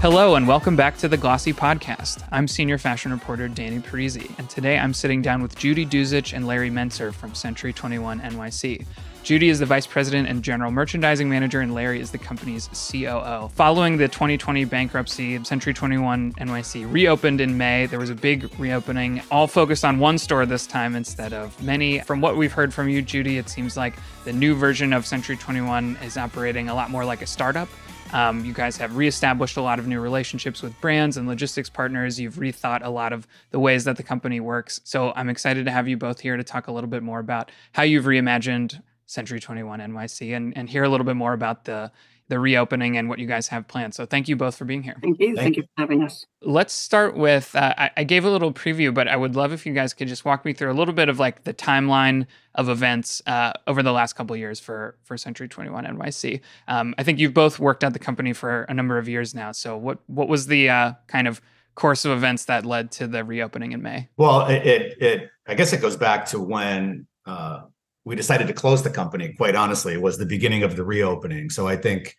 Hello, 0.00 0.36
and 0.36 0.46
welcome 0.46 0.76
back 0.76 0.96
to 0.98 1.08
the 1.08 1.16
Glossy 1.16 1.52
Podcast. 1.52 2.22
I'm 2.30 2.46
senior 2.46 2.78
fashion 2.78 3.10
reporter 3.10 3.48
Danny 3.48 3.80
Parisi, 3.80 4.30
and 4.38 4.48
today 4.48 4.78
I'm 4.78 4.94
sitting 4.94 5.22
down 5.22 5.42
with 5.42 5.58
Judy 5.58 5.84
Duzich 5.84 6.32
and 6.32 6.46
Larry 6.46 6.70
Mentzer 6.70 7.12
from 7.12 7.34
Century 7.34 7.72
21 7.72 8.20
NYC. 8.20 8.86
Judy 9.24 9.48
is 9.48 9.58
the 9.58 9.66
vice 9.66 9.88
president 9.88 10.28
and 10.28 10.44
general 10.44 10.70
merchandising 10.70 11.28
manager, 11.28 11.62
and 11.62 11.74
Larry 11.74 12.00
is 12.00 12.12
the 12.12 12.16
company's 12.16 12.68
COO. 12.68 13.48
Following 13.56 13.96
the 13.96 14.06
2020 14.06 14.64
bankruptcy, 14.66 15.42
Century 15.42 15.74
21 15.74 16.32
NYC 16.34 16.90
reopened 16.90 17.40
in 17.40 17.58
May. 17.58 17.86
There 17.86 17.98
was 17.98 18.10
a 18.10 18.14
big 18.14 18.48
reopening, 18.56 19.20
all 19.32 19.48
focused 19.48 19.84
on 19.84 19.98
one 19.98 20.16
store 20.16 20.46
this 20.46 20.64
time 20.64 20.94
instead 20.94 21.32
of 21.32 21.60
many. 21.60 21.98
From 22.02 22.20
what 22.20 22.36
we've 22.36 22.52
heard 22.52 22.72
from 22.72 22.88
you, 22.88 23.02
Judy, 23.02 23.36
it 23.36 23.48
seems 23.48 23.76
like 23.76 23.94
the 24.24 24.32
new 24.32 24.54
version 24.54 24.92
of 24.92 25.04
Century 25.06 25.36
21 25.36 25.98
is 26.04 26.16
operating 26.16 26.68
a 26.68 26.74
lot 26.74 26.88
more 26.88 27.04
like 27.04 27.20
a 27.20 27.26
startup. 27.26 27.68
Um, 28.12 28.44
you 28.44 28.52
guys 28.52 28.76
have 28.78 28.96
reestablished 28.96 29.56
a 29.56 29.62
lot 29.62 29.78
of 29.78 29.86
new 29.86 30.00
relationships 30.00 30.62
with 30.62 30.78
brands 30.80 31.16
and 31.16 31.28
logistics 31.28 31.68
partners. 31.68 32.18
You've 32.18 32.36
rethought 32.36 32.84
a 32.84 32.88
lot 32.88 33.12
of 33.12 33.26
the 33.50 33.58
ways 33.58 33.84
that 33.84 33.96
the 33.96 34.02
company 34.02 34.40
works. 34.40 34.80
So 34.84 35.12
I'm 35.14 35.28
excited 35.28 35.66
to 35.66 35.70
have 35.70 35.88
you 35.88 35.96
both 35.96 36.20
here 36.20 36.36
to 36.36 36.44
talk 36.44 36.68
a 36.68 36.72
little 36.72 36.88
bit 36.88 37.02
more 37.02 37.18
about 37.18 37.50
how 37.72 37.82
you've 37.82 38.06
reimagined 38.06 38.80
Century 39.06 39.40
21 39.40 39.80
NYC 39.80 40.36
and, 40.36 40.56
and 40.56 40.68
hear 40.68 40.84
a 40.84 40.88
little 40.88 41.06
bit 41.06 41.16
more 41.16 41.32
about 41.32 41.64
the 41.64 41.90
the 42.28 42.38
reopening 42.38 42.96
and 42.96 43.08
what 43.08 43.18
you 43.18 43.26
guys 43.26 43.48
have 43.48 43.66
planned. 43.66 43.94
So 43.94 44.04
thank 44.06 44.28
you 44.28 44.36
both 44.36 44.56
for 44.56 44.64
being 44.64 44.82
here. 44.82 44.96
Thank 45.02 45.18
you. 45.18 45.28
Thank, 45.28 45.38
thank 45.38 45.56
you 45.56 45.62
for 45.62 45.68
having 45.78 46.02
us. 46.02 46.26
Let's 46.42 46.74
start 46.74 47.16
with 47.16 47.54
uh, 47.56 47.74
I, 47.76 47.90
I, 47.96 48.04
gave 48.04 48.24
a 48.24 48.30
little 48.30 48.52
preview, 48.52 48.92
but 48.92 49.08
I 49.08 49.16
would 49.16 49.34
love 49.34 49.52
if 49.52 49.64
you 49.64 49.72
guys 49.72 49.94
could 49.94 50.08
just 50.08 50.24
walk 50.24 50.44
me 50.44 50.52
through 50.52 50.70
a 50.70 50.74
little 50.74 50.94
bit 50.94 51.08
of 51.08 51.18
like 51.18 51.44
the 51.44 51.54
timeline 51.54 52.26
of 52.54 52.68
events 52.68 53.22
uh, 53.26 53.52
over 53.66 53.82
the 53.82 53.92
last 53.92 54.14
couple 54.14 54.36
years 54.36 54.60
for 54.60 54.96
for 55.02 55.16
Century 55.16 55.48
21 55.48 55.84
NYC. 55.84 56.40
Um, 56.68 56.94
I 56.98 57.02
think 57.02 57.18
you've 57.18 57.34
both 57.34 57.58
worked 57.58 57.82
at 57.82 57.92
the 57.92 57.98
company 57.98 58.32
for 58.32 58.62
a 58.62 58.74
number 58.74 58.98
of 58.98 59.08
years 59.08 59.34
now. 59.34 59.52
So 59.52 59.76
what 59.76 59.98
what 60.06 60.28
was 60.28 60.46
the 60.46 60.68
uh, 60.68 60.92
kind 61.06 61.26
of 61.26 61.40
course 61.74 62.04
of 62.04 62.12
events 62.12 62.44
that 62.46 62.66
led 62.66 62.90
to 62.90 63.06
the 63.06 63.24
reopening 63.24 63.72
in 63.72 63.80
May? 63.80 64.08
Well, 64.16 64.46
it, 64.48 64.66
it, 64.66 65.02
it 65.02 65.30
I 65.46 65.54
guess 65.54 65.72
it 65.72 65.80
goes 65.80 65.96
back 65.96 66.26
to 66.26 66.40
when 66.40 67.06
uh, 67.24 67.62
we 68.08 68.16
decided 68.16 68.46
to 68.46 68.54
close 68.54 68.82
the 68.82 68.88
company. 68.88 69.34
Quite 69.34 69.54
honestly, 69.54 69.92
it 69.92 70.00
was 70.00 70.16
the 70.16 70.24
beginning 70.24 70.62
of 70.62 70.76
the 70.76 70.84
reopening. 70.84 71.50
So 71.50 71.68
I 71.68 71.76
think 71.76 72.16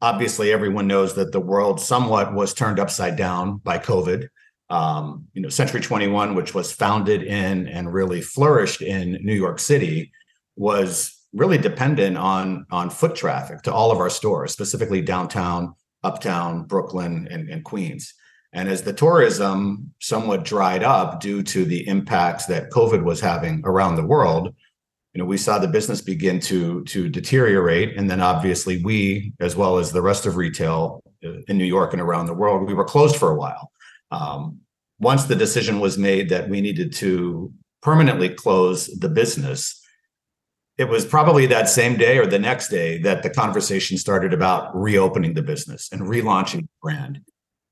obviously 0.00 0.52
everyone 0.52 0.86
knows 0.86 1.16
that 1.16 1.32
the 1.32 1.40
world 1.40 1.80
somewhat 1.80 2.32
was 2.32 2.54
turned 2.54 2.78
upside 2.78 3.16
down 3.16 3.56
by 3.56 3.78
COVID. 3.78 4.28
Um, 4.70 5.26
you 5.32 5.42
know, 5.42 5.48
Century 5.48 5.80
21, 5.80 6.36
which 6.36 6.54
was 6.54 6.70
founded 6.70 7.24
in 7.24 7.66
and 7.66 7.92
really 7.92 8.20
flourished 8.20 8.80
in 8.80 9.18
New 9.22 9.34
York 9.34 9.58
City, 9.58 10.12
was 10.54 11.12
really 11.32 11.58
dependent 11.58 12.16
on 12.16 12.64
on 12.70 12.88
foot 12.88 13.16
traffic 13.16 13.62
to 13.62 13.74
all 13.74 13.90
of 13.90 13.98
our 13.98 14.10
stores, 14.10 14.52
specifically 14.52 15.02
downtown, 15.02 15.74
uptown, 16.04 16.62
Brooklyn, 16.62 17.26
and, 17.28 17.50
and 17.50 17.64
Queens. 17.64 18.14
And 18.52 18.68
as 18.68 18.82
the 18.82 18.92
tourism 18.92 19.92
somewhat 20.00 20.44
dried 20.44 20.84
up 20.84 21.18
due 21.18 21.42
to 21.42 21.64
the 21.64 21.88
impacts 21.88 22.46
that 22.46 22.70
COVID 22.70 23.02
was 23.02 23.20
having 23.20 23.62
around 23.64 23.96
the 23.96 24.06
world, 24.06 24.54
you 25.14 25.20
know 25.20 25.24
we 25.24 25.36
saw 25.36 25.58
the 25.58 25.68
business 25.68 26.00
begin 26.00 26.40
to 26.40 26.84
to 26.84 27.08
deteriorate. 27.08 27.96
And 27.96 28.10
then 28.10 28.20
obviously 28.20 28.82
we 28.82 29.32
as 29.40 29.56
well 29.56 29.78
as 29.78 29.92
the 29.92 30.02
rest 30.02 30.26
of 30.26 30.36
retail 30.36 31.02
uh, 31.24 31.40
in 31.48 31.56
new 31.56 31.64
york 31.64 31.92
and 31.92 32.02
around 32.02 32.26
the 32.26 32.34
world 32.34 32.66
we 32.66 32.74
were 32.74 32.84
closed 32.84 33.16
for 33.16 33.30
a 33.30 33.36
while. 33.36 33.70
Um, 34.10 34.58
once 34.98 35.24
the 35.24 35.36
decision 35.36 35.80
was 35.80 35.98
made 35.98 36.28
that 36.28 36.48
we 36.48 36.60
needed 36.60 36.92
to 36.94 37.52
permanently 37.82 38.28
close 38.28 38.86
the 38.86 39.08
business 39.08 39.80
it 40.76 40.88
was 40.88 41.04
probably 41.04 41.46
that 41.46 41.68
same 41.68 41.96
day 41.96 42.18
or 42.18 42.26
the 42.26 42.38
next 42.38 42.68
day 42.68 42.98
that 42.98 43.22
the 43.22 43.30
conversation 43.30 43.96
started 43.96 44.32
about 44.32 44.74
reopening 44.74 45.34
the 45.34 45.42
business 45.42 45.88
and 45.92 46.02
relaunching 46.02 46.62
the 46.62 46.68
brand. 46.82 47.20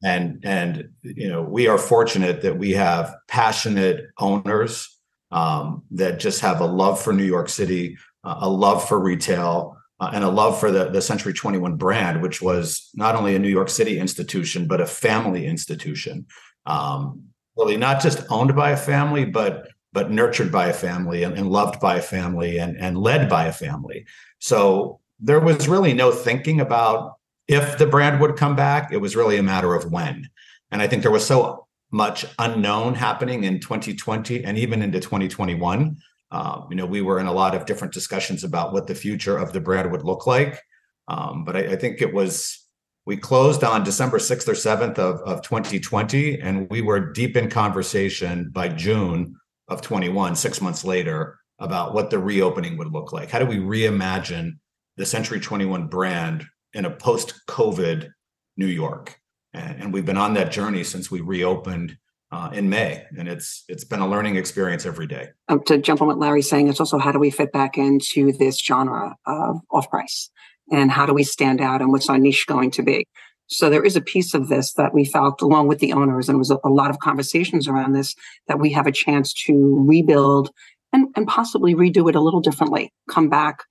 And 0.05 0.41
and 0.45 0.91
you 1.03 1.29
know 1.29 1.43
we 1.43 1.69
are 1.69 1.79
fortunate 1.79 2.43
that 2.43 2.59
we 2.59 2.73
have 2.73 3.15
passionate 3.29 4.07
owners 4.19 4.89
um, 5.33 5.83
that 5.91 6.21
just 6.21 6.41
have 6.41 6.61
a 6.61 6.67
love 6.67 7.01
for 7.01 7.13
New 7.13 7.25
York 7.25 7.49
City, 7.49 7.97
uh, 8.23 8.37
a 8.41 8.49
love 8.49 8.87
for 8.87 9.01
retail, 9.01 9.77
uh, 9.99 10.11
and 10.13 10.25
a 10.25 10.29
love 10.29 10.59
for 10.61 10.71
the, 10.71 10.91
the 10.91 11.03
Century 11.03 11.33
21 11.33 11.77
brand, 11.77 12.23
which 12.23 12.43
was 12.43 12.91
not 12.95 13.17
only 13.17 13.35
a 13.35 13.39
New 13.39 13.49
York 13.49 13.69
City 13.69 13.99
institution, 13.99 14.69
but 14.69 14.81
a 14.81 14.87
family 14.87 15.47
institution. 15.47 16.27
Um, 16.67 17.25
really 17.57 17.77
not 17.77 18.01
just 18.01 18.25
owned 18.31 18.55
by 18.55 18.71
a 18.71 18.77
family, 18.77 19.25
but 19.25 19.69
but 19.93 20.11
nurtured 20.11 20.51
by 20.51 20.69
a 20.69 20.73
family 20.73 21.23
and, 21.23 21.37
and 21.37 21.51
loved 21.51 21.79
by 21.79 21.97
a 21.97 22.03
family 22.03 22.59
and, 22.59 22.79
and 22.79 22.97
led 22.97 23.29
by 23.29 23.45
a 23.45 23.53
family. 23.53 24.07
So 24.39 25.01
there 25.21 25.39
was 25.39 25.69
really 25.69 25.93
no 25.93 26.11
thinking 26.11 26.63
about 26.63 27.17
if 27.47 27.77
the 27.77 27.87
brand 27.87 28.19
would 28.21 28.37
come 28.37 28.57
back. 28.57 28.91
It 28.91 29.03
was 29.03 29.17
really 29.17 29.37
a 29.37 29.43
matter 29.43 29.75
of 29.75 29.93
when. 29.93 30.31
And 30.71 30.81
I 30.81 30.87
think 30.87 31.03
there 31.03 31.11
was 31.11 31.27
so 31.27 31.67
much 31.93 32.25
unknown 32.39 32.95
happening 32.95 33.45
in 33.45 33.61
2020 33.61 34.45
and 34.45 34.59
even 34.59 34.83
into 34.83 34.99
2021. 34.99 35.97
Um, 36.31 36.67
you 36.71 36.77
know, 36.77 36.87
we 36.87 37.03
were 37.03 37.21
in 37.21 37.27
a 37.27 37.33
lot 37.33 37.55
of 37.55 37.67
different 37.67 37.93
discussions 37.93 38.43
about 38.43 38.73
what 38.73 38.87
the 38.87 38.95
future 38.95 39.37
of 39.37 39.53
the 39.53 39.61
brand 39.61 39.93
would 39.93 40.03
look 40.03 40.27
like. 40.27 40.61
Um, 41.07 41.45
but 41.45 41.57
I, 41.57 41.73
I, 41.73 41.77
think 41.77 42.01
it 42.01 42.15
was 42.15 42.67
we 43.05 43.17
closed 43.19 43.63
on 43.65 43.85
December 43.85 44.19
6th 44.19 44.49
or 44.49 44.53
7th 44.53 44.99
of, 44.99 45.21
of 45.23 45.43
2020, 45.43 46.41
and 46.41 46.71
we 46.71 46.81
were 46.81 47.13
deep 47.13 47.37
in 47.37 47.51
conversation 47.51 48.49
by 48.51 48.69
June 48.69 49.37
of 49.69 49.83
21, 49.83 50.37
six 50.37 50.61
months 50.61 50.85
later, 50.85 51.39
about 51.59 51.93
what 51.93 52.11
the 52.11 52.19
reopening 52.19 52.79
would 52.79 52.93
look 52.93 53.13
like. 53.13 53.31
How 53.31 53.39
do 53.39 53.47
we 53.47 53.59
reimagine 53.59 54.53
the 54.97 55.05
Century 55.05 55.41
21 55.41 55.89
brand 55.89 56.45
in 56.73 56.85
a 56.85 56.91
post-COVID 56.91 58.09
New 58.57 58.67
York? 58.67 59.21
And 59.55 59.93
we've 59.93 60.07
been 60.07 60.17
on 60.17 60.35
that 60.35 60.53
journey 60.53 60.85
since 60.85 61.11
we 61.11 61.21
reopened 61.21 61.97
uh, 62.31 62.51
in 62.53 62.69
May, 62.71 63.05
and 63.19 63.29
it's 63.29 63.65
it's 63.69 63.85
been 63.85 64.01
a 64.01 64.09
learning 64.09 64.37
experience 64.37 64.87
every 64.87 65.07
day. 65.07 65.29
Um, 65.49 65.63
to 65.65 65.79
jump 65.79 66.01
on 66.01 66.09
what 66.09 66.19
Larry's 66.19 66.49
saying, 66.49 66.69
it's 66.69 66.81
also 66.81 66.99
how 66.99 67.13
do 67.13 67.19
we 67.19 67.31
fit 67.31 67.53
back 67.53 67.77
into 67.77 68.33
this 68.33 68.59
genre 68.59 69.17
of 69.27 69.61
off 69.71 69.91
price, 69.91 70.31
and 70.71 70.91
how 70.91 71.05
do 71.05 71.13
we 71.13 71.25
stand 71.25 71.61
out, 71.61 71.83
and 71.83 71.93
what's 71.93 72.09
our 72.09 72.19
niche 72.19 72.47
going 72.47 72.71
to 72.73 72.83
be? 72.83 73.07
So 73.49 73.69
there 73.69 73.85
is 73.85 73.97
a 73.97 74.01
piece 74.01 74.33
of 74.33 74.49
this 74.49 74.73
that 74.75 74.95
we 74.95 75.05
felt, 75.05 75.43
along 75.43 75.69
with 75.69 75.81
the 75.81 75.93
owners, 75.93 76.31
and 76.31 76.39
was 76.39 76.51
a, 76.51 76.59
a 76.65 76.71
lot 76.71 76.89
of 76.89 77.01
conversations 77.01 77.69
around 77.69 77.93
this, 77.93 78.15
that 78.49 78.59
we 78.59 78.73
have 78.73 78.87
a 78.87 78.93
chance 78.93 79.35
to 79.45 79.85
rebuild 79.87 80.51
and, 80.95 81.09
and 81.17 81.27
possibly 81.27 81.75
redo 81.75 82.09
it 82.09 82.17
a 82.17 82.21
little 82.21 82.41
differently. 82.41 82.91
Come 83.11 83.29
back, 83.29 83.65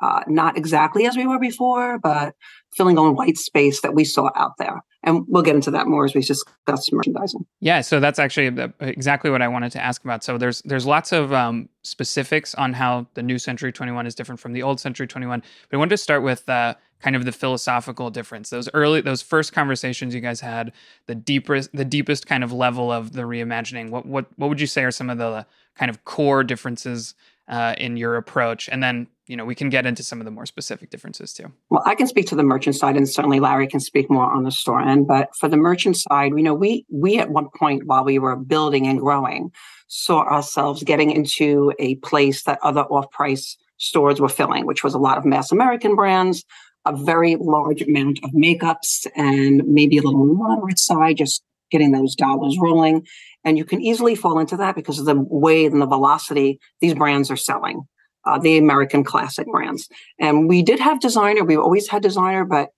uh, 0.00 0.22
not 0.26 0.56
exactly 0.56 1.06
as 1.06 1.16
we 1.16 1.26
were 1.26 1.38
before, 1.38 1.98
but 1.98 2.34
filling 2.76 2.98
on 2.98 3.14
white 3.14 3.38
space 3.38 3.80
that 3.82 3.94
we 3.94 4.04
saw 4.04 4.30
out 4.34 4.52
there. 4.58 4.82
And 5.04 5.24
we'll 5.28 5.42
get 5.42 5.54
into 5.54 5.70
that 5.70 5.86
more 5.86 6.04
as 6.04 6.14
we 6.14 6.22
discuss 6.22 6.90
merchandising. 6.90 7.44
Yeah, 7.60 7.82
so 7.82 8.00
that's 8.00 8.18
actually 8.18 8.72
exactly 8.80 9.30
what 9.30 9.42
I 9.42 9.48
wanted 9.48 9.70
to 9.72 9.82
ask 9.82 10.02
about. 10.02 10.24
So 10.24 10.38
there's 10.38 10.62
there's 10.62 10.86
lots 10.86 11.12
of 11.12 11.32
um, 11.32 11.68
specifics 11.82 12.54
on 12.54 12.72
how 12.72 13.06
the 13.14 13.22
new 13.22 13.38
Century 13.38 13.70
21 13.70 14.06
is 14.06 14.14
different 14.14 14.40
from 14.40 14.54
the 14.54 14.62
old 14.62 14.80
Century 14.80 15.06
21. 15.06 15.40
But 15.40 15.76
I 15.76 15.78
wanted 15.78 15.90
to 15.90 15.98
start 15.98 16.22
with 16.22 16.48
uh, 16.48 16.74
kind 17.00 17.16
of 17.16 17.26
the 17.26 17.32
philosophical 17.32 18.10
difference. 18.10 18.48
Those 18.48 18.68
early 18.72 19.02
those 19.02 19.20
first 19.20 19.52
conversations 19.52 20.14
you 20.14 20.22
guys 20.22 20.40
had, 20.40 20.72
the 21.06 21.14
deepest 21.14 21.70
the 21.74 21.84
deepest 21.84 22.26
kind 22.26 22.42
of 22.42 22.50
level 22.50 22.90
of 22.90 23.12
the 23.12 23.22
reimagining. 23.22 23.90
What 23.90 24.06
what 24.06 24.26
what 24.36 24.48
would 24.48 24.60
you 24.60 24.66
say 24.66 24.84
are 24.84 24.90
some 24.90 25.10
of 25.10 25.18
the 25.18 25.46
kind 25.76 25.90
of 25.90 26.04
core 26.04 26.42
differences 26.42 27.14
uh, 27.48 27.74
in 27.78 27.96
your 27.96 28.16
approach? 28.16 28.68
And 28.70 28.82
then 28.82 29.08
you 29.26 29.36
know 29.36 29.44
we 29.44 29.54
can 29.54 29.70
get 29.70 29.86
into 29.86 30.02
some 30.02 30.20
of 30.20 30.24
the 30.24 30.30
more 30.30 30.46
specific 30.46 30.90
differences 30.90 31.32
too 31.32 31.50
well 31.70 31.82
i 31.86 31.94
can 31.94 32.06
speak 32.06 32.26
to 32.26 32.34
the 32.34 32.42
merchant 32.42 32.76
side 32.76 32.96
and 32.96 33.08
certainly 33.08 33.40
larry 33.40 33.66
can 33.66 33.80
speak 33.80 34.10
more 34.10 34.30
on 34.30 34.44
the 34.44 34.50
store 34.50 34.80
end 34.80 35.06
but 35.06 35.34
for 35.36 35.48
the 35.48 35.56
merchant 35.56 35.96
side 35.96 36.32
you 36.36 36.42
know 36.42 36.54
we 36.54 36.84
we 36.90 37.18
at 37.18 37.30
one 37.30 37.48
point 37.56 37.86
while 37.86 38.04
we 38.04 38.18
were 38.18 38.36
building 38.36 38.86
and 38.86 39.00
growing 39.00 39.50
saw 39.88 40.22
ourselves 40.24 40.82
getting 40.82 41.10
into 41.10 41.72
a 41.78 41.94
place 41.96 42.44
that 42.44 42.58
other 42.62 42.82
off-price 42.82 43.56
stores 43.78 44.20
were 44.20 44.28
filling 44.28 44.66
which 44.66 44.84
was 44.84 44.94
a 44.94 44.98
lot 44.98 45.18
of 45.18 45.24
mass 45.24 45.50
american 45.50 45.94
brands 45.94 46.44
a 46.86 46.94
very 46.94 47.36
large 47.40 47.80
amount 47.80 48.18
of 48.24 48.30
makeups 48.32 49.06
and 49.16 49.62
maybe 49.66 49.96
a 49.96 50.02
little 50.02 50.26
moderate 50.26 50.78
side 50.78 51.16
just 51.16 51.42
getting 51.70 51.92
those 51.92 52.14
dollars 52.14 52.56
rolling 52.60 53.06
and 53.44 53.58
you 53.58 53.64
can 53.64 53.80
easily 53.80 54.14
fall 54.14 54.38
into 54.38 54.56
that 54.56 54.74
because 54.74 54.98
of 54.98 55.06
the 55.06 55.14
way 55.16 55.66
and 55.66 55.80
the 55.80 55.86
velocity 55.86 56.58
these 56.80 56.94
brands 56.94 57.30
are 57.30 57.36
selling 57.36 57.82
uh, 58.26 58.38
the 58.38 58.56
American 58.56 59.04
classic 59.04 59.46
brands. 59.46 59.88
And 60.18 60.48
we 60.48 60.62
did 60.62 60.80
have 60.80 61.00
designer. 61.00 61.44
We've 61.44 61.58
always 61.58 61.88
had 61.88 62.02
designer, 62.02 62.44
but 62.44 62.70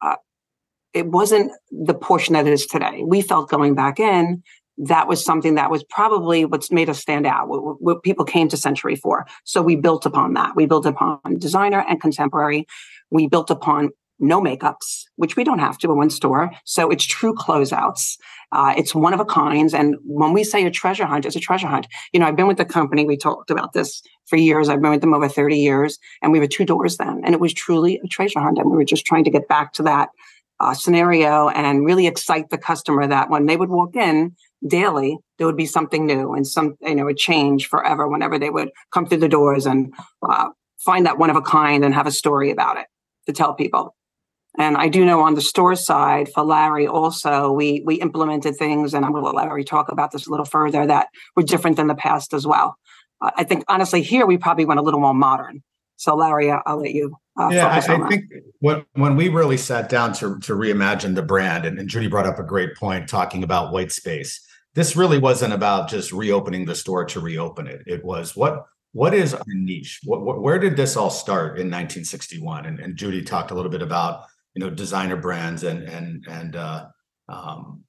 uh, 0.00 0.16
it 0.94 1.06
wasn't 1.06 1.52
the 1.70 1.94
portion 1.94 2.34
that 2.34 2.46
it 2.46 2.52
is 2.52 2.66
today. 2.66 3.02
We 3.04 3.20
felt 3.20 3.50
going 3.50 3.74
back 3.74 4.00
in, 4.00 4.42
that 4.78 5.08
was 5.08 5.24
something 5.24 5.54
that 5.54 5.70
was 5.70 5.84
probably 5.84 6.44
what's 6.44 6.70
made 6.70 6.90
us 6.90 6.98
stand 6.98 7.26
out, 7.26 7.48
what, 7.48 7.80
what 7.80 8.02
people 8.02 8.24
came 8.24 8.48
to 8.48 8.56
Century 8.56 8.96
for. 8.96 9.26
So 9.44 9.62
we 9.62 9.76
built 9.76 10.04
upon 10.04 10.34
that. 10.34 10.54
We 10.54 10.66
built 10.66 10.86
upon 10.86 11.20
designer 11.38 11.84
and 11.88 12.00
contemporary. 12.00 12.66
We 13.10 13.26
built 13.26 13.50
upon 13.50 13.90
no 14.18 14.40
makeups, 14.40 15.04
which 15.16 15.36
we 15.36 15.44
don't 15.44 15.58
have 15.58 15.78
to 15.78 15.90
in 15.90 15.96
one 15.96 16.10
store. 16.10 16.50
So 16.64 16.90
it's 16.90 17.04
true 17.04 17.34
closeouts. 17.34 18.16
Uh, 18.52 18.74
it's 18.76 18.94
one 18.94 19.12
of 19.12 19.20
a 19.20 19.24
kinds. 19.24 19.74
And 19.74 19.96
when 20.04 20.32
we 20.32 20.44
say 20.44 20.64
a 20.64 20.70
treasure 20.70 21.04
hunt, 21.04 21.26
it's 21.26 21.36
a 21.36 21.40
treasure 21.40 21.66
hunt. 21.66 21.86
You 22.12 22.20
know, 22.20 22.26
I've 22.26 22.36
been 22.36 22.46
with 22.46 22.56
the 22.56 22.64
company. 22.64 23.04
We 23.04 23.16
talked 23.16 23.50
about 23.50 23.72
this 23.72 24.02
for 24.26 24.36
years. 24.36 24.68
I've 24.68 24.80
been 24.80 24.92
with 24.92 25.00
them 25.00 25.14
over 25.14 25.28
30 25.28 25.58
years 25.58 25.98
and 26.22 26.32
we 26.32 26.38
were 26.38 26.46
two 26.46 26.64
doors 26.64 26.96
then. 26.96 27.22
And 27.24 27.34
it 27.34 27.40
was 27.40 27.52
truly 27.52 28.00
a 28.02 28.08
treasure 28.08 28.40
hunt. 28.40 28.58
And 28.58 28.70
we 28.70 28.76
were 28.76 28.84
just 28.84 29.04
trying 29.04 29.24
to 29.24 29.30
get 29.30 29.48
back 29.48 29.72
to 29.74 29.82
that 29.82 30.10
uh, 30.60 30.74
scenario 30.74 31.48
and 31.50 31.84
really 31.84 32.06
excite 32.06 32.48
the 32.50 32.58
customer 32.58 33.06
that 33.06 33.28
when 33.28 33.46
they 33.46 33.56
would 33.56 33.68
walk 33.68 33.94
in 33.94 34.34
daily, 34.66 35.18
there 35.38 35.46
would 35.46 35.56
be 35.56 35.66
something 35.66 36.06
new 36.06 36.32
and 36.32 36.46
some, 36.46 36.76
you 36.80 36.94
know, 36.94 37.08
a 37.08 37.14
change 37.14 37.68
forever 37.68 38.08
whenever 38.08 38.38
they 38.38 38.50
would 38.50 38.70
come 38.92 39.06
through 39.06 39.18
the 39.18 39.28
doors 39.28 39.66
and 39.66 39.92
uh, 40.26 40.48
find 40.78 41.04
that 41.04 41.18
one 41.18 41.30
of 41.30 41.36
a 41.36 41.42
kind 41.42 41.84
and 41.84 41.94
have 41.94 42.06
a 42.06 42.12
story 42.12 42.50
about 42.50 42.78
it 42.78 42.86
to 43.26 43.32
tell 43.32 43.54
people. 43.54 43.95
And 44.58 44.76
I 44.76 44.88
do 44.88 45.04
know 45.04 45.20
on 45.20 45.34
the 45.34 45.40
store 45.40 45.74
side 45.74 46.30
for 46.32 46.42
Larry 46.42 46.86
also, 46.86 47.52
we 47.52 47.82
we 47.84 47.96
implemented 47.96 48.56
things, 48.56 48.94
and 48.94 49.04
I'm 49.04 49.12
going 49.12 49.22
to 49.22 49.30
let 49.30 49.46
Larry 49.46 49.64
talk 49.64 49.90
about 49.90 50.12
this 50.12 50.26
a 50.26 50.30
little 50.30 50.46
further 50.46 50.86
that 50.86 51.08
were 51.34 51.42
different 51.42 51.76
than 51.76 51.88
the 51.88 51.94
past 51.94 52.32
as 52.32 52.46
well. 52.46 52.76
Uh, 53.20 53.30
I 53.36 53.44
think 53.44 53.64
honestly 53.68 54.02
here 54.02 54.26
we 54.26 54.38
probably 54.38 54.64
went 54.64 54.80
a 54.80 54.82
little 54.82 55.00
more 55.00 55.14
modern. 55.14 55.62
So 55.96 56.14
Larry, 56.14 56.50
I'll, 56.50 56.62
I'll 56.66 56.80
let 56.80 56.92
you. 56.92 57.16
Uh, 57.38 57.50
yeah, 57.52 57.66
I, 57.66 57.76
I 57.76 58.08
think 58.08 58.24
when 58.60 58.84
when 58.94 59.16
we 59.16 59.28
really 59.28 59.58
sat 59.58 59.88
down 59.88 60.14
to 60.14 60.38
to 60.40 60.54
reimagine 60.54 61.14
the 61.14 61.22
brand, 61.22 61.66
and, 61.66 61.78
and 61.78 61.88
Judy 61.88 62.08
brought 62.08 62.26
up 62.26 62.38
a 62.38 62.44
great 62.44 62.74
point 62.76 63.08
talking 63.08 63.42
about 63.42 63.72
white 63.72 63.92
space. 63.92 64.42
This 64.74 64.94
really 64.96 65.18
wasn't 65.18 65.54
about 65.54 65.88
just 65.88 66.12
reopening 66.12 66.66
the 66.66 66.74
store 66.74 67.06
to 67.06 67.20
reopen 67.20 67.66
it. 67.66 67.82
It 67.86 68.04
was 68.04 68.34
what 68.36 68.66
what 68.92 69.12
is 69.12 69.34
our 69.34 69.44
niche? 69.48 70.00
What, 70.04 70.22
what, 70.22 70.40
where 70.40 70.58
did 70.58 70.74
this 70.74 70.96
all 70.96 71.10
start 71.10 71.58
in 71.58 71.66
1961? 71.66 72.64
And, 72.64 72.80
and 72.80 72.96
Judy 72.96 73.20
talked 73.20 73.50
a 73.50 73.54
little 73.54 73.70
bit 73.70 73.82
about 73.82 74.24
you 74.56 74.64
know 74.64 74.70
designer 74.70 75.16
brands 75.16 75.62
and 75.62 75.82
and 75.82 76.24
and 76.28 76.56
uh, 76.56 76.86
um, 77.28 77.84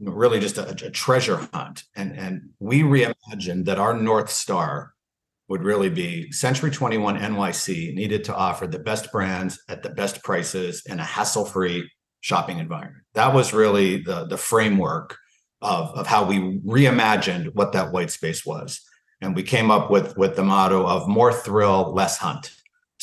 really 0.00 0.38
just 0.38 0.56
a, 0.56 0.70
a, 0.70 0.90
treasure 0.90 1.48
hunt. 1.52 1.82
And 1.96 2.16
and 2.16 2.50
we 2.60 2.82
reimagined 2.82 3.64
that 3.64 3.80
our 3.80 3.94
north 3.94 4.30
star 4.30 4.94
would 5.48 5.64
really 5.64 5.90
be 5.90 6.30
Century 6.30 6.70
21 6.70 7.18
NYC 7.18 7.94
needed 7.94 8.24
to 8.24 8.34
offer 8.34 8.66
the 8.66 8.78
best 8.78 9.10
brands 9.10 9.60
at 9.68 9.82
the 9.82 9.90
best 9.90 10.22
prices 10.22 10.82
in 10.86 11.00
a 11.00 11.04
hassle-free 11.04 11.90
shopping 12.20 12.58
environment. 12.58 13.04
That 13.14 13.34
was 13.34 13.52
really 13.52 14.02
the 14.02 14.26
the 14.26 14.38
framework 14.38 15.18
of 15.60 15.88
of 15.90 16.06
how 16.06 16.24
we 16.24 16.60
reimagined 16.60 17.52
what 17.54 17.72
that 17.72 17.90
white 17.90 18.12
space 18.12 18.46
was. 18.46 18.80
And 19.20 19.34
we 19.34 19.42
came 19.42 19.72
up 19.72 19.90
with 19.90 20.16
with 20.16 20.36
the 20.36 20.44
motto 20.44 20.86
of 20.86 21.08
more 21.08 21.32
thrill, 21.32 21.92
less 21.92 22.18
hunt 22.18 22.52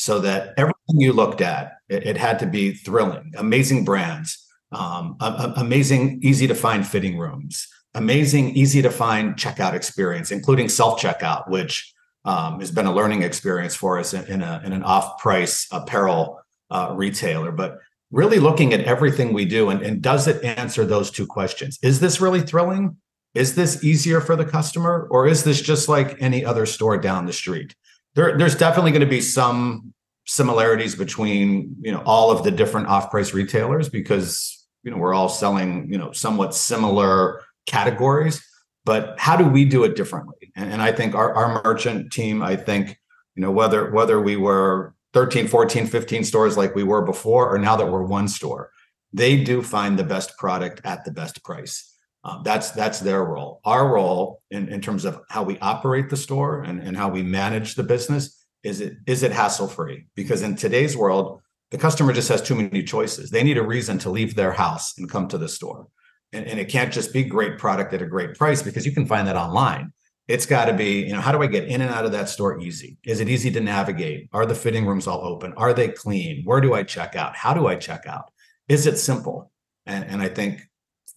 so 0.00 0.18
that 0.18 0.54
everything 0.56 0.98
you 0.98 1.12
looked 1.12 1.42
at, 1.42 1.72
it, 1.90 2.06
it 2.06 2.16
had 2.16 2.38
to 2.38 2.46
be 2.46 2.72
thrilling, 2.72 3.34
amazing 3.36 3.84
brands, 3.84 4.46
um, 4.72 5.14
a, 5.20 5.26
a, 5.26 5.54
amazing, 5.58 6.18
easy 6.22 6.46
to 6.46 6.54
find 6.54 6.86
fitting 6.86 7.18
rooms, 7.18 7.68
amazing, 7.92 8.56
easy 8.56 8.80
to 8.80 8.90
find 8.90 9.34
checkout 9.34 9.74
experience, 9.74 10.30
including 10.30 10.70
self 10.70 10.98
checkout, 10.98 11.50
which 11.50 11.92
um, 12.24 12.60
has 12.60 12.70
been 12.70 12.86
a 12.86 12.94
learning 12.94 13.22
experience 13.22 13.74
for 13.74 13.98
us 13.98 14.14
in, 14.14 14.24
in, 14.24 14.40
a, 14.40 14.62
in 14.64 14.72
an 14.72 14.82
off 14.84 15.18
price 15.18 15.68
apparel 15.70 16.40
uh, 16.70 16.94
retailer. 16.96 17.52
But 17.52 17.76
really 18.10 18.38
looking 18.38 18.72
at 18.72 18.80
everything 18.80 19.34
we 19.34 19.44
do 19.44 19.68
and, 19.68 19.82
and 19.82 20.00
does 20.00 20.26
it 20.26 20.42
answer 20.42 20.86
those 20.86 21.10
two 21.10 21.26
questions? 21.26 21.78
Is 21.82 22.00
this 22.00 22.22
really 22.22 22.40
thrilling? 22.40 22.96
Is 23.34 23.54
this 23.54 23.84
easier 23.84 24.22
for 24.22 24.34
the 24.34 24.46
customer? 24.46 25.06
Or 25.10 25.26
is 25.26 25.44
this 25.44 25.60
just 25.60 25.90
like 25.90 26.16
any 26.22 26.42
other 26.42 26.64
store 26.64 26.96
down 26.96 27.26
the 27.26 27.34
street? 27.34 27.74
There, 28.14 28.36
there's 28.36 28.56
definitely 28.56 28.90
going 28.90 29.00
to 29.00 29.06
be 29.06 29.20
some 29.20 29.92
similarities 30.26 30.94
between 30.94 31.74
you 31.80 31.90
know 31.90 32.02
all 32.04 32.30
of 32.30 32.44
the 32.44 32.50
different 32.50 32.86
off-price 32.86 33.34
retailers 33.34 33.88
because 33.88 34.66
you 34.84 34.90
know 34.90 34.96
we're 34.96 35.14
all 35.14 35.28
selling 35.28 35.90
you 35.92 35.98
know 35.98 36.12
somewhat 36.12 36.54
similar 36.54 37.42
categories. 37.66 38.44
But 38.84 39.18
how 39.18 39.36
do 39.36 39.44
we 39.44 39.64
do 39.64 39.84
it 39.84 39.94
differently? 39.94 40.40
And, 40.56 40.72
and 40.72 40.82
i 40.82 40.92
think 40.92 41.14
our, 41.14 41.34
our 41.34 41.62
merchant 41.64 42.12
team 42.12 42.42
i 42.42 42.56
think 42.56 42.98
you 43.34 43.42
know 43.42 43.50
whether 43.50 43.90
whether 43.90 44.20
we 44.20 44.36
were 44.36 44.94
13 45.12 45.48
14 45.48 45.86
15 45.86 46.24
stores 46.24 46.56
like 46.56 46.74
we 46.74 46.82
were 46.82 47.02
before 47.02 47.52
or 47.52 47.58
now 47.58 47.76
that 47.76 47.86
we're 47.86 48.02
one 48.02 48.28
store 48.28 48.70
they 49.12 49.42
do 49.42 49.62
find 49.62 49.98
the 49.98 50.04
best 50.04 50.36
product 50.38 50.80
at 50.84 51.04
the 51.04 51.10
best 51.10 51.42
price 51.42 51.89
um, 52.22 52.42
that's 52.44 52.70
that's 52.72 53.00
their 53.00 53.24
role. 53.24 53.60
Our 53.64 53.92
role 53.92 54.42
in, 54.50 54.68
in 54.68 54.80
terms 54.80 55.04
of 55.04 55.20
how 55.30 55.42
we 55.42 55.58
operate 55.60 56.10
the 56.10 56.16
store 56.16 56.62
and, 56.62 56.80
and 56.82 56.96
how 56.96 57.08
we 57.08 57.22
manage 57.22 57.74
the 57.74 57.82
business 57.82 58.44
is 58.62 58.80
it 58.80 58.98
is 59.06 59.22
it 59.22 59.32
hassle 59.32 59.68
free? 59.68 60.06
Because 60.14 60.42
in 60.42 60.54
today's 60.56 60.96
world, 60.96 61.40
the 61.70 61.78
customer 61.78 62.12
just 62.12 62.28
has 62.28 62.42
too 62.42 62.54
many 62.54 62.82
choices. 62.82 63.30
They 63.30 63.42
need 63.42 63.58
a 63.58 63.66
reason 63.66 63.98
to 64.00 64.10
leave 64.10 64.34
their 64.34 64.52
house 64.52 64.98
and 64.98 65.08
come 65.08 65.28
to 65.28 65.38
the 65.38 65.48
store. 65.48 65.86
And, 66.32 66.46
and 66.46 66.60
it 66.60 66.68
can't 66.68 66.92
just 66.92 67.12
be 67.12 67.24
great 67.24 67.58
product 67.58 67.94
at 67.94 68.02
a 68.02 68.06
great 68.06 68.34
price 68.34 68.62
because 68.62 68.84
you 68.84 68.92
can 68.92 69.06
find 69.06 69.26
that 69.26 69.36
online. 69.36 69.92
It's 70.28 70.46
got 70.46 70.66
to 70.66 70.74
be, 70.74 71.06
you 71.06 71.12
know, 71.12 71.20
how 71.20 71.32
do 71.32 71.42
I 71.42 71.48
get 71.48 71.64
in 71.64 71.80
and 71.80 71.90
out 71.90 72.04
of 72.04 72.12
that 72.12 72.28
store 72.28 72.60
easy? 72.60 72.98
Is 73.04 73.18
it 73.18 73.28
easy 73.28 73.50
to 73.50 73.60
navigate? 73.60 74.28
Are 74.32 74.46
the 74.46 74.54
fitting 74.54 74.86
rooms 74.86 75.08
all 75.08 75.24
open? 75.24 75.54
Are 75.56 75.74
they 75.74 75.88
clean? 75.88 76.44
Where 76.44 76.60
do 76.60 76.74
I 76.74 76.84
check 76.84 77.16
out? 77.16 77.34
How 77.34 77.52
do 77.52 77.66
I 77.66 77.74
check 77.74 78.06
out? 78.06 78.30
Is 78.68 78.86
it 78.86 78.98
simple? 78.98 79.50
And, 79.86 80.04
and 80.04 80.22
I 80.22 80.28
think 80.28 80.69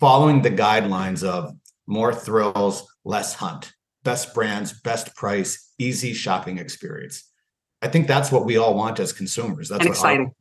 following 0.03 0.41
the 0.41 0.51
guidelines 0.51 1.25
of 1.25 1.55
more 1.87 2.13
thrills, 2.13 2.85
less 3.05 3.33
hunt, 3.35 3.71
best 4.03 4.33
brands, 4.33 4.73
best 4.81 5.15
price, 5.15 5.71
easy 5.79 6.13
shopping 6.13 6.57
experience. 6.57 7.23
I 7.81 7.87
think 7.87 8.05
that's 8.05 8.29
what 8.29 8.43
we 8.43 8.57
all 8.57 8.75
want 8.75 8.99
as 8.99 9.13
consumers. 9.13 9.69
That's 9.69 9.79
and 9.79 9.89
exciting. 9.89 10.33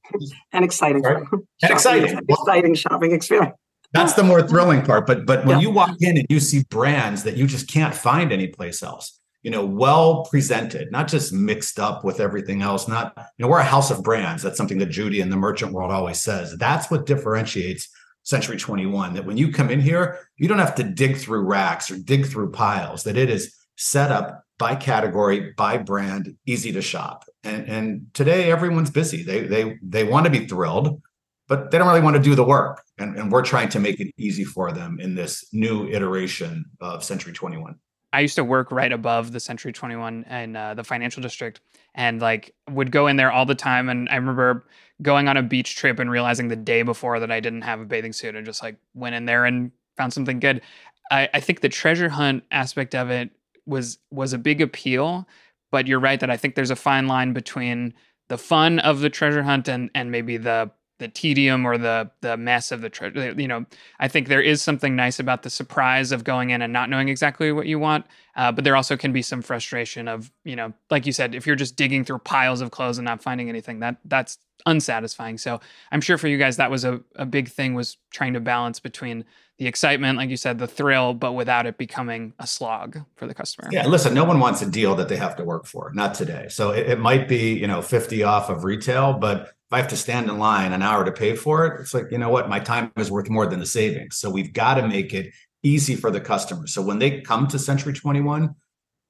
And 0.53 0.65
exciting. 0.65 1.03
Right? 1.03 1.23
And 1.63 1.71
exciting. 1.71 2.19
exciting 2.29 2.75
shopping 2.75 3.13
experience. 3.13 3.55
That's 3.93 4.15
the 4.15 4.25
more 4.25 4.43
thrilling 4.43 4.83
part. 4.83 5.07
But 5.07 5.27
but 5.27 5.47
when 5.47 5.59
yeah. 5.59 5.63
you 5.63 5.71
walk 5.71 5.95
in 6.01 6.17
and 6.19 6.27
you 6.29 6.41
see 6.41 6.65
brands 6.69 7.23
that 7.23 7.37
you 7.37 7.47
just 7.47 7.69
can't 7.69 7.95
find 7.95 8.33
anyplace 8.33 8.83
else, 8.83 9.21
you 9.45 9.53
know, 9.53 9.65
well 9.65 10.25
presented, 10.25 10.91
not 10.91 11.07
just 11.07 11.33
mixed 11.33 11.79
up 11.79 12.03
with 12.03 12.19
everything 12.19 12.63
else. 12.63 12.89
Not, 12.89 13.13
you 13.17 13.45
know, 13.45 13.49
we're 13.49 13.61
a 13.61 13.65
house 13.65 13.93
of 13.93 14.03
brands. 14.03 14.43
That's 14.43 14.57
something 14.57 14.79
that 14.79 14.87
Judy 14.87 15.21
and 15.21 15.31
the 15.31 15.37
merchant 15.37 15.73
world 15.73 15.93
always 15.93 16.21
says. 16.21 16.57
That's 16.59 16.91
what 16.91 17.07
differentiates 17.07 17.89
Century 18.25 18.57
21 18.57 19.15
that 19.15 19.25
when 19.25 19.37
you 19.37 19.53
come 19.53 19.71
in 19.71 19.81
here, 19.81 20.19
you 20.37 20.49
don't 20.49 20.59
have 20.59 20.75
to 20.77 20.85
dig 20.85 21.17
through 21.17 21.41
racks 21.41 21.91
or 21.91 21.99
dig 21.99 22.27
through 22.27 22.53
piles, 22.53 23.05
that 23.05 23.17
it 23.17 23.29
is 23.29 23.55
set 23.77 24.13
up 24.13 24.45
by 24.59 24.77
category, 24.77 25.53
by 25.57 25.77
brand, 25.77 26.37
easy 26.47 26.73
to 26.73 26.83
shop. 26.83 27.25
And, 27.43 27.67
and 27.69 28.07
today 28.15 28.51
everyone's 28.51 28.91
busy. 28.91 29.25
They 29.25 29.41
they 29.41 29.79
they 29.83 30.05
want 30.05 30.25
to 30.27 30.31
be 30.31 30.47
thrilled, 30.47 31.03
but 31.49 31.71
they 31.71 31.79
don't 31.79 31.89
really 31.89 32.01
want 32.01 32.17
to 32.17 32.23
do 32.23 32.35
the 32.35 32.45
work. 32.45 32.83
And, 32.99 33.17
and 33.17 33.33
we're 33.33 33.43
trying 33.43 33.71
to 33.71 33.81
make 33.81 33.99
it 33.99 34.13
easy 34.17 34.45
for 34.45 34.71
them 34.71 35.01
in 35.01 35.17
this 35.17 35.45
new 35.53 35.89
iteration 35.89 36.65
of 36.81 37.03
Century 37.03 37.33
21. 37.33 37.75
I 38.13 38.21
used 38.21 38.37
to 38.37 38.45
work 38.45 38.71
right 38.71 38.93
above 38.93 39.33
the 39.33 39.41
Century 39.41 39.73
21 39.73 40.27
and 40.29 40.57
uh, 40.57 40.75
the 40.75 40.85
financial 40.85 41.23
district 41.23 41.61
and 41.95 42.21
like 42.21 42.55
would 42.71 42.93
go 42.93 43.07
in 43.07 43.17
there 43.17 43.33
all 43.33 43.47
the 43.47 43.55
time. 43.55 43.89
And 43.89 44.09
I 44.11 44.17
remember 44.17 44.67
going 45.03 45.29
on 45.29 45.37
a 45.37 45.43
beach 45.43 45.77
trip 45.77 45.99
and 45.99 46.11
realizing 46.11 46.49
the 46.49 46.57
day 46.57 46.83
before 46.83 47.21
that 47.21 47.31
I 47.31 47.41
didn't 47.41 47.63
have 47.63 47.81
a 47.81 47.85
bathing 47.85 48.13
suit 48.13 48.37
and 48.37 48.47
just 48.47 48.63
like 48.63 48.77
went 48.95 49.15
in 49.15 49.27
there 49.27 49.45
and 49.45 49.73
found 49.97 50.13
something 50.13 50.41
good. 50.41 50.63
I, 51.11 51.29
I 51.35 51.41
think 51.41 51.61
the 51.61 51.69
treasure 51.69 52.09
hunt 52.09 52.45
aspect 52.51 52.95
of 52.95 53.11
it 53.11 53.31
was 53.67 53.99
was 54.11 54.33
a 54.33 54.39
big 54.39 54.61
appeal, 54.61 55.27
but 55.71 55.87
you're 55.87 56.01
right 56.01 56.21
that 56.21 56.31
I 56.31 56.37
think 56.37 56.55
there's 56.55 56.71
a 56.71 56.77
fine 56.77 57.07
line 57.07 57.33
between 57.33 57.95
the 58.29 58.39
fun 58.39 58.79
of 58.79 59.01
the 59.01 59.11
treasure 59.11 59.43
hunt 59.43 59.69
and 59.69 59.91
and 59.95 60.11
maybe 60.11 60.37
the 60.37 60.71
the 60.99 61.09
tedium 61.09 61.67
or 61.67 61.77
the 61.77 62.11
the 62.21 62.37
mess 62.37 62.71
of 62.71 62.81
the 62.81 62.89
treasure. 62.89 63.35
You 63.37 63.49
know, 63.49 63.67
I 63.99 64.09
think 64.09 64.29
there 64.29 64.41
is 64.41 64.63
something 64.63 64.95
nice 64.95 65.19
about 65.19 65.43
the 65.43 65.51
surprise 65.51 66.13
of 66.13 66.25
going 66.25 66.51
in 66.51 66.63
and 66.63 66.73
not 66.73 66.89
knowing 66.89 67.09
exactly 67.09 67.51
what 67.53 67.67
you 67.67 67.79
want. 67.79 68.07
Uh, 68.37 68.53
but 68.53 68.65
there 68.65 68.77
also 68.77 68.97
can 68.97 69.13
be 69.13 69.21
some 69.21 69.43
frustration 69.43 70.09
of 70.09 70.33
you 70.45 70.57
know, 70.57 70.73
like 70.91 71.05
you 71.05 71.13
said, 71.13 71.35
if 71.35 71.47
you're 71.47 71.57
just 71.57 71.77
digging 71.77 72.05
through 72.05 72.21
piles 72.21 72.61
of 72.61 72.71
clothes 72.71 72.99
and 72.99 73.05
not 73.05 73.23
finding 73.23 73.49
anything, 73.49 73.81
that 73.81 73.97
that's 74.05 74.39
unsatisfying. 74.67 75.39
So 75.39 75.61
I'm 75.91 76.01
sure 76.01 76.19
for 76.19 76.29
you 76.29 76.39
guys 76.39 76.57
that 76.57 76.71
was 76.71 76.85
a, 76.85 77.01
a 77.17 77.27
big 77.27 77.49
thing 77.49 77.75
was 77.75 77.97
trying 78.11 78.35
to 78.35 78.41
balance 78.41 78.81
between 78.81 79.25
the 79.59 79.67
excitement, 79.67 80.19
like 80.19 80.31
you 80.31 80.37
said, 80.37 80.59
the 80.59 80.67
thrill, 80.67 81.15
but 81.15 81.33
without 81.33 81.67
it 81.67 81.79
becoming 81.79 82.33
a 82.39 82.47
slog 82.47 82.99
for 83.17 83.27
the 83.27 83.35
customer. 83.35 83.69
Yeah, 83.71 83.87
listen, 83.87 84.15
no 84.15 84.25
one 84.25 84.41
wants 84.41 84.63
a 84.63 84.71
deal 84.71 84.95
that 84.97 85.09
they 85.09 85.17
have 85.17 85.37
to 85.37 85.45
work 85.45 85.67
for, 85.67 85.93
not 85.95 86.15
today. 86.15 86.47
So 86.49 86.71
it, 86.71 86.89
it 86.89 86.99
might 86.99 87.29
be, 87.29 87.55
you 87.55 87.67
know, 87.67 87.83
50 87.83 88.23
off 88.23 88.49
of 88.49 88.65
retail, 88.65 89.13
but 89.13 89.43
if 89.43 89.73
I 89.73 89.79
have 89.79 89.89
to 89.89 89.97
stand 89.97 90.29
in 90.29 90.39
line 90.39 90.73
an 90.73 90.83
hour 90.83 91.05
to 91.05 91.13
pay 91.13 91.37
for 91.37 91.67
it, 91.67 91.81
it's 91.81 91.95
like, 91.95 92.07
you 92.11 92.19
know 92.19 92.31
what, 92.31 92.49
my 92.49 92.59
time 92.59 92.91
is 92.97 93.11
worth 93.11 93.31
more 93.31 93.47
than 93.47 93.61
the 93.61 93.67
savings. 93.67 94.17
So 94.17 94.31
we've 94.31 94.53
got 94.53 94.75
to 94.75 94.89
make 94.89 95.15
it 95.15 95.33
easy 95.63 95.97
for 95.97 96.11
the 96.11 96.21
customer. 96.21 96.67
So 96.67 96.83
when 96.83 96.99
they 96.99 97.21
come 97.21 97.47
to 97.49 97.59
Century 97.59 97.93
21, 97.93 98.55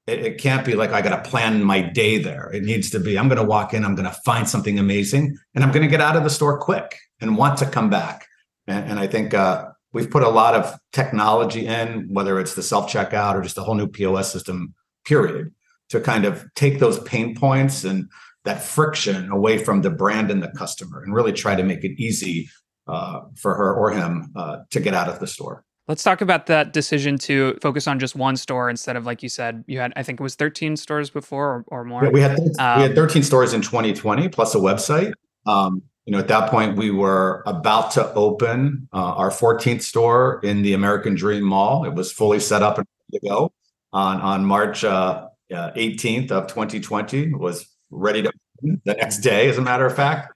it, 0.07 0.19
it 0.19 0.37
can't 0.37 0.65
be 0.65 0.75
like 0.75 0.91
I 0.91 1.01
got 1.01 1.23
to 1.23 1.29
plan 1.29 1.63
my 1.63 1.81
day 1.81 2.17
there. 2.17 2.51
It 2.51 2.63
needs 2.63 2.89
to 2.91 2.99
be 2.99 3.17
I'm 3.17 3.29
going 3.29 3.41
to 3.41 3.47
walk 3.47 3.73
in, 3.73 3.85
I'm 3.85 3.95
going 3.95 4.09
to 4.09 4.17
find 4.25 4.47
something 4.47 4.79
amazing, 4.79 5.37
and 5.55 5.63
I'm 5.63 5.71
going 5.71 5.83
to 5.83 5.89
get 5.89 6.01
out 6.01 6.15
of 6.15 6.23
the 6.23 6.29
store 6.29 6.59
quick 6.59 6.97
and 7.21 7.37
want 7.37 7.57
to 7.59 7.65
come 7.65 7.89
back. 7.89 8.27
And, 8.67 8.91
and 8.91 8.99
I 8.99 9.07
think 9.07 9.33
uh, 9.33 9.69
we've 9.93 10.09
put 10.09 10.23
a 10.23 10.29
lot 10.29 10.55
of 10.55 10.77
technology 10.91 11.65
in, 11.65 12.07
whether 12.09 12.39
it's 12.39 12.55
the 12.55 12.63
self 12.63 12.91
checkout 12.91 13.35
or 13.35 13.41
just 13.41 13.57
a 13.57 13.63
whole 13.63 13.75
new 13.75 13.87
POS 13.87 14.31
system, 14.31 14.73
period, 15.05 15.53
to 15.89 15.99
kind 15.99 16.25
of 16.25 16.45
take 16.55 16.79
those 16.79 16.99
pain 17.03 17.35
points 17.35 17.83
and 17.83 18.09
that 18.45 18.61
friction 18.61 19.31
away 19.31 19.57
from 19.57 19.81
the 19.81 19.89
brand 19.89 20.29
and 20.29 20.43
the 20.43 20.49
customer 20.49 21.01
and 21.01 21.13
really 21.13 21.31
try 21.31 21.55
to 21.55 21.63
make 21.63 21.83
it 21.83 21.97
easy 21.97 22.49
uh, 22.87 23.21
for 23.35 23.55
her 23.55 23.73
or 23.73 23.91
him 23.91 24.31
uh, 24.35 24.57
to 24.69 24.81
get 24.81 24.93
out 24.93 25.07
of 25.07 25.19
the 25.19 25.27
store. 25.27 25.63
Let's 25.87 26.01
talk 26.01 26.21
about 26.21 26.45
that 26.45 26.71
decision 26.71 27.17
to 27.19 27.57
focus 27.61 27.87
on 27.87 27.99
just 27.99 28.15
one 28.15 28.37
store 28.37 28.69
instead 28.69 28.95
of, 28.95 29.05
like 29.05 29.21
you 29.21 29.27
said, 29.27 29.65
you 29.67 29.79
had, 29.79 29.91
I 29.97 30.03
think 30.03 30.19
it 30.19 30.23
was 30.23 30.35
13 30.35 30.77
stores 30.77 31.09
before 31.09 31.45
or, 31.45 31.79
or 31.79 31.83
more. 31.83 32.05
Yeah, 32.05 32.09
we 32.09 32.21
had, 32.21 32.39
um, 32.57 32.77
we 32.77 32.83
had 32.83 32.95
13 32.95 33.21
stores 33.21 33.53
in 33.53 33.61
2020 33.61 34.29
plus 34.29 34.55
a 34.55 34.59
website. 34.59 35.11
Um, 35.45 35.81
you 36.05 36.11
know, 36.11 36.19
at 36.19 36.27
that 36.29 36.49
point, 36.49 36.77
we 36.77 36.89
were 36.89 37.43
about 37.45 37.91
to 37.91 38.13
open 38.13 38.87
uh, 38.93 38.97
our 38.97 39.29
14th 39.29 39.81
store 39.81 40.39
in 40.43 40.61
the 40.61 40.73
American 40.73 41.15
Dream 41.15 41.43
Mall. 41.43 41.85
It 41.85 41.93
was 41.93 42.11
fully 42.11 42.39
set 42.39 42.61
up 42.61 42.77
and 42.77 42.87
ready 43.11 43.19
to 43.19 43.29
go 43.29 43.53
on 43.91 44.19
on 44.21 44.45
March 44.45 44.83
uh, 44.83 45.27
18th 45.51 46.31
of 46.31 46.47
2020. 46.47 47.23
It 47.23 47.39
was 47.39 47.67
ready 47.89 48.21
to 48.21 48.29
open 48.29 48.81
the 48.85 48.93
next 48.95 49.19
day, 49.19 49.47
as 49.47 49.57
a 49.57 49.61
matter 49.61 49.85
of 49.85 49.95
fact. 49.95 50.32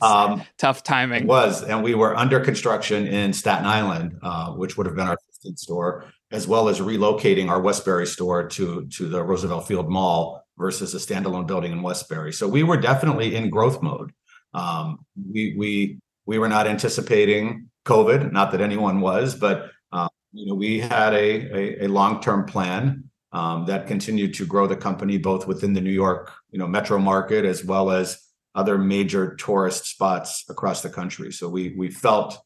Um, 0.00 0.42
tough 0.58 0.82
timing. 0.82 1.22
It 1.22 1.28
was, 1.28 1.62
and 1.62 1.82
we 1.82 1.94
were 1.94 2.16
under 2.16 2.40
construction 2.40 3.06
in 3.06 3.32
Staten 3.32 3.66
Island, 3.66 4.18
uh, 4.22 4.52
which 4.52 4.76
would 4.76 4.86
have 4.86 4.96
been 4.96 5.06
our 5.06 5.16
15th 5.44 5.58
store, 5.58 6.06
as 6.30 6.48
well 6.48 6.68
as 6.68 6.80
relocating 6.80 7.48
our 7.48 7.60
Westbury 7.60 8.06
store 8.06 8.48
to 8.48 8.86
to 8.86 9.08
the 9.08 9.22
Roosevelt 9.22 9.68
Field 9.68 9.88
Mall 9.88 10.44
versus 10.58 10.94
a 10.94 10.98
standalone 10.98 11.46
building 11.46 11.72
in 11.72 11.82
Westbury. 11.82 12.32
So 12.32 12.48
we 12.48 12.62
were 12.62 12.76
definitely 12.76 13.36
in 13.36 13.50
growth 13.50 13.82
mode. 13.82 14.12
Um, 14.54 15.04
we 15.30 15.54
we 15.56 15.98
we 16.26 16.38
were 16.38 16.48
not 16.48 16.66
anticipating 16.66 17.70
COVID, 17.84 18.32
not 18.32 18.52
that 18.52 18.60
anyone 18.60 19.00
was, 19.00 19.34
but 19.34 19.70
uh, 19.92 20.08
you 20.32 20.46
know 20.46 20.54
we 20.54 20.80
had 20.80 21.14
a 21.14 21.82
a, 21.82 21.86
a 21.86 21.88
long 21.88 22.20
term 22.20 22.44
plan 22.44 23.04
um, 23.32 23.66
that 23.66 23.86
continued 23.86 24.34
to 24.34 24.46
grow 24.46 24.66
the 24.66 24.76
company 24.76 25.18
both 25.18 25.46
within 25.46 25.72
the 25.72 25.80
New 25.80 25.90
York 25.90 26.32
you 26.50 26.58
know 26.58 26.66
metro 26.66 26.98
market 26.98 27.44
as 27.44 27.64
well 27.64 27.90
as 27.90 28.31
other 28.54 28.78
major 28.78 29.34
tourist 29.36 29.86
spots 29.86 30.44
across 30.48 30.82
the 30.82 30.90
country. 30.90 31.32
So 31.32 31.48
we 31.48 31.74
we 31.76 31.90
felt 31.90 32.38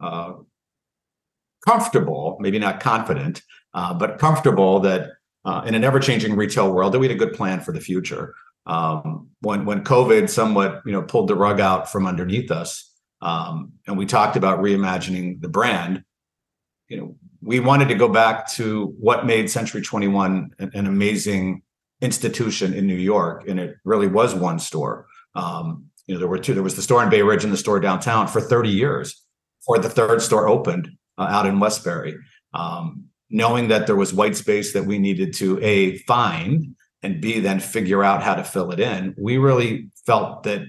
uh, 0.00 0.34
comfortable, 1.66 2.38
maybe 2.40 2.58
not 2.58 2.80
confident, 2.80 3.42
uh, 3.74 3.94
but 3.94 4.18
comfortable 4.18 4.80
that 4.80 5.10
uh, 5.44 5.62
in 5.66 5.74
an 5.74 5.84
ever 5.84 6.00
changing 6.00 6.36
retail 6.36 6.72
world 6.72 6.92
that 6.92 6.98
we 6.98 7.06
had 7.08 7.14
a 7.14 7.18
good 7.18 7.34
plan 7.34 7.60
for 7.60 7.72
the 7.72 7.80
future 7.80 8.34
um, 8.66 9.28
when 9.40 9.64
when 9.64 9.84
COVID 9.84 10.28
somewhat 10.28 10.82
you 10.84 10.92
know 10.92 11.02
pulled 11.02 11.28
the 11.28 11.34
rug 11.34 11.60
out 11.60 11.90
from 11.90 12.06
underneath 12.06 12.50
us, 12.50 12.90
um, 13.20 13.72
and 13.86 13.96
we 13.96 14.06
talked 14.06 14.36
about 14.36 14.60
reimagining 14.60 15.40
the 15.40 15.48
brand. 15.48 16.04
You 16.88 16.96
know, 16.96 17.16
we 17.40 17.60
wanted 17.60 17.88
to 17.88 17.94
go 17.94 18.08
back 18.08 18.50
to 18.52 18.94
what 18.98 19.26
made 19.26 19.50
Century 19.50 19.80
21 19.80 20.50
an, 20.58 20.70
an 20.74 20.86
amazing 20.86 21.62
institution 22.00 22.74
in 22.74 22.86
New 22.86 22.96
York, 22.96 23.44
and 23.48 23.58
it 23.60 23.76
really 23.84 24.08
was 24.08 24.34
one 24.34 24.58
store. 24.58 25.06
Um, 25.40 25.86
you 26.06 26.14
know, 26.14 26.18
there 26.18 26.28
were 26.28 26.38
two. 26.38 26.54
There 26.54 26.62
was 26.62 26.76
the 26.76 26.82
store 26.82 27.02
in 27.02 27.08
Bay 27.08 27.22
Ridge 27.22 27.44
and 27.44 27.52
the 27.52 27.56
store 27.56 27.80
downtown 27.80 28.26
for 28.26 28.40
30 28.40 28.68
years. 28.68 29.24
Before 29.60 29.78
the 29.78 29.90
third 29.90 30.22
store 30.22 30.48
opened 30.48 30.90
uh, 31.18 31.26
out 31.28 31.46
in 31.46 31.60
Westbury, 31.60 32.16
um, 32.54 33.04
knowing 33.28 33.68
that 33.68 33.86
there 33.86 33.96
was 33.96 34.12
white 34.12 34.36
space 34.36 34.72
that 34.72 34.86
we 34.86 34.98
needed 34.98 35.34
to 35.34 35.62
a 35.62 35.98
find 35.98 36.74
and 37.02 37.20
B, 37.20 37.40
then 37.40 37.60
figure 37.60 38.02
out 38.02 38.22
how 38.22 38.34
to 38.34 38.44
fill 38.44 38.72
it 38.72 38.80
in. 38.80 39.14
We 39.16 39.38
really 39.38 39.90
felt 40.06 40.42
that 40.42 40.62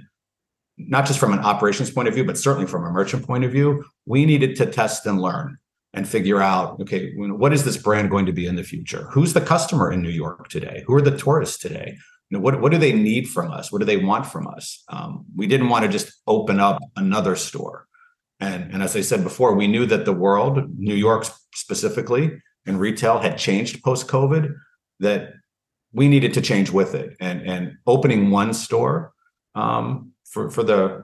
not 0.78 1.06
just 1.06 1.20
from 1.20 1.34
an 1.34 1.40
operations 1.40 1.92
point 1.92 2.08
of 2.08 2.14
view, 2.14 2.24
but 2.24 2.38
certainly 2.38 2.68
from 2.68 2.86
a 2.86 2.92
merchant 2.92 3.26
point 3.26 3.44
of 3.44 3.52
view, 3.52 3.84
we 4.06 4.26
needed 4.26 4.56
to 4.58 4.66
test 4.66 5.06
and 5.06 5.22
learn 5.22 5.58
and 5.94 6.08
figure 6.08 6.42
out 6.42 6.80
okay, 6.82 7.14
what 7.16 7.54
is 7.54 7.66
this 7.66 7.78
brand 7.78 8.10
going 8.10 8.26
to 8.26 8.32
be 8.32 8.46
in 8.46 8.56
the 8.56 8.64
future? 8.64 9.08
Who's 9.12 9.34
the 9.34 9.42
customer 9.42 9.92
in 9.92 10.02
New 10.02 10.10
York 10.10 10.50
today? 10.50 10.84
Who 10.88 10.94
are 10.96 11.02
the 11.02 11.18
tourists 11.18 11.58
today? 11.58 11.98
You 12.32 12.38
know, 12.38 12.42
what, 12.42 12.60
what 12.62 12.72
do 12.72 12.80
they 12.80 12.94
need 12.94 13.28
from 13.28 13.52
us? 13.52 13.72
What 13.72 13.80
do 13.80 13.86
they 13.86 13.98
want 13.98 14.26
from 14.26 14.48
us? 14.48 14.84
Um, 14.88 15.26
we 15.36 15.46
didn't 15.46 15.70
want 15.70 15.86
to 15.86 15.92
just 15.92 16.12
open 16.26 16.60
up 16.60 16.82
another 16.96 17.36
store. 17.36 17.88
And, 18.40 18.74
and 18.74 18.82
as 18.82 18.96
I 18.96 19.02
said 19.02 19.24
before, 19.24 19.54
we 19.54 19.68
knew 19.68 19.86
that 19.86 20.06
the 20.06 20.14
world, 20.14 20.80
New 20.80 20.96
York 20.96 21.26
specifically, 21.54 22.42
and 22.66 22.80
retail 22.80 23.20
had 23.20 23.38
changed 23.38 23.84
post 23.84 24.08
COVID, 24.08 24.56
that 25.02 25.34
we 25.94 26.08
needed 26.08 26.34
to 26.34 26.42
change 26.42 26.72
with 26.72 26.96
it 26.96 27.16
and 27.20 27.42
and 27.42 27.78
opening 27.86 28.32
one 28.32 28.54
store 28.54 29.14
um, 29.56 30.14
for 30.26 30.50
for 30.50 30.64
the 30.64 31.04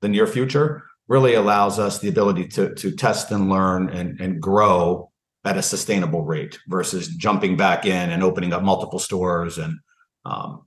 the 0.00 0.08
near 0.08 0.26
future 0.26 0.84
really 1.08 1.34
allows 1.34 1.78
us 1.78 1.98
the 1.98 2.08
ability 2.08 2.48
to 2.48 2.74
to 2.74 2.90
test 2.90 3.30
and 3.30 3.48
learn 3.48 3.88
and 3.90 4.20
and 4.20 4.40
grow 4.40 5.10
at 5.44 5.56
a 5.56 5.62
sustainable 5.62 6.22
rate 6.22 6.58
versus 6.68 7.08
jumping 7.08 7.56
back 7.56 7.86
in 7.86 8.10
and 8.10 8.22
opening 8.22 8.52
up 8.52 8.62
multiple 8.62 8.98
stores 8.98 9.58
and 9.58 9.78
um, 10.24 10.66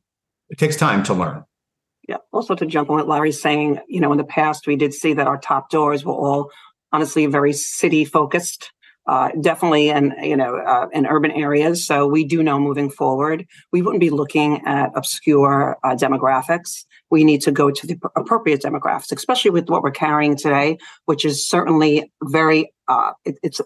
it 0.49 0.57
takes 0.57 0.75
time 0.75 1.03
to 1.03 1.13
learn 1.13 1.43
yeah 2.07 2.17
also 2.31 2.55
to 2.55 2.65
jump 2.65 2.89
on 2.89 2.97
what 2.97 3.07
larry's 3.07 3.41
saying 3.41 3.79
you 3.87 3.99
know 3.99 4.11
in 4.11 4.17
the 4.17 4.23
past 4.23 4.67
we 4.67 4.75
did 4.75 4.93
see 4.93 5.13
that 5.13 5.27
our 5.27 5.37
top 5.37 5.69
doors 5.69 6.03
were 6.03 6.13
all 6.13 6.51
honestly 6.91 7.25
very 7.25 7.53
city 7.53 8.05
focused 8.05 8.71
uh, 9.05 9.29
definitely 9.41 9.89
in 9.89 10.13
you 10.21 10.37
know 10.37 10.55
uh, 10.55 10.87
in 10.93 11.05
urban 11.05 11.31
areas. 11.31 11.85
So 11.85 12.07
we 12.07 12.23
do 12.23 12.41
know 12.41 12.59
moving 12.59 12.89
forward, 12.89 13.45
we 13.71 13.81
wouldn't 13.81 13.99
be 14.01 14.09
looking 14.09 14.65
at 14.65 14.91
obscure 14.95 15.77
uh, 15.83 15.95
demographics. 15.95 16.85
We 17.11 17.23
need 17.23 17.41
to 17.41 17.51
go 17.51 17.69
to 17.69 17.87
the 17.87 17.99
appropriate 18.15 18.61
demographics, 18.61 19.11
especially 19.15 19.51
with 19.51 19.69
what 19.69 19.83
we're 19.83 19.91
carrying 19.91 20.35
today, 20.35 20.77
which 21.05 21.25
is 21.25 21.47
certainly 21.47 22.11
very. 22.23 22.71
Uh, 22.87 23.11
it, 23.25 23.37
it's 23.43 23.61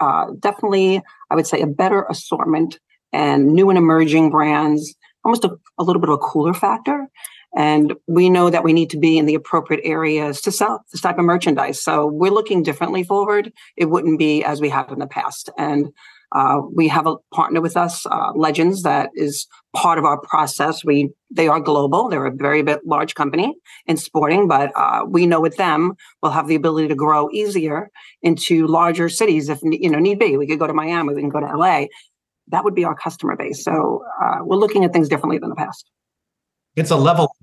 uh, 0.00 0.26
definitely, 0.38 1.00
I 1.30 1.36
would 1.36 1.46
say, 1.46 1.60
a 1.60 1.66
better 1.66 2.04
assortment 2.10 2.80
and 3.12 3.52
new 3.52 3.70
and 3.70 3.78
emerging 3.78 4.30
brands. 4.30 4.94
Almost 5.24 5.44
a, 5.44 5.56
a 5.78 5.84
little 5.84 6.00
bit 6.00 6.10
of 6.10 6.14
a 6.14 6.18
cooler 6.18 6.54
factor. 6.54 7.08
And 7.54 7.94
we 8.06 8.30
know 8.30 8.48
that 8.48 8.64
we 8.64 8.72
need 8.72 8.90
to 8.90 8.98
be 8.98 9.18
in 9.18 9.26
the 9.26 9.34
appropriate 9.34 9.82
areas 9.84 10.40
to 10.42 10.50
sell 10.50 10.84
this 10.90 11.02
type 11.02 11.18
of 11.18 11.24
merchandise. 11.24 11.82
So 11.82 12.06
we're 12.06 12.30
looking 12.30 12.62
differently 12.62 13.04
forward. 13.04 13.52
It 13.76 13.90
wouldn't 13.90 14.18
be 14.18 14.42
as 14.42 14.60
we 14.60 14.70
have 14.70 14.90
in 14.90 14.98
the 14.98 15.06
past. 15.06 15.50
And 15.58 15.92
uh, 16.34 16.62
we 16.74 16.88
have 16.88 17.06
a 17.06 17.16
partner 17.34 17.60
with 17.60 17.76
us, 17.76 18.06
uh, 18.06 18.32
Legends, 18.34 18.82
that 18.84 19.10
is 19.14 19.46
part 19.76 19.98
of 19.98 20.04
our 20.04 20.18
process. 20.18 20.84
We 20.84 21.10
they 21.30 21.46
are 21.48 21.60
global; 21.60 22.08
they're 22.08 22.26
a 22.26 22.34
very 22.34 22.62
bit 22.62 22.80
large 22.86 23.14
company 23.14 23.54
in 23.86 23.98
sporting, 23.98 24.48
but 24.48 24.72
uh, 24.74 25.04
we 25.06 25.26
know 25.26 25.40
with 25.40 25.56
them 25.58 25.92
we'll 26.22 26.32
have 26.32 26.48
the 26.48 26.54
ability 26.54 26.88
to 26.88 26.94
grow 26.94 27.28
easier 27.32 27.90
into 28.22 28.66
larger 28.66 29.10
cities 29.10 29.50
if 29.50 29.60
you 29.62 29.90
know 29.90 29.98
need 29.98 30.18
be. 30.18 30.38
We 30.38 30.46
could 30.46 30.58
go 30.58 30.66
to 30.66 30.72
Miami, 30.72 31.14
we 31.14 31.20
can 31.20 31.28
go 31.28 31.40
to 31.40 31.54
LA. 31.54 31.86
That 32.48 32.64
would 32.64 32.74
be 32.74 32.84
our 32.84 32.94
customer 32.94 33.36
base. 33.36 33.64
So 33.64 34.04
uh, 34.22 34.38
we're 34.42 34.56
looking 34.56 34.84
at 34.84 34.92
things 34.92 35.08
differently 35.08 35.38
than 35.38 35.48
the 35.48 35.56
past. 35.56 35.90
It's 36.76 36.90
a 36.90 36.96
level. 36.96 37.34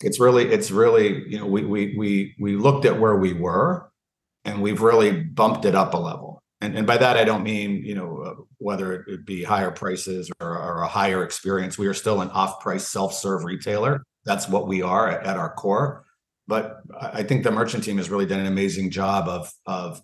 It's 0.00 0.18
really 0.18 0.50
it's 0.50 0.70
really 0.70 1.28
you 1.28 1.38
know 1.38 1.46
we 1.46 1.64
we 1.64 1.94
we 1.96 2.34
we 2.40 2.56
looked 2.56 2.84
at 2.84 2.98
where 2.98 3.16
we 3.16 3.32
were 3.32 3.90
and 4.44 4.60
we've 4.60 4.80
really 4.80 5.12
bumped 5.22 5.64
it 5.64 5.74
up 5.74 5.94
a 5.94 5.98
level. 5.98 6.42
And 6.60 6.76
and 6.76 6.86
by 6.86 6.96
that 6.96 7.16
i 7.16 7.24
don't 7.24 7.42
mean 7.42 7.84
you 7.84 7.94
know 7.94 8.18
uh, 8.18 8.34
whether 8.58 8.92
it 8.92 9.02
would 9.08 9.24
be 9.24 9.42
higher 9.42 9.70
prices 9.72 10.30
or, 10.40 10.56
or, 10.56 10.82
a 10.82 10.88
higher 10.88 11.24
experience. 11.24 11.76
We 11.76 11.88
are 11.88 11.94
still 11.94 12.20
an 12.20 12.30
off-price 12.30 12.86
self-serve 12.86 13.42
retailer. 13.42 14.04
That's 14.24 14.48
what 14.48 14.68
we 14.68 14.82
are 14.82 15.08
at, 15.08 15.26
at 15.26 15.36
our 15.36 15.52
core. 15.54 16.04
But 16.48 16.80
i 17.00 17.22
think 17.22 17.44
the 17.44 17.52
merchant 17.52 17.84
team 17.84 17.98
has 17.98 18.10
really 18.10 18.26
done 18.26 18.40
an 18.40 18.46
amazing 18.46 18.90
job 18.90 19.28
of 19.28 19.52
of 19.66 20.02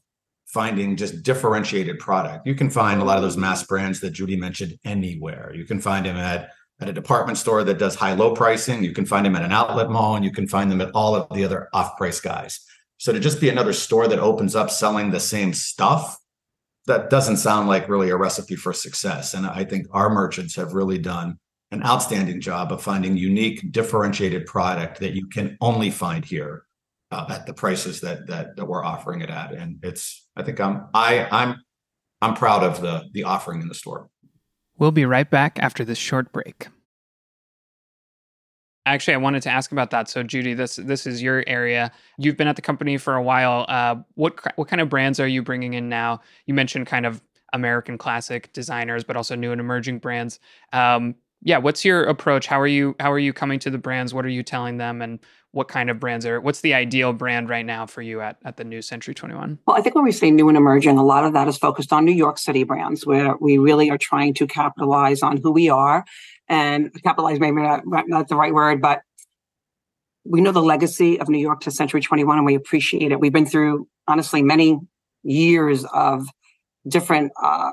finding 0.49 0.97
just 0.97 1.23
differentiated 1.23 1.99
product 1.99 2.47
you 2.47 2.55
can 2.55 2.71
find 2.71 3.00
a 3.00 3.05
lot 3.05 3.17
of 3.17 3.23
those 3.23 3.37
mass 3.37 3.62
brands 3.64 4.00
that 4.00 4.11
judy 4.11 4.37
mentioned 4.37 4.78
anywhere 4.85 5.52
you 5.55 5.64
can 5.64 5.81
find 5.81 6.07
them 6.07 6.17
at 6.17 6.50
at 6.81 6.88
a 6.88 6.93
department 6.93 7.38
store 7.38 7.64
that 7.64 7.78
does 7.78 7.95
high 7.95 8.14
low 8.14 8.35
pricing. 8.35 8.85
You 8.85 8.93
can 8.93 9.07
find 9.07 9.26
them 9.26 9.37
at 9.37 9.43
an 9.43 9.52
outlet 9.52 9.90
mall 9.90 10.17
and 10.17 10.25
you 10.25 10.31
can 10.31 10.47
find 10.47 10.71
them 10.71 10.81
at 10.81 10.90
all 10.95 11.14
of 11.14 11.28
the 11.35 11.45
other 11.45 11.69
off 11.73 11.97
price 11.97 12.21
guys. 12.21 12.61
So 12.99 13.12
to 13.12 13.21
just 13.21 13.40
be 13.40 13.49
another 13.49 13.73
store 13.73 14.09
that 14.09 14.19
opens 14.19 14.57
up 14.57 14.71
selling 14.71 15.11
the 15.11 15.21
same 15.21 15.52
stuff, 15.52 16.17
that 16.87 17.11
doesn't 17.11 17.37
sound 17.37 17.69
like 17.69 17.88
really 17.88 18.11
a 18.11 18.17
recipe 18.17 18.57
for 18.57 18.73
success. 18.73 19.35
And 19.35 19.47
I 19.47 19.64
think 19.64 19.87
our 19.90 20.09
merchants 20.09 20.57
have 20.57 20.73
really 20.73 20.99
done 20.99 21.38
an 21.71 21.85
outstanding 21.85 22.40
job 22.40 22.73
of 22.73 22.83
finding 22.83 23.17
unique, 23.17 23.73
differentiated 23.73 24.47
product 24.47 25.00
that 25.00 25.14
you 25.14 25.26
can 25.26 25.59
only 25.61 25.90
find 25.90 26.25
here 26.25 26.64
uh, 27.11 27.27
at 27.31 27.47
the 27.47 27.55
prices 27.55 28.00
that 28.00 28.27
that 28.27 28.57
that 28.57 28.67
we're 28.67 28.85
offering 28.85 29.21
it 29.21 29.31
at. 29.31 29.53
And 29.53 29.79
it's, 29.83 30.27
I 30.37 30.43
think 30.43 30.61
I'm 30.61 30.87
I 30.95 31.27
I'm 31.31 31.57
I'm 32.21 32.35
proud 32.35 32.62
of 32.62 32.81
the 32.81 33.05
the 33.12 33.25
offering 33.25 33.62
in 33.62 33.69
the 33.69 33.75
store. 33.75 34.09
We'll 34.79 34.93
be 34.93 35.07
right 35.07 35.29
back 35.29 35.59
after 35.61 35.85
this 35.85 35.99
short 35.99 36.33
break. 36.33 36.69
Actually, 38.87 39.15
I 39.15 39.19
wanted 39.19 39.43
to 39.43 39.50
ask 39.50 39.71
about 39.71 39.91
that. 39.91 40.09
So, 40.09 40.23
Judy, 40.23 40.55
this 40.55 40.77
this 40.77 41.07
is 41.07 41.23
your 41.23 41.45
area. 41.47 41.93
You've 42.17 42.37
been 42.37 42.49
at 42.49 42.57
the 42.57 42.62
company 42.62 42.97
for 42.97 43.15
a 43.15 43.23
while. 43.23 43.67
Uh, 43.69 43.97
what 44.15 44.38
what 44.57 44.69
kind 44.69 44.81
of 44.81 44.88
brands 44.88 45.21
are 45.21 45.29
you 45.29 45.43
bringing 45.43 45.75
in 45.75 45.88
now? 45.88 46.21
You 46.47 46.55
mentioned 46.55 46.87
kind 46.87 47.05
of 47.05 47.21
American 47.53 47.99
classic 47.99 48.53
designers, 48.53 49.05
but 49.05 49.17
also 49.17 49.35
new 49.35 49.53
and 49.53 49.61
emerging 49.61 49.99
brands. 49.99 50.41
Um, 50.73 51.17
yeah, 51.43 51.59
what's 51.59 51.85
your 51.85 52.05
approach? 52.05 52.47
How 52.47 52.61
are 52.61 52.67
you 52.67 52.97
how 52.99 53.12
are 53.12 53.19
you 53.19 53.33
coming 53.33 53.59
to 53.61 53.71
the 53.71 53.79
brands? 53.79 54.12
What 54.12 54.25
are 54.25 54.31
you 54.31 54.43
telling 54.43 54.79
them, 54.79 55.03
and 55.03 55.21
what 55.52 55.69
kind 55.69 55.90
of 55.90 55.99
brands 55.99 56.26
are 56.26 56.40
what's 56.40 56.61
the 56.61 56.75
ideal 56.75 57.12
brand 57.12 57.49
right 57.49 57.67
now 57.67 57.87
for 57.87 58.02
you 58.02 58.21
at, 58.21 58.37
at 58.45 58.57
the 58.57 58.64
new 58.64 58.83
century 58.83 59.14
21 59.14 59.59
well 59.67 59.76
i 59.76 59.81
think 59.81 59.95
when 59.95 60.05
we 60.05 60.12
say 60.12 60.31
new 60.31 60.49
and 60.49 60.57
emerging 60.57 60.99
a 60.99 61.05
lot 61.05 61.25
of 61.25 61.33
that 61.33 61.49
is 61.49 61.57
focused 61.57 61.93
on 61.93 62.05
new 62.05 62.12
york 62.12 62.38
city 62.38 62.64
brands 62.64 63.07
where 63.07 63.35
we 63.40 63.59
really 63.59 63.90
are 63.90 63.99
trying 63.99 64.35
to 64.35 64.47
capitalize 64.47 65.23
on 65.23 65.38
who 65.38 65.50
we 65.50 65.69
are. 65.69 66.05
And 66.50 66.90
capitalize 67.02 67.38
maybe 67.40 67.61
not, 67.61 67.83
not 67.85 68.28
the 68.28 68.37
right 68.37 68.55
word 68.55 68.81
but 68.81 69.02
we 70.25 70.40
know 70.40 70.52
the 70.52 70.62
legacy 70.62 71.21
of 71.21 71.28
new 71.28 71.38
york 71.38 71.61
to 71.61 71.71
century 71.71 72.00
21 72.00 72.38
and 72.38 72.47
we 72.47 72.55
appreciate 72.55 73.12
it. 73.12 73.21
We've 73.21 73.33
been 73.33 73.47
through 73.47 73.88
honestly 74.07 74.43
many 74.43 74.78
years 75.23 75.85
of 75.93 76.26
different 76.87 77.33
uh, 77.43 77.73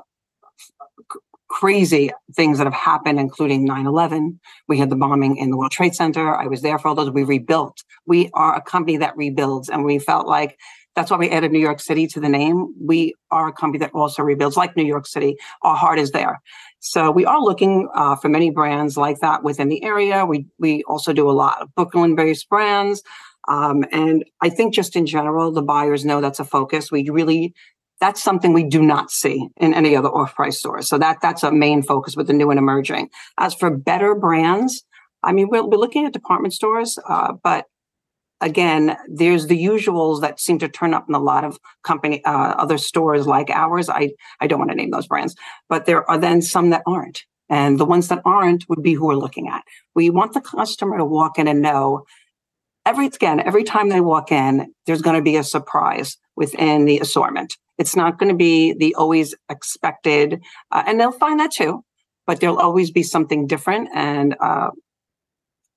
crazy 1.56 2.10
things 2.34 2.58
that 2.58 2.66
have 2.66 2.74
happened, 2.74 3.18
including 3.18 3.64
9 3.64 3.86
11. 3.86 4.38
We 4.68 4.78
had 4.78 4.90
the 4.90 4.96
bombing 4.96 5.38
in 5.38 5.50
the 5.50 5.56
World 5.56 5.72
Trade 5.72 5.94
Center. 5.94 6.34
I 6.34 6.48
was 6.48 6.60
there 6.60 6.78
for 6.78 6.88
all 6.88 6.94
those. 6.94 7.10
We 7.10 7.22
rebuilt. 7.22 7.82
We 8.06 8.28
are 8.34 8.54
a 8.54 8.60
company 8.60 8.98
that 8.98 9.16
rebuilds, 9.16 9.70
and 9.70 9.82
we 9.82 9.98
felt 9.98 10.26
like 10.26 10.58
that's 10.94 11.10
why 11.10 11.16
we 11.16 11.30
added 11.30 11.52
New 11.52 11.58
York 11.58 11.80
City 11.80 12.06
to 12.08 12.20
the 12.20 12.28
name. 12.28 12.74
We 12.78 13.14
are 13.30 13.48
a 13.48 13.52
company 13.54 13.78
that 13.78 13.92
also 13.94 14.22
rebuilds, 14.22 14.58
like 14.58 14.76
New 14.76 14.84
York 14.84 15.06
City. 15.06 15.36
Our 15.62 15.76
heart 15.76 15.98
is 15.98 16.10
there. 16.10 16.42
So 16.80 17.10
we 17.10 17.24
are 17.24 17.40
looking 17.40 17.88
uh, 17.94 18.16
for 18.16 18.28
many 18.28 18.50
brands 18.50 18.98
like 18.98 19.20
that 19.20 19.42
within 19.42 19.68
the 19.70 19.82
area. 19.82 20.26
We 20.26 20.46
we 20.58 20.82
also 20.84 21.14
do 21.14 21.30
a 21.30 21.32
lot 21.32 21.62
of 21.62 21.74
Brooklyn-based 21.74 22.50
brands, 22.50 23.02
um, 23.48 23.82
and 23.92 24.24
I 24.42 24.50
think 24.50 24.74
just 24.74 24.94
in 24.94 25.06
general, 25.06 25.52
the 25.52 25.62
buyers 25.62 26.04
know 26.04 26.20
that's 26.20 26.40
a 26.40 26.44
focus. 26.44 26.92
We 26.92 27.08
really 27.08 27.54
that's 28.00 28.22
something 28.22 28.52
we 28.52 28.64
do 28.64 28.82
not 28.82 29.10
see 29.10 29.48
in 29.56 29.72
any 29.72 29.96
other 29.96 30.08
off-price 30.08 30.58
stores. 30.58 30.88
So 30.88 30.98
that 30.98 31.18
that's 31.22 31.42
a 31.42 31.52
main 31.52 31.82
focus 31.82 32.16
with 32.16 32.26
the 32.26 32.32
new 32.32 32.50
and 32.50 32.58
emerging. 32.58 33.08
As 33.38 33.54
for 33.54 33.70
better 33.70 34.14
brands, 34.14 34.84
I 35.22 35.32
mean, 35.32 35.48
we're, 35.50 35.64
we're 35.64 35.78
looking 35.78 36.04
at 36.04 36.12
department 36.12 36.54
stores, 36.54 36.98
uh, 37.08 37.32
but 37.42 37.64
again, 38.40 38.96
there's 39.08 39.46
the 39.46 39.64
usuals 39.64 40.20
that 40.20 40.38
seem 40.38 40.58
to 40.58 40.68
turn 40.68 40.92
up 40.92 41.06
in 41.08 41.14
a 41.14 41.18
lot 41.18 41.44
of 41.44 41.58
company 41.82 42.22
uh, 42.24 42.54
other 42.58 42.78
stores 42.78 43.26
like 43.26 43.50
ours. 43.50 43.88
I 43.88 44.10
I 44.40 44.46
don't 44.46 44.58
want 44.58 44.70
to 44.70 44.76
name 44.76 44.90
those 44.90 45.06
brands, 45.06 45.34
but 45.68 45.86
there 45.86 46.08
are 46.08 46.18
then 46.18 46.42
some 46.42 46.70
that 46.70 46.82
aren't, 46.86 47.24
and 47.48 47.80
the 47.80 47.86
ones 47.86 48.08
that 48.08 48.22
aren't 48.24 48.68
would 48.68 48.82
be 48.82 48.92
who 48.92 49.06
we're 49.06 49.14
looking 49.14 49.48
at. 49.48 49.64
We 49.94 50.10
want 50.10 50.34
the 50.34 50.42
customer 50.42 50.98
to 50.98 51.04
walk 51.04 51.38
in 51.38 51.48
and 51.48 51.62
know 51.62 52.04
every 52.84 53.06
again 53.06 53.40
every 53.40 53.64
time 53.64 53.88
they 53.88 54.02
walk 54.02 54.30
in, 54.30 54.72
there's 54.84 55.02
going 55.02 55.16
to 55.16 55.22
be 55.22 55.36
a 55.36 55.42
surprise 55.44 56.18
within 56.36 56.84
the 56.84 56.98
assortment. 57.00 57.56
It's 57.78 57.96
not 57.96 58.18
going 58.18 58.30
to 58.30 58.36
be 58.36 58.72
the 58.72 58.94
always 58.94 59.34
expected, 59.48 60.42
uh, 60.70 60.84
and 60.86 61.00
they'll 61.00 61.12
find 61.12 61.40
that 61.40 61.52
too. 61.52 61.84
But 62.26 62.40
there'll 62.40 62.58
always 62.58 62.90
be 62.90 63.02
something 63.02 63.46
different, 63.46 63.88
and 63.94 64.34
uh, 64.40 64.70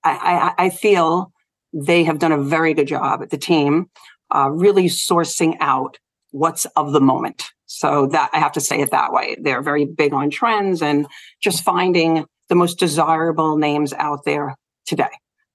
I, 0.04 0.54
I, 0.58 0.66
I, 0.66 0.70
feel 0.70 1.32
they 1.74 2.06
have 2.06 2.18
done 2.18 2.32
a 2.32 2.42
very 2.42 2.74
good 2.74 2.88
job 2.88 3.22
at 3.22 3.30
the 3.30 3.38
team, 3.38 3.90
uh, 4.34 4.50
really 4.50 4.86
sourcing 4.86 5.58
out 5.60 6.00
what's 6.32 6.66
of 6.76 6.92
the 6.92 7.02
moment. 7.02 7.52
So 7.68 8.08
that 8.08 8.32
I 8.34 8.40
have 8.40 8.54
to 8.54 8.62
say 8.62 8.82
it 8.82 8.92
that 8.92 9.14
way. 9.14 9.36
They're 9.40 9.62
very 9.62 9.86
big 9.86 10.14
on 10.14 10.32
trends 10.32 10.82
and 10.82 11.06
just 11.42 11.64
finding 11.64 12.26
the 12.48 12.56
most 12.56 12.80
desirable 12.80 13.58
names 13.58 13.94
out 13.94 14.26
there 14.26 14.56
today 14.88 15.12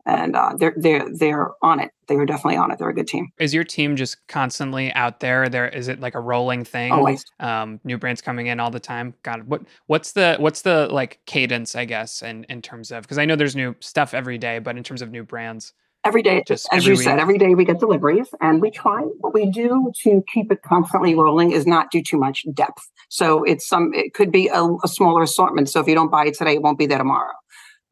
and 0.07 0.37
uh, 0.37 0.55
they're 0.59 0.75
they're 0.77 1.07
they're 1.13 1.51
on 1.63 1.81
it. 1.81 1.91
They 2.09 2.17
were 2.17 2.27
definitely 2.27 2.57
on 2.57 2.71
it. 2.71 2.79
They're 2.79 2.89
a 2.89 2.95
good 2.95 3.09
team. 3.09 3.29
Is 3.39 3.55
your 3.55 3.65
team 3.65 3.97
just 3.97 4.27
constantly 4.29 4.93
out 4.93 5.21
there? 5.21 5.49
There 5.49 5.69
is 5.69 5.89
it 5.89 6.01
like 6.01 6.15
a 6.15 6.21
rolling 6.21 6.65
thing? 6.65 6.93
Always. 6.93 7.25
Um, 7.41 7.81
new 7.85 7.99
brands 7.99 8.21
coming 8.21 8.47
in 8.47 8.61
all 8.61 8.71
the 8.71 8.81
time. 8.81 9.15
God, 9.23 9.45
what 9.45 9.63
what's 9.87 10.13
the 10.13 10.37
what's 10.39 10.63
the 10.63 10.89
like 10.91 11.21
cadence? 11.27 11.75
I 11.75 11.85
guess 11.85 12.23
in 12.23 12.45
in 12.45 12.63
terms 12.63 12.91
of 12.91 13.03
because 13.03 13.19
I 13.19 13.25
know 13.25 13.37
there's 13.37 13.57
new 13.57 13.75
stuff 13.81 14.15
every 14.15 14.39
day, 14.39 14.59
but 14.59 14.77
in 14.77 14.83
terms 14.83 15.03
of 15.03 15.11
new 15.11 15.25
brands. 15.25 15.73
Every 16.07 16.23
day, 16.23 16.43
just 16.47 16.69
as 16.71 16.85
you 16.85 16.93
week. 16.93 17.01
said, 17.01 17.19
every 17.19 17.39
day 17.39 17.55
we 17.55 17.65
get 17.65 17.81
deliveries, 17.81 18.29
and 18.43 18.61
we 18.61 18.71
try. 18.71 19.01
What 19.21 19.33
we 19.33 19.51
do 19.51 19.91
to 20.03 20.23
keep 20.31 20.53
it 20.53 20.61
constantly 20.61 21.15
rolling 21.15 21.51
is 21.51 21.67
not 21.67 21.91
do 21.91 22.03
too 22.03 22.19
much 22.19 22.45
depth. 22.53 22.91
So 23.09 23.43
it's 23.45 23.67
some. 23.67 23.91
It 23.95 24.13
could 24.13 24.31
be 24.31 24.49
a, 24.49 24.63
a 24.85 24.89
smaller 24.89 25.23
assortment. 25.23 25.71
So 25.71 25.81
if 25.81 25.87
you 25.87 25.95
don't 25.95 26.11
buy 26.11 26.27
it 26.27 26.35
today, 26.35 26.57
it 26.57 26.63
won't 26.63 26.79
be 26.79 26.85
there 26.85 26.99
tomorrow 26.99 27.33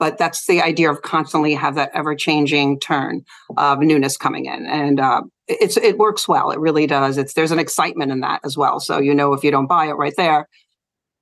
but 0.02 0.18
that's 0.18 0.46
the 0.48 0.60
idea 0.60 0.90
of 0.90 1.02
constantly 1.02 1.54
have 1.54 1.76
that 1.76 1.92
ever 1.94 2.16
changing 2.16 2.80
turn 2.80 3.24
of 3.56 3.78
newness 3.78 4.16
coming 4.16 4.46
in. 4.46 4.66
And 4.66 4.98
uh, 4.98 5.22
it's 5.46 5.76
it 5.76 5.96
works 5.96 6.26
well. 6.26 6.50
It 6.50 6.58
really 6.58 6.88
does. 6.88 7.18
It's 7.18 7.34
there's 7.34 7.52
an 7.52 7.60
excitement 7.60 8.10
in 8.10 8.18
that 8.18 8.40
as 8.44 8.56
well. 8.56 8.80
So 8.80 8.98
you 8.98 9.14
know 9.14 9.32
if 9.32 9.44
you 9.44 9.52
don't 9.52 9.68
buy 9.68 9.86
it 9.86 9.92
right 9.92 10.14
there 10.16 10.48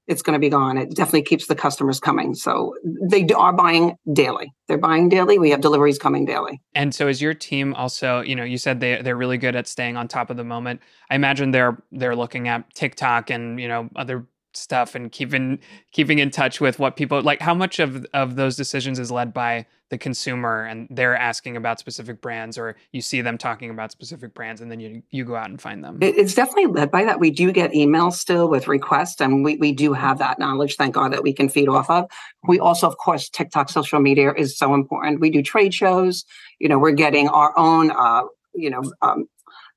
it's 0.06 0.22
going 0.22 0.32
to 0.32 0.40
be 0.40 0.48
gone. 0.48 0.76
It 0.76 0.96
definitely 0.96 1.22
keeps 1.22 1.46
the 1.46 1.54
customers 1.54 2.00
coming. 2.00 2.34
So 2.34 2.74
they 3.00 3.28
are 3.28 3.52
buying 3.52 3.94
daily. 4.12 4.52
They're 4.66 4.76
buying 4.76 5.08
daily. 5.08 5.38
We 5.38 5.50
have 5.50 5.60
deliveries 5.60 6.00
coming 6.00 6.24
daily. 6.24 6.60
And 6.74 6.92
so 6.92 7.06
is 7.06 7.22
your 7.22 7.34
team 7.34 7.74
also 7.74 8.22
you 8.22 8.34
know 8.34 8.44
you 8.44 8.56
said 8.56 8.80
they, 8.80 9.02
they're 9.02 9.14
really 9.14 9.38
good 9.38 9.56
at 9.56 9.68
staying 9.68 9.98
on 9.98 10.08
top 10.08 10.30
of 10.30 10.38
the 10.38 10.44
moment. 10.44 10.80
I 11.10 11.16
imagine 11.16 11.50
they're 11.50 11.76
they're 11.92 12.16
looking 12.16 12.48
at 12.48 12.74
tiktok 12.74 13.28
and 13.28 13.60
you 13.60 13.68
know 13.68 13.90
other 13.94 14.26
stuff 14.60 14.94
and 14.94 15.10
keeping 15.10 15.58
keeping 15.92 16.18
in 16.18 16.30
touch 16.30 16.60
with 16.60 16.78
what 16.78 16.96
people 16.96 17.22
like 17.22 17.40
how 17.40 17.54
much 17.54 17.78
of 17.78 18.06
of 18.14 18.36
those 18.36 18.56
decisions 18.56 18.98
is 18.98 19.10
led 19.10 19.32
by 19.32 19.66
the 19.90 19.98
consumer 19.98 20.64
and 20.64 20.86
they're 20.90 21.16
asking 21.16 21.56
about 21.56 21.80
specific 21.80 22.20
brands 22.20 22.56
or 22.56 22.76
you 22.92 23.02
see 23.02 23.20
them 23.20 23.36
talking 23.36 23.70
about 23.70 23.90
specific 23.90 24.32
brands 24.34 24.60
and 24.60 24.70
then 24.70 24.78
you 24.78 25.02
you 25.10 25.24
go 25.24 25.34
out 25.34 25.50
and 25.50 25.60
find 25.60 25.82
them? 25.82 25.98
It's 26.00 26.34
definitely 26.34 26.66
led 26.66 26.90
by 26.90 27.04
that. 27.04 27.18
We 27.18 27.30
do 27.30 27.50
get 27.52 27.72
emails 27.72 28.12
still 28.14 28.48
with 28.48 28.68
requests 28.68 29.20
and 29.20 29.44
we, 29.44 29.56
we 29.56 29.72
do 29.72 29.92
have 29.92 30.18
that 30.18 30.38
knowledge 30.38 30.76
thank 30.76 30.94
god 30.94 31.12
that 31.12 31.22
we 31.22 31.32
can 31.32 31.48
feed 31.48 31.68
off 31.68 31.90
of. 31.90 32.08
We 32.46 32.60
also 32.60 32.86
of 32.86 32.96
course 32.98 33.28
tiktok 33.28 33.68
social 33.68 34.00
media 34.00 34.32
is 34.36 34.56
so 34.56 34.74
important. 34.74 35.20
We 35.20 35.30
do 35.30 35.42
trade 35.42 35.74
shows. 35.74 36.24
You 36.60 36.68
know 36.68 36.78
we're 36.78 36.92
getting 36.92 37.28
our 37.28 37.52
own 37.58 37.90
uh 37.90 38.22
you 38.54 38.70
know 38.70 38.82
um, 39.02 39.26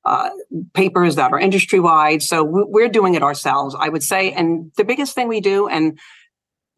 uh, 0.04 0.30
papers 0.74 1.16
that 1.16 1.32
are 1.32 1.38
industry 1.38 1.80
wide. 1.80 2.22
So 2.22 2.44
we're 2.44 2.88
doing 2.88 3.14
it 3.14 3.22
ourselves, 3.22 3.74
I 3.78 3.88
would 3.88 4.02
say. 4.02 4.32
And 4.32 4.72
the 4.76 4.84
biggest 4.84 5.14
thing 5.14 5.28
we 5.28 5.40
do, 5.40 5.68
and 5.68 5.98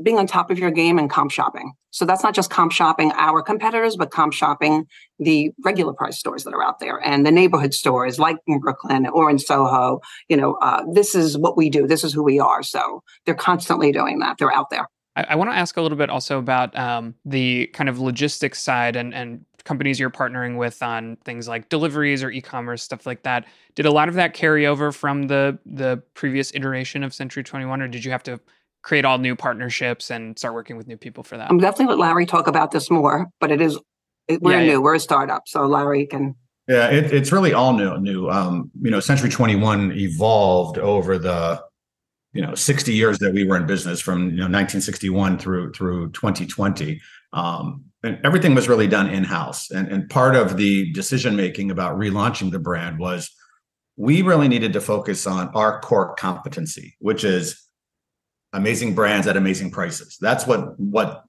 being 0.02 0.18
on 0.18 0.26
top 0.26 0.50
of 0.50 0.58
your 0.58 0.70
game 0.70 0.98
and 0.98 1.08
comp 1.08 1.30
shopping. 1.30 1.72
So 1.90 2.04
that's 2.04 2.22
not 2.22 2.34
just 2.34 2.50
comp 2.50 2.72
shopping 2.72 3.12
our 3.14 3.40
competitors, 3.42 3.96
but 3.96 4.10
comp 4.10 4.34
shopping 4.34 4.86
the 5.18 5.52
regular 5.64 5.94
price 5.94 6.18
stores 6.18 6.44
that 6.44 6.52
are 6.52 6.62
out 6.62 6.80
there 6.80 6.98
and 7.02 7.24
the 7.24 7.30
neighborhood 7.30 7.72
stores 7.72 8.18
like 8.18 8.36
in 8.46 8.60
Brooklyn 8.60 9.06
or 9.06 9.30
in 9.30 9.38
Soho. 9.38 10.00
You 10.28 10.36
know, 10.36 10.54
uh, 10.60 10.82
this 10.92 11.14
is 11.14 11.38
what 11.38 11.56
we 11.56 11.70
do. 11.70 11.86
This 11.86 12.04
is 12.04 12.12
who 12.12 12.22
we 12.22 12.38
are. 12.38 12.62
So 12.62 13.02
they're 13.24 13.34
constantly 13.34 13.92
doing 13.92 14.18
that. 14.18 14.36
They're 14.38 14.52
out 14.52 14.68
there. 14.68 14.86
I, 15.16 15.22
I 15.30 15.34
want 15.36 15.50
to 15.50 15.56
ask 15.56 15.78
a 15.78 15.80
little 15.80 15.96
bit 15.96 16.10
also 16.10 16.38
about 16.38 16.76
um, 16.78 17.14
the 17.24 17.68
kind 17.68 17.88
of 17.88 17.98
logistics 17.98 18.60
side 18.62 18.96
and, 18.96 19.14
and 19.14 19.46
companies 19.66 20.00
you're 20.00 20.08
partnering 20.08 20.56
with 20.56 20.82
on 20.82 21.16
things 21.24 21.46
like 21.48 21.68
deliveries 21.68 22.22
or 22.22 22.30
e-commerce 22.30 22.82
stuff 22.82 23.04
like 23.04 23.24
that. 23.24 23.44
Did 23.74 23.84
a 23.84 23.90
lot 23.90 24.08
of 24.08 24.14
that 24.14 24.32
carry 24.32 24.66
over 24.66 24.92
from 24.92 25.24
the 25.24 25.58
the 25.66 26.02
previous 26.14 26.54
iteration 26.54 27.02
of 27.02 27.12
century 27.12 27.42
21 27.42 27.82
or 27.82 27.88
did 27.88 28.04
you 28.04 28.12
have 28.12 28.22
to 28.22 28.40
create 28.82 29.04
all 29.04 29.18
new 29.18 29.34
partnerships 29.34 30.10
and 30.10 30.38
start 30.38 30.54
working 30.54 30.76
with 30.76 30.86
new 30.86 30.96
people 30.96 31.24
for 31.24 31.36
that? 31.36 31.50
I'm 31.50 31.58
definitely 31.58 31.96
let 31.96 31.98
larry 31.98 32.24
talk 32.24 32.46
about 32.46 32.70
this 32.70 32.90
more 32.90 33.26
but 33.40 33.50
it 33.50 33.60
is 33.60 33.78
it, 34.28 34.40
we're 34.40 34.52
yeah, 34.52 34.60
new 34.60 34.70
yeah. 34.72 34.78
we're 34.78 34.94
a 34.94 35.00
startup 35.00 35.42
so 35.46 35.66
larry 35.66 36.06
can 36.06 36.34
yeah 36.68 36.88
it, 36.88 37.12
it's 37.12 37.32
really 37.32 37.52
all 37.52 37.72
new 37.72 37.98
new 37.98 38.30
um 38.30 38.70
you 38.80 38.90
know 38.90 39.00
century 39.00 39.28
21 39.28 39.92
evolved 39.92 40.78
over 40.78 41.18
the 41.18 41.60
you 42.32 42.42
know 42.42 42.54
60 42.54 42.92
years 42.92 43.18
that 43.18 43.32
we 43.32 43.44
were 43.44 43.56
in 43.56 43.66
business 43.66 44.00
from 44.00 44.30
you 44.30 44.36
know 44.36 44.44
1961 44.44 45.38
through 45.38 45.72
through 45.72 46.10
2020 46.12 47.00
um, 47.36 47.84
and 48.02 48.18
everything 48.24 48.54
was 48.54 48.68
really 48.68 48.88
done 48.88 49.08
in 49.10 49.22
house. 49.22 49.70
And, 49.70 49.88
and 49.88 50.08
part 50.08 50.34
of 50.34 50.56
the 50.56 50.90
decision 50.92 51.36
making 51.36 51.70
about 51.70 51.98
relaunching 51.98 52.50
the 52.50 52.58
brand 52.58 52.98
was 52.98 53.30
we 53.96 54.22
really 54.22 54.48
needed 54.48 54.72
to 54.72 54.80
focus 54.80 55.26
on 55.26 55.48
our 55.48 55.80
core 55.80 56.14
competency, 56.14 56.96
which 56.98 57.24
is 57.24 57.62
amazing 58.52 58.94
brands 58.94 59.26
at 59.26 59.36
amazing 59.36 59.70
prices. 59.70 60.16
That's 60.20 60.46
what 60.46 60.78
what 60.80 61.24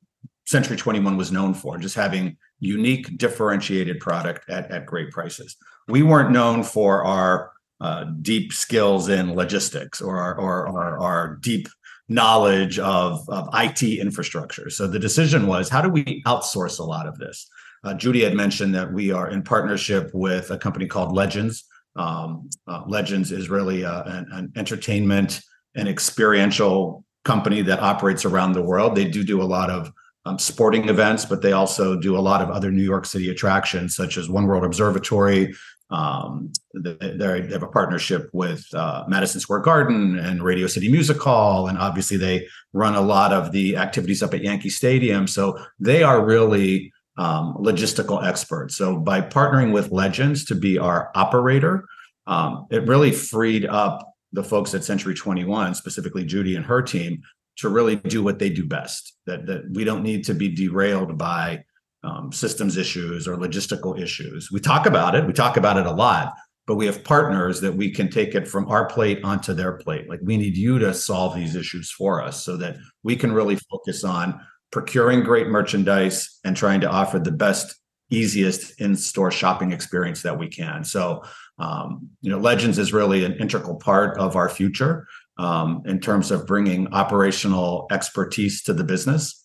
Century 0.45 0.77
21 0.77 1.17
was 1.17 1.29
known 1.29 1.53
for, 1.53 1.77
just 1.77 1.95
having 1.95 2.37
unique, 2.59 3.17
differentiated 3.17 3.99
product 3.99 4.49
at, 4.49 4.71
at 4.71 4.85
great 4.85 5.11
prices. 5.11 5.57
We 5.89 6.03
weren't 6.03 6.31
known 6.31 6.63
for 6.63 7.03
our 7.03 7.51
uh, 7.81 8.05
deep 8.21 8.53
skills 8.53 9.09
in 9.09 9.35
logistics 9.35 10.01
or 10.01 10.17
our, 10.19 10.35
or, 10.39 10.69
or 10.69 10.99
our 10.99 11.35
deep 11.41 11.67
knowledge 12.09 12.79
of, 12.79 13.27
of 13.29 13.49
IT 13.53 13.83
infrastructure. 13.83 14.69
So 14.69 14.87
the 14.87 14.99
decision 14.99 15.47
was 15.47 15.69
how 15.69 15.81
do 15.81 15.89
we 15.89 16.23
outsource 16.25 16.79
a 16.79 16.83
lot 16.83 17.07
of 17.07 17.17
this? 17.17 17.49
Uh, 17.83 17.93
Judy 17.93 18.23
had 18.23 18.33
mentioned 18.33 18.73
that 18.75 18.91
we 18.91 19.11
are 19.11 19.29
in 19.29 19.43
partnership 19.43 20.11
with 20.13 20.49
a 20.51 20.57
company 20.57 20.87
called 20.87 21.13
Legends. 21.13 21.65
Um, 21.95 22.49
uh, 22.67 22.83
Legends 22.87 23.31
is 23.31 23.49
really 23.49 23.83
uh, 23.83 24.03
an, 24.03 24.27
an, 24.31 24.51
entertainment 24.55 25.41
and 25.75 25.87
experiential 25.87 27.03
company 27.25 27.61
that 27.63 27.79
operates 27.79 28.23
around 28.23 28.53
the 28.53 28.61
world. 28.61 28.95
They 28.95 29.05
do 29.05 29.23
do 29.23 29.41
a 29.41 29.43
lot 29.43 29.69
of 29.69 29.91
um, 30.25 30.39
sporting 30.39 30.89
events, 30.89 31.25
but 31.25 31.41
they 31.41 31.53
also 31.53 31.99
do 31.99 32.17
a 32.17 32.19
lot 32.19 32.41
of 32.41 32.49
other 32.49 32.71
New 32.71 32.83
York 32.83 33.05
City 33.05 33.29
attractions, 33.29 33.95
such 33.95 34.17
as 34.17 34.29
One 34.29 34.45
World 34.47 34.63
Observatory, 34.63 35.53
um, 35.89 36.51
they, 36.75 37.47
have 37.51 37.63
a 37.63 37.67
partnership 37.67 38.29
with 38.33 38.65
uh, 38.73 39.05
Madison 39.07 39.39
Square 39.39 39.61
Garden 39.61 40.19
and 40.19 40.43
Radio 40.43 40.67
City 40.67 40.89
Music 40.89 41.17
Hall, 41.17 41.67
and 41.67 41.77
obviously 41.77 42.17
they 42.17 42.47
run 42.73 42.95
a 42.95 43.01
lot 43.01 43.31
of 43.31 43.51
the 43.51 43.77
activities 43.77 44.21
up 44.21 44.33
at 44.33 44.43
Yankee 44.43 44.69
Stadium. 44.69 45.27
So 45.27 45.57
they 45.79 46.03
are 46.03 46.25
really 46.25 46.91
um, 47.17 47.55
logistical 47.55 48.23
experts. 48.23 48.75
So 48.75 48.97
by 48.97 49.21
partnering 49.21 49.71
with 49.71 49.91
Legends 49.91 50.43
to 50.45 50.55
be 50.55 50.77
our 50.77 51.09
operator, 51.15 51.85
um, 52.27 52.67
it 52.69 52.85
really 52.87 53.11
freed 53.11 53.65
up 53.65 54.13
the 54.33 54.43
folks 54.43 54.73
at 54.73 54.83
Century 54.83 55.15
21, 55.15 55.73
specifically 55.73 56.25
Judy 56.25 56.55
and 56.55 56.65
her 56.65 56.81
team, 56.81 57.21
to 57.57 57.69
really 57.69 57.95
do 57.95 58.21
what 58.21 58.39
they 58.39 58.49
do 58.49 58.65
best. 58.65 59.13
That 59.25 59.45
that 59.47 59.71
we 59.71 59.83
don't 59.83 60.03
need 60.03 60.25
to 60.25 60.33
be 60.33 60.49
derailed 60.49 61.17
by 61.17 61.63
um, 62.07 62.31
systems 62.31 62.77
issues 62.77 63.27
or 63.27 63.35
logistical 63.35 63.99
issues. 63.99 64.51
We 64.51 64.59
talk 64.59 64.85
about 64.85 65.15
it. 65.15 65.27
We 65.27 65.33
talk 65.33 65.57
about 65.57 65.77
it 65.77 65.85
a 65.85 65.91
lot, 65.91 66.33
but 66.65 66.75
we 66.75 66.85
have 66.85 67.03
partners 67.03 67.59
that 67.61 67.75
we 67.75 67.91
can 67.91 68.09
take 68.09 68.33
it 68.33 68.47
from 68.47 68.69
our 68.69 68.85
plate 68.85 69.19
onto 69.23 69.53
their 69.53 69.73
plate. 69.73 70.07
Like 70.09 70.19
we 70.23 70.37
need 70.37 70.55
you 70.55 70.79
to 70.79 70.93
solve 70.93 71.35
these 71.35 71.55
issues 71.55 71.91
for 71.91 72.21
us 72.21 72.43
so 72.43 72.55
that 72.57 72.77
we 73.03 73.15
can 73.15 73.33
really 73.33 73.57
focus 73.69 74.03
on 74.03 74.39
procuring 74.71 75.23
great 75.23 75.47
merchandise 75.47 76.39
and 76.45 76.55
trying 76.55 76.81
to 76.81 76.89
offer 76.89 77.19
the 77.19 77.31
best 77.31 77.75
easiest 78.09 78.79
in-store 78.79 79.31
shopping 79.31 79.73
experience 79.73 80.21
that 80.21 80.39
we 80.39 80.47
can 80.47 80.81
so 80.81 81.21
um, 81.59 82.07
you 82.21 82.31
know 82.31 82.39
legends 82.39 82.79
is 82.79 82.93
really 82.93 83.25
an 83.25 83.33
integral 83.33 83.75
part 83.75 84.17
of 84.17 84.37
our 84.37 84.47
future 84.47 85.05
um, 85.37 85.81
in 85.85 85.99
terms 85.99 86.31
of 86.31 86.47
bringing 86.47 86.87
operational 86.93 87.85
expertise 87.91 88.63
to 88.63 88.73
the 88.73 88.83
business 88.83 89.43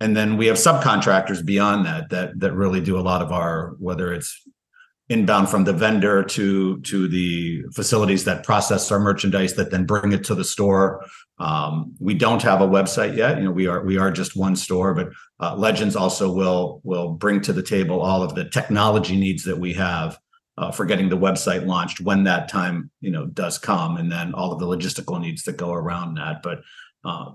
and 0.00 0.16
then 0.16 0.36
we 0.36 0.46
have 0.46 0.56
subcontractors 0.56 1.44
beyond 1.44 1.86
that 1.86 2.10
that 2.10 2.38
that 2.40 2.52
really 2.52 2.80
do 2.80 2.98
a 2.98 3.00
lot 3.00 3.22
of 3.22 3.32
our 3.32 3.74
whether 3.78 4.12
it's 4.12 4.42
inbound 5.08 5.48
from 5.48 5.64
the 5.64 5.72
vendor 5.72 6.22
to 6.24 6.80
to 6.80 7.08
the 7.08 7.62
facilities 7.74 8.24
that 8.24 8.44
process 8.44 8.90
our 8.90 8.98
merchandise 8.98 9.54
that 9.54 9.70
then 9.70 9.84
bring 9.84 10.12
it 10.12 10.24
to 10.24 10.34
the 10.34 10.44
store. 10.44 11.04
Um, 11.38 11.94
we 12.00 12.14
don't 12.14 12.42
have 12.42 12.60
a 12.60 12.66
website 12.66 13.16
yet. 13.16 13.38
You 13.38 13.44
know 13.44 13.50
we 13.52 13.66
are 13.66 13.84
we 13.84 13.98
are 13.98 14.10
just 14.10 14.36
one 14.36 14.56
store 14.56 14.94
but 14.94 15.08
uh, 15.40 15.54
legends 15.54 15.96
also 15.96 16.32
will 16.32 16.80
will 16.84 17.12
bring 17.12 17.40
to 17.42 17.52
the 17.52 17.62
table 17.62 18.00
all 18.00 18.22
of 18.22 18.34
the 18.34 18.48
technology 18.48 19.16
needs 19.16 19.44
that 19.44 19.58
we 19.58 19.74
have 19.74 20.18
uh, 20.58 20.72
for 20.72 20.86
getting 20.86 21.08
the 21.08 21.16
website 21.16 21.66
launched 21.66 22.00
when 22.00 22.24
that 22.24 22.48
time 22.48 22.90
you 23.00 23.10
know 23.10 23.26
does 23.26 23.58
come 23.58 23.96
and 23.96 24.10
then 24.10 24.34
all 24.34 24.52
of 24.52 24.58
the 24.58 24.66
logistical 24.66 25.20
needs 25.20 25.44
that 25.44 25.56
go 25.56 25.72
around 25.72 26.14
that. 26.14 26.42
But 26.42 26.62
uh, 27.04 27.32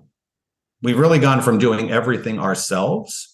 we've 0.82 1.00
really 1.00 1.20
gone 1.20 1.41
from 1.41 1.58
doing 1.58 1.91
everything 1.91 2.39
ourselves 2.39 3.32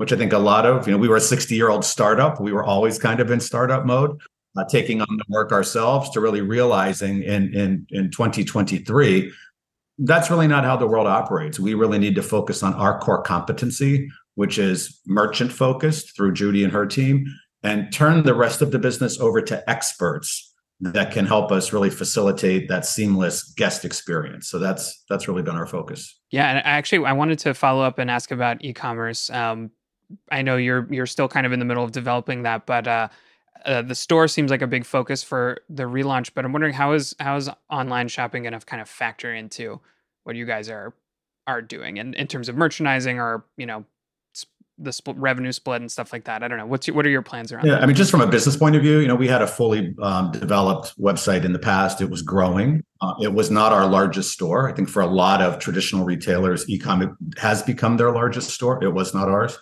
which 0.00 0.14
I 0.14 0.16
think 0.16 0.32
a 0.32 0.38
lot 0.38 0.64
of, 0.64 0.88
you 0.88 0.92
know, 0.94 0.98
we 0.98 1.08
were 1.08 1.16
a 1.16 1.20
60 1.20 1.54
year 1.54 1.68
old 1.68 1.84
startup. 1.84 2.40
We 2.40 2.54
were 2.54 2.64
always 2.64 2.98
kind 2.98 3.20
of 3.20 3.30
in 3.30 3.38
startup 3.38 3.84
mode, 3.84 4.18
uh, 4.56 4.64
taking 4.64 5.02
on 5.02 5.06
the 5.10 5.24
work 5.28 5.52
ourselves 5.52 6.08
to 6.12 6.22
really 6.22 6.40
realizing 6.40 7.22
in, 7.22 7.54
in, 7.54 7.86
in 7.90 8.10
2023, 8.10 9.30
that's 9.98 10.30
really 10.30 10.46
not 10.46 10.64
how 10.64 10.78
the 10.78 10.86
world 10.86 11.06
operates. 11.06 11.60
We 11.60 11.74
really 11.74 11.98
need 11.98 12.14
to 12.14 12.22
focus 12.22 12.62
on 12.62 12.72
our 12.72 12.98
core 12.98 13.20
competency, 13.20 14.08
which 14.36 14.56
is 14.56 15.02
merchant 15.06 15.52
focused 15.52 16.16
through 16.16 16.32
Judy 16.32 16.64
and 16.64 16.72
her 16.72 16.86
team, 16.86 17.26
and 17.62 17.92
turn 17.92 18.22
the 18.22 18.32
rest 18.32 18.62
of 18.62 18.70
the 18.70 18.78
business 18.78 19.20
over 19.20 19.42
to 19.42 19.68
experts 19.68 20.49
that 20.80 21.12
can 21.12 21.26
help 21.26 21.52
us 21.52 21.72
really 21.72 21.90
facilitate 21.90 22.68
that 22.68 22.86
seamless 22.86 23.52
guest 23.54 23.84
experience. 23.84 24.48
So 24.48 24.58
that's 24.58 25.04
that's 25.08 25.28
really 25.28 25.42
been 25.42 25.56
our 25.56 25.66
focus. 25.66 26.18
Yeah, 26.30 26.48
and 26.48 26.62
actually, 26.64 27.06
I 27.06 27.12
wanted 27.12 27.38
to 27.40 27.54
follow 27.54 27.82
up 27.82 27.98
and 27.98 28.10
ask 28.10 28.30
about 28.30 28.64
e-commerce. 28.64 29.30
Um, 29.30 29.70
I 30.30 30.42
know 30.42 30.56
you're 30.56 30.86
you're 30.90 31.06
still 31.06 31.28
kind 31.28 31.46
of 31.46 31.52
in 31.52 31.58
the 31.58 31.64
middle 31.64 31.84
of 31.84 31.92
developing 31.92 32.42
that, 32.42 32.66
but 32.66 32.88
uh, 32.88 33.08
uh, 33.64 33.82
the 33.82 33.94
store 33.94 34.26
seems 34.28 34.50
like 34.50 34.62
a 34.62 34.66
big 34.66 34.84
focus 34.84 35.22
for 35.22 35.58
the 35.68 35.84
relaunch. 35.84 36.30
But 36.34 36.44
I'm 36.44 36.52
wondering 36.52 36.74
how 36.74 36.92
is 36.92 37.14
how 37.20 37.36
is 37.36 37.50
online 37.70 38.08
shopping 38.08 38.44
going 38.44 38.58
to 38.58 38.60
kind 38.60 38.80
of 38.80 38.88
factor 38.88 39.34
into 39.34 39.80
what 40.24 40.36
you 40.36 40.46
guys 40.46 40.70
are 40.70 40.94
are 41.46 41.62
doing 41.62 41.96
in, 41.96 42.14
in 42.14 42.26
terms 42.26 42.48
of 42.48 42.56
merchandising 42.56 43.18
or 43.18 43.44
you 43.56 43.66
know 43.66 43.84
the 44.82 44.92
split, 44.92 45.16
revenue 45.16 45.52
split 45.52 45.80
and 45.80 45.90
stuff 45.90 46.12
like 46.12 46.24
that. 46.24 46.42
I 46.42 46.48
don't 46.48 46.58
know. 46.58 46.66
What's 46.66 46.86
your, 46.86 46.96
what 46.96 47.06
are 47.06 47.10
your 47.10 47.22
plans 47.22 47.52
around? 47.52 47.66
Yeah, 47.66 47.74
that? 47.74 47.82
I 47.82 47.86
mean, 47.86 47.96
just 47.96 48.10
from 48.10 48.20
a 48.20 48.26
business 48.26 48.56
point 48.56 48.76
of 48.76 48.82
view, 48.82 48.98
you 48.98 49.06
know, 49.06 49.14
we 49.14 49.28
had 49.28 49.42
a 49.42 49.46
fully 49.46 49.94
um, 50.02 50.32
developed 50.32 50.98
website 50.98 51.44
in 51.44 51.52
the 51.52 51.58
past. 51.58 52.00
It 52.00 52.10
was 52.10 52.22
growing. 52.22 52.82
Uh, 53.00 53.14
it 53.22 53.32
was 53.32 53.50
not 53.50 53.72
our 53.72 53.86
largest 53.86 54.32
store. 54.32 54.68
I 54.68 54.72
think 54.72 54.88
for 54.88 55.00
a 55.00 55.06
lot 55.06 55.42
of 55.42 55.58
traditional 55.58 56.04
retailers, 56.04 56.68
e-com 56.68 57.16
has 57.38 57.62
become 57.62 57.96
their 57.96 58.10
largest 58.10 58.50
store. 58.50 58.82
It 58.82 58.92
was 58.92 59.14
not 59.14 59.28
ours. 59.28 59.58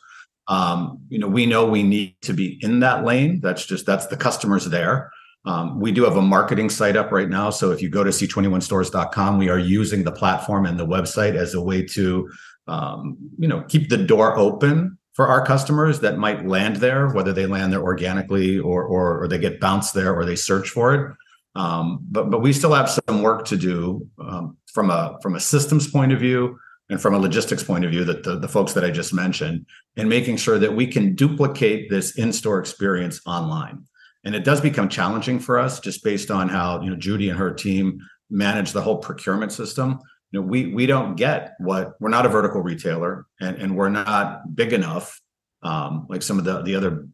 Um, 0.48 1.00
you 1.08 1.18
know, 1.18 1.28
we 1.28 1.44
know 1.46 1.66
we 1.66 1.82
need 1.82 2.16
to 2.22 2.32
be 2.32 2.58
in 2.62 2.80
that 2.80 3.04
lane. 3.04 3.40
That's 3.40 3.66
just 3.66 3.84
that's 3.84 4.06
the 4.06 4.16
customers 4.16 4.64
there. 4.64 5.10
Um, 5.44 5.80
we 5.80 5.92
do 5.92 6.04
have 6.04 6.16
a 6.16 6.22
marketing 6.22 6.68
site 6.68 6.96
up 6.96 7.12
right 7.12 7.28
now. 7.28 7.50
So 7.50 7.70
if 7.70 7.80
you 7.80 7.88
go 7.88 8.04
to 8.04 8.10
c21stores.com, 8.10 9.38
we 9.38 9.48
are 9.48 9.58
using 9.58 10.04
the 10.04 10.12
platform 10.12 10.66
and 10.66 10.78
the 10.78 10.86
website 10.86 11.36
as 11.36 11.54
a 11.54 11.60
way 11.60 11.82
to, 11.86 12.28
um, 12.66 13.16
you 13.38 13.48
know, 13.48 13.62
keep 13.62 13.88
the 13.88 13.96
door 13.96 14.36
open 14.36 14.97
for 15.18 15.26
our 15.26 15.44
customers 15.44 15.98
that 15.98 16.16
might 16.16 16.46
land 16.46 16.76
there, 16.76 17.08
whether 17.08 17.32
they 17.32 17.44
land 17.44 17.72
there 17.72 17.82
organically 17.82 18.56
or 18.56 18.84
or, 18.84 19.20
or 19.20 19.26
they 19.26 19.36
get 19.36 19.58
bounced 19.58 19.92
there 19.92 20.14
or 20.14 20.24
they 20.24 20.36
search 20.36 20.70
for 20.70 20.94
it. 20.94 21.16
Um, 21.56 21.98
but 22.08 22.30
but 22.30 22.38
we 22.38 22.52
still 22.52 22.72
have 22.72 22.88
some 22.88 23.22
work 23.22 23.44
to 23.46 23.56
do 23.56 24.06
um, 24.20 24.56
from 24.72 24.90
a 24.90 25.18
from 25.20 25.34
a 25.34 25.40
systems 25.40 25.90
point 25.90 26.12
of 26.12 26.20
view 26.20 26.56
and 26.88 27.02
from 27.02 27.14
a 27.14 27.18
logistics 27.18 27.64
point 27.64 27.84
of 27.84 27.90
view 27.90 28.04
that 28.04 28.22
the, 28.22 28.38
the 28.38 28.48
folks 28.48 28.74
that 28.74 28.84
i 28.84 28.90
just 28.90 29.12
mentioned 29.12 29.66
and 29.96 30.08
making 30.08 30.36
sure 30.36 30.58
that 30.58 30.74
we 30.74 30.86
can 30.86 31.14
duplicate 31.14 31.90
this 31.90 32.16
in-store 32.16 32.60
experience 32.60 33.20
online 33.26 33.84
and 34.24 34.34
it 34.34 34.42
does 34.42 34.60
become 34.60 34.88
challenging 34.88 35.38
for 35.38 35.58
us 35.58 35.80
just 35.80 36.02
based 36.02 36.30
on 36.30 36.48
how 36.48 36.80
you 36.80 36.88
know 36.88 36.96
judy 36.96 37.28
and 37.28 37.38
her 37.38 37.52
team 37.52 37.98
manage 38.30 38.72
the 38.72 38.80
whole 38.80 38.98
procurement 38.98 39.52
system 39.52 39.98
you 40.30 40.40
know 40.40 40.46
we 40.46 40.72
we 40.74 40.86
don't 40.86 41.16
get 41.16 41.54
what 41.58 41.94
we're 42.00 42.08
not 42.08 42.26
a 42.26 42.28
vertical 42.28 42.60
retailer 42.60 43.26
and 43.40 43.56
and 43.56 43.76
we're 43.76 43.88
not 43.88 44.54
big 44.54 44.72
enough 44.72 45.20
um, 45.62 46.06
like 46.08 46.22
some 46.22 46.38
of 46.38 46.44
the 46.44 46.62
the 46.62 46.74
other 46.74 47.06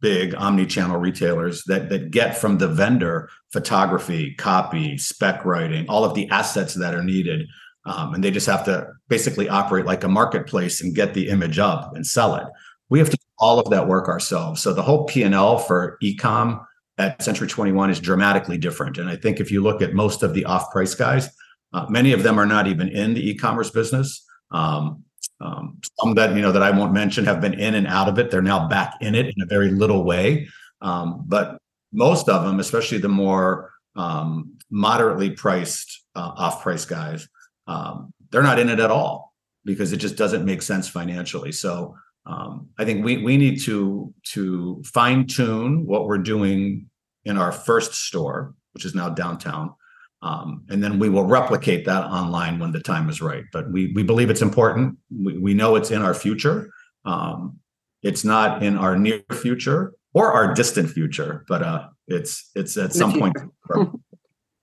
big 0.00 0.34
omni-channel 0.36 0.98
retailers 0.98 1.64
that 1.64 1.88
that 1.88 2.10
get 2.10 2.38
from 2.38 2.58
the 2.58 2.68
vendor 2.68 3.28
photography 3.52 4.34
copy 4.34 4.96
spec 4.96 5.44
writing 5.44 5.84
all 5.88 6.04
of 6.04 6.14
the 6.14 6.28
assets 6.30 6.74
that 6.74 6.94
are 6.94 7.02
needed 7.02 7.46
um, 7.86 8.14
and 8.14 8.22
they 8.22 8.30
just 8.30 8.46
have 8.46 8.64
to 8.66 8.92
basically 9.08 9.48
operate 9.48 9.86
like 9.86 10.04
a 10.04 10.08
marketplace 10.08 10.80
and 10.80 10.94
get 10.94 11.14
the 11.14 11.28
image 11.28 11.58
up 11.58 11.94
and 11.94 12.06
sell 12.06 12.34
it. 12.36 12.46
We 12.88 12.98
have 12.98 13.10
to 13.10 13.16
do 13.16 13.24
all 13.38 13.58
of 13.58 13.70
that 13.70 13.88
work 13.88 14.08
ourselves. 14.08 14.60
So 14.60 14.72
the 14.72 14.82
whole 14.82 15.04
P&L 15.04 15.58
for 15.58 15.96
ecom 16.02 16.64
at 16.98 17.22
Century 17.22 17.48
21 17.48 17.90
is 17.90 18.00
dramatically 18.00 18.58
different. 18.58 18.98
And 18.98 19.08
I 19.08 19.16
think 19.16 19.40
if 19.40 19.50
you 19.50 19.62
look 19.62 19.80
at 19.80 19.94
most 19.94 20.22
of 20.22 20.34
the 20.34 20.44
off-price 20.44 20.94
guys, 20.94 21.30
uh, 21.72 21.86
many 21.88 22.12
of 22.12 22.22
them 22.22 22.38
are 22.38 22.46
not 22.46 22.66
even 22.66 22.88
in 22.88 23.14
the 23.14 23.30
e-commerce 23.30 23.70
business. 23.70 24.24
Um, 24.50 25.04
um, 25.40 25.78
some 25.98 26.14
that 26.14 26.34
you 26.34 26.42
know 26.42 26.52
that 26.52 26.62
I 26.62 26.70
won't 26.70 26.92
mention 26.92 27.24
have 27.24 27.40
been 27.40 27.54
in 27.54 27.74
and 27.74 27.86
out 27.86 28.08
of 28.08 28.18
it. 28.18 28.30
They're 28.30 28.42
now 28.42 28.68
back 28.68 28.94
in 29.00 29.14
it 29.14 29.26
in 29.26 29.42
a 29.42 29.46
very 29.46 29.70
little 29.70 30.04
way. 30.04 30.48
Um, 30.82 31.24
but 31.26 31.58
most 31.92 32.28
of 32.28 32.44
them, 32.44 32.60
especially 32.60 32.98
the 32.98 33.08
more 33.08 33.72
um, 33.96 34.58
moderately 34.70 35.30
priced 35.30 36.04
uh, 36.14 36.32
off-price 36.36 36.84
guys, 36.84 37.28
um, 37.66 38.12
they're 38.30 38.42
not 38.42 38.58
in 38.58 38.68
it 38.68 38.80
at 38.80 38.90
all 38.90 39.34
because 39.64 39.92
it 39.92 39.98
just 39.98 40.16
doesn't 40.16 40.44
make 40.44 40.62
sense 40.62 40.88
financially. 40.88 41.52
So 41.52 41.94
um, 42.26 42.68
I 42.78 42.84
think 42.84 43.04
we 43.04 43.18
we 43.18 43.36
need 43.36 43.60
to 43.62 44.12
to 44.32 44.82
fine 44.84 45.26
tune 45.26 45.86
what 45.86 46.06
we're 46.06 46.18
doing 46.18 46.88
in 47.24 47.36
our 47.36 47.52
first 47.52 47.94
store, 47.94 48.54
which 48.72 48.84
is 48.84 48.94
now 48.94 49.08
downtown, 49.08 49.74
um, 50.22 50.64
and 50.68 50.82
then 50.82 50.98
we 50.98 51.08
will 51.08 51.24
replicate 51.24 51.84
that 51.86 52.04
online 52.04 52.58
when 52.58 52.72
the 52.72 52.80
time 52.80 53.08
is 53.08 53.20
right. 53.22 53.44
But 53.52 53.70
we 53.70 53.92
we 53.94 54.02
believe 54.02 54.30
it's 54.30 54.42
important. 54.42 54.98
We 55.10 55.38
we 55.38 55.54
know 55.54 55.76
it's 55.76 55.90
in 55.90 56.02
our 56.02 56.14
future. 56.14 56.70
Um, 57.04 57.58
it's 58.02 58.24
not 58.24 58.62
in 58.62 58.76
our 58.76 58.96
near 58.96 59.22
future 59.32 59.92
or 60.12 60.32
our 60.32 60.54
distant 60.54 60.90
future, 60.90 61.44
but 61.48 61.62
uh, 61.62 61.88
it's 62.06 62.50
it's 62.54 62.76
at 62.76 62.92
some 62.92 63.18
point. 63.18 63.36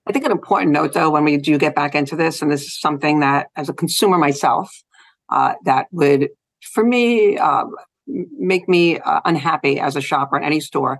I 0.08 0.12
think 0.12 0.24
an 0.24 0.32
important 0.32 0.72
note, 0.72 0.94
though, 0.94 1.10
when 1.10 1.24
we 1.24 1.36
do 1.36 1.58
get 1.58 1.74
back 1.74 1.94
into 1.94 2.16
this, 2.16 2.40
and 2.40 2.50
this 2.50 2.62
is 2.62 2.80
something 2.80 3.20
that, 3.20 3.48
as 3.56 3.68
a 3.68 3.74
consumer 3.74 4.16
myself, 4.16 4.82
uh, 5.28 5.52
that 5.66 5.86
would, 5.92 6.30
for 6.62 6.82
me, 6.82 7.36
uh, 7.36 7.64
make 8.06 8.66
me 8.70 8.98
uh, 8.98 9.20
unhappy 9.26 9.78
as 9.78 9.96
a 9.96 10.00
shopper 10.00 10.38
in 10.38 10.44
any 10.44 10.60
store. 10.60 10.98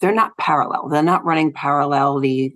They're 0.00 0.14
not 0.14 0.36
parallel. 0.36 0.88
They're 0.88 1.02
not 1.02 1.24
running 1.24 1.52
parallel. 1.52 2.20
The 2.20 2.54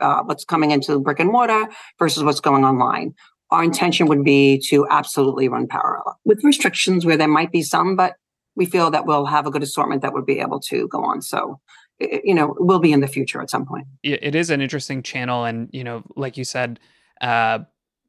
uh, 0.00 0.22
what's 0.24 0.44
coming 0.44 0.70
into 0.70 0.98
brick 0.98 1.20
and 1.20 1.30
mortar 1.30 1.68
versus 1.98 2.24
what's 2.24 2.40
going 2.40 2.64
online. 2.64 3.14
Our 3.50 3.62
intention 3.62 4.06
would 4.06 4.24
be 4.24 4.58
to 4.68 4.86
absolutely 4.90 5.48
run 5.48 5.66
parallel 5.66 6.18
with 6.24 6.42
restrictions 6.44 7.04
where 7.04 7.16
there 7.16 7.28
might 7.28 7.52
be 7.52 7.62
some, 7.62 7.96
but 7.96 8.14
we 8.56 8.66
feel 8.66 8.90
that 8.90 9.06
we'll 9.06 9.26
have 9.26 9.46
a 9.46 9.50
good 9.50 9.62
assortment 9.62 10.02
that 10.02 10.12
would 10.12 10.26
be 10.26 10.40
able 10.40 10.60
to 10.60 10.88
go 10.88 11.04
on. 11.04 11.22
So 11.22 11.60
you 12.00 12.34
know 12.34 12.54
will 12.58 12.78
be 12.78 12.92
in 12.92 13.00
the 13.00 13.08
future 13.08 13.40
at 13.40 13.50
some 13.50 13.66
point 13.66 13.86
it 14.02 14.34
is 14.34 14.50
an 14.50 14.60
interesting 14.60 15.02
channel 15.02 15.44
and 15.44 15.68
you 15.72 15.82
know 15.82 16.02
like 16.16 16.36
you 16.36 16.44
said 16.44 16.78
uh 17.20 17.58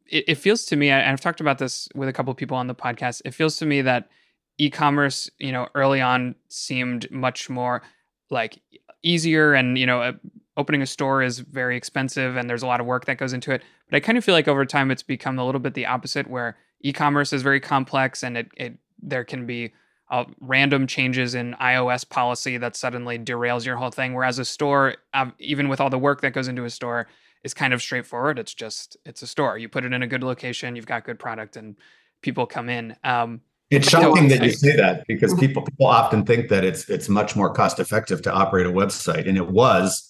it, 0.06 0.26
it 0.28 0.36
feels 0.36 0.66
to 0.66 0.76
me 0.76 0.92
i've 0.92 1.20
talked 1.20 1.42
about 1.42 1.58
this 1.58 1.88
with 1.96 2.08
a 2.08 2.14
couple 2.14 2.32
of 2.32 2.38
people 2.38 2.56
on 2.56 2.68
the 2.68 2.76
podcast 2.76 3.22
it 3.26 3.34
feels 3.34 3.58
to 3.58 3.66
me 3.66 3.82
that 3.82 4.10
e-commerce 4.60 5.30
you 5.40 5.52
know 5.52 5.68
early 5.74 6.02
on 6.02 6.36
seemed 6.50 7.10
much 7.10 7.50
more 7.50 7.82
like 8.30 8.62
easier 9.04 9.54
and 9.54 9.78
you 9.78 9.86
know 9.86 10.14
opening 10.58 10.82
a 10.82 10.86
store 10.86 11.24
is 11.24 11.40
very 11.40 11.78
expensive 11.78 12.36
and 12.36 12.50
there's 12.50 12.64
a 12.64 12.68
lot 12.68 12.82
of 12.82 12.86
work 12.86 13.06
that 13.06 13.18
goes 13.18 13.34
into 13.34 13.52
it 13.52 13.62
but 13.90 13.96
i 13.96 14.00
kind 14.00 14.18
of 14.18 14.26
feel 14.26 14.36
like 14.36 14.48
over 14.48 14.66
time 14.66 14.92
it's 14.92 15.04
become 15.04 15.40
a 15.40 15.46
little 15.46 15.62
bit 15.62 15.74
the 15.74 15.86
opposite 15.86 16.30
where 16.30 16.58
e-commerce 16.82 17.32
is 17.32 17.42
very 17.42 17.60
complex 17.60 18.24
and 18.24 18.38
it, 18.38 18.50
it 18.58 18.78
there 19.02 19.24
can 19.24 19.46
be 19.46 19.72
uh, 20.10 20.26
random 20.40 20.88
changes 20.88 21.36
in 21.36 21.54
iOS 21.62 22.08
policy 22.08 22.58
that 22.58 22.76
suddenly 22.76 23.20
derails 23.20 23.66
your 23.66 23.78
whole 23.78 23.92
thing. 23.92 24.14
Whereas 24.14 24.40
a 24.40 24.46
store, 24.46 24.96
um, 25.14 25.34
even 25.40 25.70
with 25.70 25.80
all 25.80 25.90
the 25.90 26.00
work 26.00 26.22
that 26.22 26.34
goes 26.34 26.48
into 26.48 26.66
a 26.66 26.70
store, 26.70 27.08
is 27.44 27.54
kind 27.54 27.74
of 27.74 27.82
straightforward. 27.82 28.40
It's 28.40 28.54
just 28.54 28.98
it's 29.06 29.22
a 29.22 29.28
store. 29.28 29.58
You 29.58 29.70
put 29.70 29.86
it 29.86 29.94
in 29.94 30.04
a 30.04 30.08
good 30.08 30.24
location, 30.24 30.76
you've 30.76 30.88
got 30.88 31.06
good 31.06 31.20
product, 31.20 31.56
and 31.56 31.76
people 32.22 32.46
come 32.46 32.70
in. 32.70 32.96
Um, 33.04 33.42
it's 33.70 33.90
shocking 33.90 34.28
that 34.30 34.44
you 34.44 34.52
say 34.52 34.76
that 34.76 35.06
because 35.08 35.34
people 35.36 35.62
people 35.62 35.86
often 35.86 36.26
think 36.26 36.50
that 36.50 36.64
it's 36.64 36.90
it's 36.90 37.08
much 37.08 37.36
more 37.36 37.54
cost 37.54 37.80
effective 37.80 38.22
to 38.24 38.34
operate 38.34 38.66
a 38.66 38.72
website, 38.72 39.28
and 39.28 39.38
it 39.38 39.48
was 39.48 40.10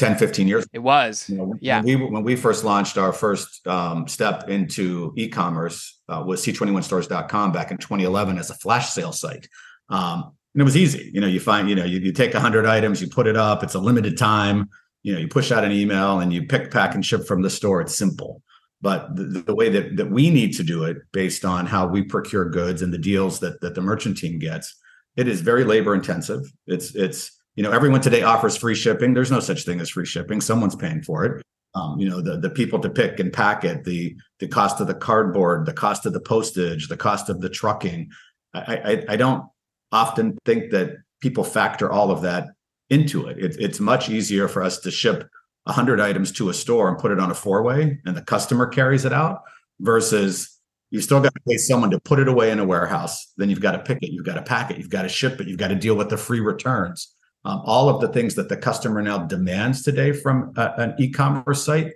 10, 0.00 0.16
15 0.16 0.48
years. 0.48 0.66
It 0.72 0.78
was. 0.78 1.28
You 1.28 1.36
know, 1.36 1.54
yeah. 1.60 1.82
When 1.82 2.00
we, 2.00 2.06
when 2.06 2.22
we 2.24 2.34
first 2.34 2.64
launched 2.64 2.96
our 2.96 3.12
first 3.12 3.66
um, 3.66 4.08
step 4.08 4.48
into 4.48 5.12
e-commerce 5.16 6.00
uh, 6.08 6.24
was 6.26 6.44
c21stores.com 6.44 7.52
back 7.52 7.70
in 7.70 7.76
2011 7.76 8.38
as 8.38 8.48
a 8.48 8.54
flash 8.54 8.88
sale 8.90 9.12
site. 9.12 9.46
Um, 9.90 10.32
and 10.54 10.62
it 10.62 10.64
was 10.64 10.76
easy. 10.76 11.10
You 11.12 11.20
know, 11.20 11.26
you 11.26 11.38
find, 11.38 11.68
you 11.68 11.76
know, 11.76 11.84
you, 11.84 11.98
you 11.98 12.12
take 12.12 12.32
100 12.32 12.64
items, 12.64 13.02
you 13.02 13.08
put 13.08 13.26
it 13.26 13.36
up, 13.36 13.62
it's 13.62 13.74
a 13.74 13.78
limited 13.78 14.16
time. 14.16 14.70
You 15.02 15.12
know, 15.12 15.18
you 15.18 15.28
push 15.28 15.52
out 15.52 15.64
an 15.64 15.72
email 15.72 16.20
and 16.20 16.32
you 16.32 16.46
pick, 16.46 16.70
pack, 16.70 16.94
and 16.94 17.04
ship 17.04 17.26
from 17.26 17.42
the 17.42 17.50
store. 17.50 17.82
It's 17.82 17.96
simple. 17.96 18.42
But 18.82 19.14
the, 19.14 19.42
the 19.46 19.54
way 19.54 19.68
that, 19.68 19.96
that 19.96 20.10
we 20.10 20.30
need 20.30 20.54
to 20.56 20.62
do 20.62 20.84
it 20.84 20.98
based 21.12 21.44
on 21.44 21.66
how 21.66 21.86
we 21.86 22.02
procure 22.02 22.48
goods 22.48 22.80
and 22.82 22.92
the 22.92 22.98
deals 22.98 23.40
that, 23.40 23.60
that 23.60 23.74
the 23.74 23.82
merchant 23.82 24.16
team 24.16 24.38
gets, 24.38 24.74
it 25.16 25.28
is 25.28 25.42
very 25.42 25.64
labor 25.64 25.94
intensive. 25.94 26.50
It's, 26.66 26.94
it's, 26.94 27.30
you 27.56 27.62
know, 27.62 27.72
everyone 27.72 28.00
today 28.00 28.22
offers 28.22 28.56
free 28.56 28.74
shipping. 28.74 29.12
There's 29.12 29.30
no 29.30 29.40
such 29.40 29.64
thing 29.64 29.80
as 29.80 29.90
free 29.90 30.06
shipping. 30.06 30.40
Someone's 30.40 30.76
paying 30.76 31.02
for 31.02 31.24
it. 31.26 31.42
Um, 31.74 32.00
you 32.00 32.08
know, 32.08 32.20
the 32.20 32.36
the 32.36 32.50
people 32.50 32.80
to 32.80 32.90
pick 32.90 33.20
and 33.20 33.32
pack 33.32 33.64
it, 33.64 33.84
the 33.84 34.16
the 34.40 34.48
cost 34.48 34.80
of 34.80 34.88
the 34.88 34.94
cardboard, 34.94 35.66
the 35.66 35.72
cost 35.72 36.04
of 36.04 36.12
the 36.12 36.20
postage, 36.20 36.88
the 36.88 36.96
cost 36.96 37.28
of 37.28 37.40
the 37.40 37.48
trucking. 37.48 38.10
I, 38.54 38.76
I, 38.76 39.04
I 39.10 39.16
don't 39.16 39.44
often 39.92 40.36
think 40.44 40.72
that 40.72 40.96
people 41.20 41.44
factor 41.44 41.90
all 41.90 42.10
of 42.10 42.22
that 42.22 42.48
into 42.88 43.26
it. 43.28 43.38
it 43.38 43.56
it's 43.60 43.78
much 43.78 44.08
easier 44.08 44.48
for 44.48 44.62
us 44.62 44.78
to 44.80 44.90
ship 44.90 45.28
100 45.70 46.00
items 46.00 46.32
to 46.32 46.48
a 46.48 46.54
store 46.54 46.88
and 46.88 46.98
put 46.98 47.10
it 47.10 47.18
on 47.18 47.30
a 47.30 47.34
four 47.34 47.62
way 47.62 47.98
and 48.04 48.16
the 48.16 48.22
customer 48.22 48.66
carries 48.66 49.04
it 49.04 49.12
out 49.12 49.42
versus 49.80 50.58
you 50.90 51.00
still 51.00 51.20
got 51.20 51.34
to 51.34 51.40
pay 51.48 51.56
someone 51.56 51.90
to 51.90 52.00
put 52.00 52.18
it 52.18 52.28
away 52.28 52.50
in 52.50 52.58
a 52.58 52.64
warehouse. 52.64 53.32
Then 53.36 53.48
you've 53.48 53.60
got 53.60 53.72
to 53.72 53.78
pick 53.78 54.02
it, 54.02 54.10
you've 54.10 54.26
got 54.26 54.34
to 54.34 54.42
pack 54.42 54.70
it, 54.70 54.78
you've 54.78 54.90
got 54.90 55.02
to 55.02 55.08
ship 55.08 55.40
it, 55.40 55.46
you've 55.46 55.58
got 55.58 55.68
to 55.68 55.76
deal 55.76 55.94
with 55.94 56.10
the 56.10 56.16
free 56.16 56.40
returns. 56.40 57.14
Um, 57.44 57.62
all 57.64 57.88
of 57.88 58.00
the 58.00 58.08
things 58.08 58.34
that 58.34 58.48
the 58.48 58.56
customer 58.56 59.00
now 59.00 59.18
demands 59.18 59.82
today 59.82 60.12
from 60.12 60.52
a, 60.56 60.74
an 60.76 60.94
e-commerce 60.98 61.64
site 61.64 61.92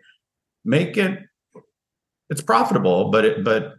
make 0.64 0.96
it 0.96 1.18
it's 2.30 2.40
profitable, 2.40 3.10
but 3.10 3.24
it 3.24 3.44
but 3.44 3.74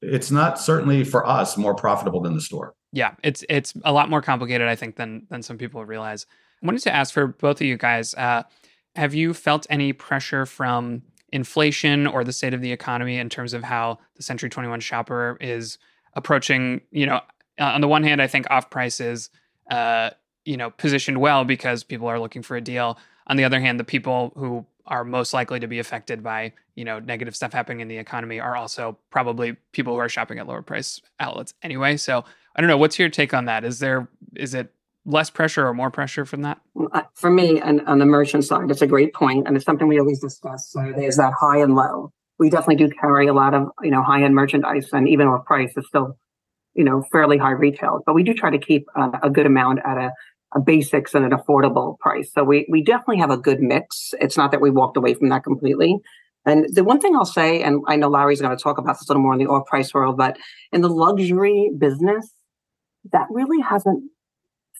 it's 0.00 0.30
not 0.30 0.60
certainly 0.60 1.02
for 1.02 1.26
us 1.26 1.56
more 1.56 1.74
profitable 1.74 2.20
than 2.20 2.34
the 2.34 2.40
store. 2.40 2.74
Yeah, 2.92 3.14
it's 3.22 3.44
it's 3.48 3.74
a 3.84 3.92
lot 3.92 4.08
more 4.08 4.22
complicated, 4.22 4.68
I 4.68 4.76
think, 4.76 4.96
than 4.96 5.26
than 5.30 5.42
some 5.42 5.58
people 5.58 5.84
realize. 5.84 6.26
I 6.62 6.66
wanted 6.66 6.82
to 6.82 6.94
ask 6.94 7.12
for 7.12 7.26
both 7.26 7.60
of 7.60 7.66
you 7.66 7.76
guys: 7.76 8.14
uh, 8.14 8.44
Have 8.98 9.14
you 9.14 9.32
felt 9.32 9.64
any 9.70 9.92
pressure 9.92 10.44
from 10.44 11.02
inflation 11.32 12.04
or 12.04 12.24
the 12.24 12.32
state 12.32 12.52
of 12.52 12.60
the 12.60 12.72
economy 12.72 13.16
in 13.16 13.28
terms 13.28 13.54
of 13.54 13.62
how 13.62 14.00
the 14.16 14.24
Century 14.24 14.50
Twenty 14.50 14.68
One 14.68 14.80
shopper 14.80 15.38
is 15.40 15.78
approaching? 16.14 16.80
You 16.90 17.06
know, 17.06 17.20
uh, 17.60 17.64
on 17.64 17.80
the 17.80 17.86
one 17.86 18.02
hand, 18.02 18.20
I 18.20 18.26
think 18.26 18.50
off 18.50 18.70
prices, 18.70 19.30
uh, 19.70 20.10
you 20.44 20.56
know, 20.56 20.70
positioned 20.70 21.20
well 21.20 21.44
because 21.44 21.84
people 21.84 22.08
are 22.08 22.18
looking 22.18 22.42
for 22.42 22.56
a 22.56 22.60
deal. 22.60 22.98
On 23.28 23.36
the 23.36 23.44
other 23.44 23.60
hand, 23.60 23.78
the 23.78 23.84
people 23.84 24.32
who 24.34 24.66
are 24.88 25.04
most 25.04 25.32
likely 25.32 25.60
to 25.60 25.68
be 25.68 25.78
affected 25.78 26.24
by 26.24 26.52
you 26.74 26.84
know 26.84 26.98
negative 26.98 27.36
stuff 27.36 27.52
happening 27.52 27.78
in 27.78 27.86
the 27.86 27.98
economy 27.98 28.40
are 28.40 28.56
also 28.56 28.98
probably 29.10 29.54
people 29.70 29.92
who 29.92 30.00
are 30.00 30.08
shopping 30.08 30.40
at 30.40 30.48
lower 30.48 30.62
price 30.62 31.00
outlets 31.20 31.52
anyway 31.62 31.96
so 31.96 32.24
i 32.56 32.60
don't 32.60 32.68
know 32.68 32.76
what's 32.78 32.98
your 32.98 33.10
take 33.10 33.34
on 33.34 33.44
that 33.44 33.64
is 33.64 33.80
there 33.80 34.08
is 34.34 34.54
it 34.54 34.72
less 35.08 35.30
pressure 35.30 35.66
or 35.66 35.74
more 35.74 35.90
pressure 35.90 36.24
from 36.24 36.42
that 36.42 36.58
for 37.14 37.30
me 37.30 37.60
on 37.60 37.98
the 37.98 38.06
merchant 38.06 38.44
side 38.44 38.70
it's 38.70 38.82
a 38.82 38.86
great 38.86 39.14
point 39.14 39.46
and 39.46 39.56
it's 39.56 39.64
something 39.64 39.88
we 39.88 39.98
always 39.98 40.20
discuss 40.20 40.70
so 40.70 40.92
there's 40.96 41.16
that 41.16 41.32
high 41.40 41.58
and 41.58 41.74
low 41.74 42.12
we 42.38 42.50
definitely 42.50 42.76
do 42.76 42.88
carry 43.00 43.26
a 43.26 43.32
lot 43.32 43.54
of 43.54 43.68
you 43.82 43.90
know 43.90 44.02
high 44.02 44.22
end 44.22 44.34
merchandise 44.34 44.88
and 44.92 45.08
even 45.08 45.26
our 45.26 45.40
price 45.40 45.72
is 45.76 45.86
still 45.86 46.16
you 46.74 46.84
know 46.84 47.02
fairly 47.10 47.38
high 47.38 47.50
retail 47.50 48.00
but 48.06 48.14
we 48.14 48.22
do 48.22 48.34
try 48.34 48.50
to 48.50 48.58
keep 48.58 48.86
a, 48.96 49.10
a 49.24 49.30
good 49.30 49.46
amount 49.46 49.80
at 49.84 49.96
a 49.96 50.10
a 50.54 50.60
basics 50.60 51.14
and 51.14 51.24
an 51.24 51.32
affordable 51.32 51.98
price. 51.98 52.30
So 52.32 52.42
we 52.42 52.66
we 52.70 52.82
definitely 52.82 53.18
have 53.18 53.30
a 53.30 53.36
good 53.36 53.60
mix. 53.60 54.14
It's 54.20 54.36
not 54.36 54.50
that 54.52 54.60
we 54.60 54.70
walked 54.70 54.96
away 54.96 55.14
from 55.14 55.28
that 55.28 55.44
completely. 55.44 55.96
And 56.46 56.66
the 56.72 56.84
one 56.84 57.00
thing 57.00 57.14
I'll 57.14 57.26
say, 57.26 57.62
and 57.62 57.82
I 57.88 57.96
know 57.96 58.08
Larry's 58.08 58.40
going 58.40 58.56
to 58.56 58.62
talk 58.62 58.78
about 58.78 58.94
this 58.94 59.08
a 59.08 59.12
little 59.12 59.22
more 59.22 59.34
in 59.34 59.38
the 59.38 59.46
off 59.46 59.66
price 59.66 59.92
world, 59.92 60.16
but 60.16 60.38
in 60.72 60.80
the 60.80 60.88
luxury 60.88 61.70
business, 61.76 62.32
that 63.12 63.26
really 63.30 63.60
hasn't 63.60 64.02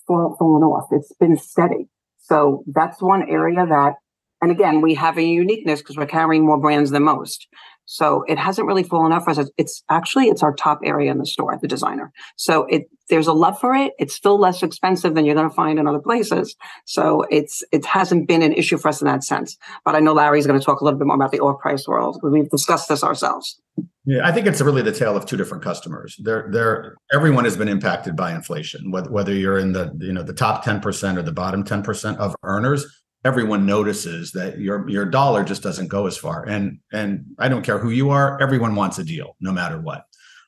fallen 0.09 0.62
off. 0.62 0.88
It's 0.90 1.12
been 1.21 1.37
steady. 1.37 1.88
So 2.18 2.64
that's 2.66 3.01
one 3.01 3.29
area 3.29 3.64
that, 3.64 3.94
and 4.42 4.51
again, 4.51 4.81
we 4.81 4.94
have 4.94 5.16
a 5.18 5.23
uniqueness 5.23 5.81
because 5.81 5.97
we're 5.97 6.07
carrying 6.07 6.44
more 6.44 6.59
brands 6.59 6.90
than 6.90 7.05
most. 7.05 7.47
So 7.90 8.22
it 8.29 8.37
hasn't 8.38 8.66
really 8.68 8.83
fallen 8.83 9.12
off 9.12 9.24
for 9.24 9.31
us. 9.31 9.51
It's 9.57 9.83
actually 9.88 10.27
it's 10.27 10.42
our 10.42 10.55
top 10.55 10.81
area 10.85 11.11
in 11.11 11.16
the 11.16 11.24
store, 11.24 11.59
the 11.61 11.66
designer. 11.66 12.12
So 12.37 12.66
it 12.66 12.90
there's 13.09 13.27
a 13.27 13.33
love 13.33 13.59
for 13.59 13.74
it. 13.74 13.94
It's 13.98 14.14
still 14.14 14.38
less 14.38 14.62
expensive 14.62 15.14
than 15.14 15.24
you're 15.24 15.35
going 15.35 15.48
to 15.48 15.55
find 15.55 15.79
in 15.79 15.87
other 15.87 15.98
places. 15.98 16.55
So 16.85 17.24
it's 17.31 17.64
it 17.72 17.87
hasn't 17.87 18.29
been 18.29 18.42
an 18.42 18.53
issue 18.53 18.77
for 18.77 18.88
us 18.88 19.01
in 19.01 19.07
that 19.07 19.24
sense. 19.24 19.57
But 19.87 19.94
I 19.94 20.01
know 20.01 20.12
Larry's 20.12 20.46
going 20.46 20.61
to 20.61 20.64
talk 20.64 20.83
a 20.83 20.85
little 20.85 20.98
bit 20.98 21.07
more 21.07 21.16
about 21.16 21.33
the 21.33 21.40
off 21.40 21.62
price 21.62 21.88
world. 21.88 22.20
We've 22.22 22.51
discussed 22.51 22.90
this 22.90 23.03
ourselves. 23.03 23.59
Yeah, 24.05 24.20
I 24.22 24.33
think 24.33 24.46
it's 24.46 24.61
really 24.61 24.83
the 24.83 24.92
tale 24.92 25.16
of 25.16 25.24
two 25.24 25.38
different 25.38 25.64
customers. 25.64 26.16
They're, 26.22 26.48
they're, 26.51 26.94
everyone 27.12 27.44
has 27.44 27.57
been 27.57 27.68
impacted 27.68 28.16
by 28.16 28.35
inflation, 28.35 28.90
whether, 28.90 29.11
whether 29.11 29.33
you're 29.33 29.59
in 29.59 29.72
the 29.72 29.96
you 29.98 30.12
know 30.12 30.22
the 30.22 30.35
top 30.35 30.62
ten 30.62 30.81
percent 30.81 31.16
or 31.16 31.22
the 31.22 31.33
bottom 31.33 31.64
ten 31.64 31.83
percent 31.83 32.18
of 32.18 32.37
earners 32.42 32.87
everyone 33.24 33.66
notices 33.66 34.33
that 34.33 34.59
your 34.59 34.88
your 34.88 35.04
dollar 35.04 35.44
just 35.44 35.62
doesn't 35.62 35.88
go 35.88 36.07
as 36.07 36.16
far. 36.16 36.44
And 36.44 36.78
and 36.92 37.24
i 37.38 37.48
don't 37.48 37.64
care 37.64 37.78
who 37.78 37.90
you 37.90 38.11
are 38.11 38.40
everyone 38.40 38.74
wants 38.74 38.98
a 38.98 39.04
deal 39.04 39.37
no 39.40 39.52
matter 39.52 39.81
what. 39.81 40.04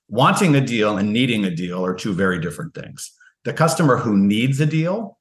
Wanting 0.08 0.56
a 0.56 0.60
deal 0.60 0.98
and 0.98 1.12
needing 1.12 1.44
a 1.44 1.54
deal 1.54 1.84
are 1.84 1.94
two 1.94 2.14
very 2.14 2.40
different 2.40 2.74
things. 2.74 3.12
The 3.44 3.52
customer 3.52 3.96
who 3.96 4.16
needs 4.16 4.60
a 4.60 4.66
deal 4.66 5.18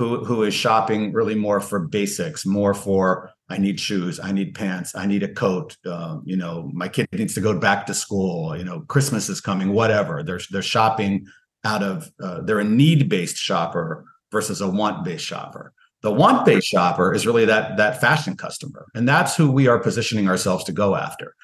who 0.00 0.24
who 0.24 0.42
is 0.44 0.54
shopping 0.54 1.12
really 1.12 1.34
more 1.34 1.60
for 1.60 1.78
basics 1.78 2.46
more 2.46 2.72
for 2.72 3.30
i 3.50 3.58
need 3.58 3.78
shoes 3.78 4.18
i 4.18 4.32
need 4.32 4.54
pants 4.54 4.94
i 4.94 5.04
need 5.04 5.22
a 5.22 5.28
coat 5.28 5.76
um, 5.84 6.22
you 6.24 6.36
know 6.36 6.70
my 6.72 6.88
kid 6.88 7.06
needs 7.12 7.34
to 7.34 7.40
go 7.40 7.58
back 7.58 7.86
to 7.86 7.92
school 7.92 8.56
you 8.56 8.64
know 8.64 8.80
christmas 8.88 9.28
is 9.28 9.40
coming 9.40 9.72
whatever. 9.72 10.22
They're 10.22 10.40
they're 10.50 10.62
shopping 10.62 11.26
out 11.64 11.82
of 11.82 12.10
uh, 12.22 12.40
they're 12.40 12.60
a 12.60 12.64
need 12.64 13.10
based 13.10 13.36
shopper 13.36 14.06
versus 14.32 14.62
a 14.62 14.70
want 14.70 15.04
based 15.04 15.26
shopper 15.26 15.74
the 16.02 16.10
want-based 16.10 16.66
shopper 16.66 17.12
is 17.12 17.26
really 17.26 17.44
that 17.44 17.76
that 17.76 18.00
fashion 18.00 18.36
customer, 18.36 18.86
and 18.94 19.08
that's 19.08 19.36
who 19.36 19.50
we 19.50 19.68
are 19.68 19.78
positioning 19.78 20.28
ourselves 20.28 20.64
to 20.64 20.72
go 20.72 20.96
after. 20.96 21.34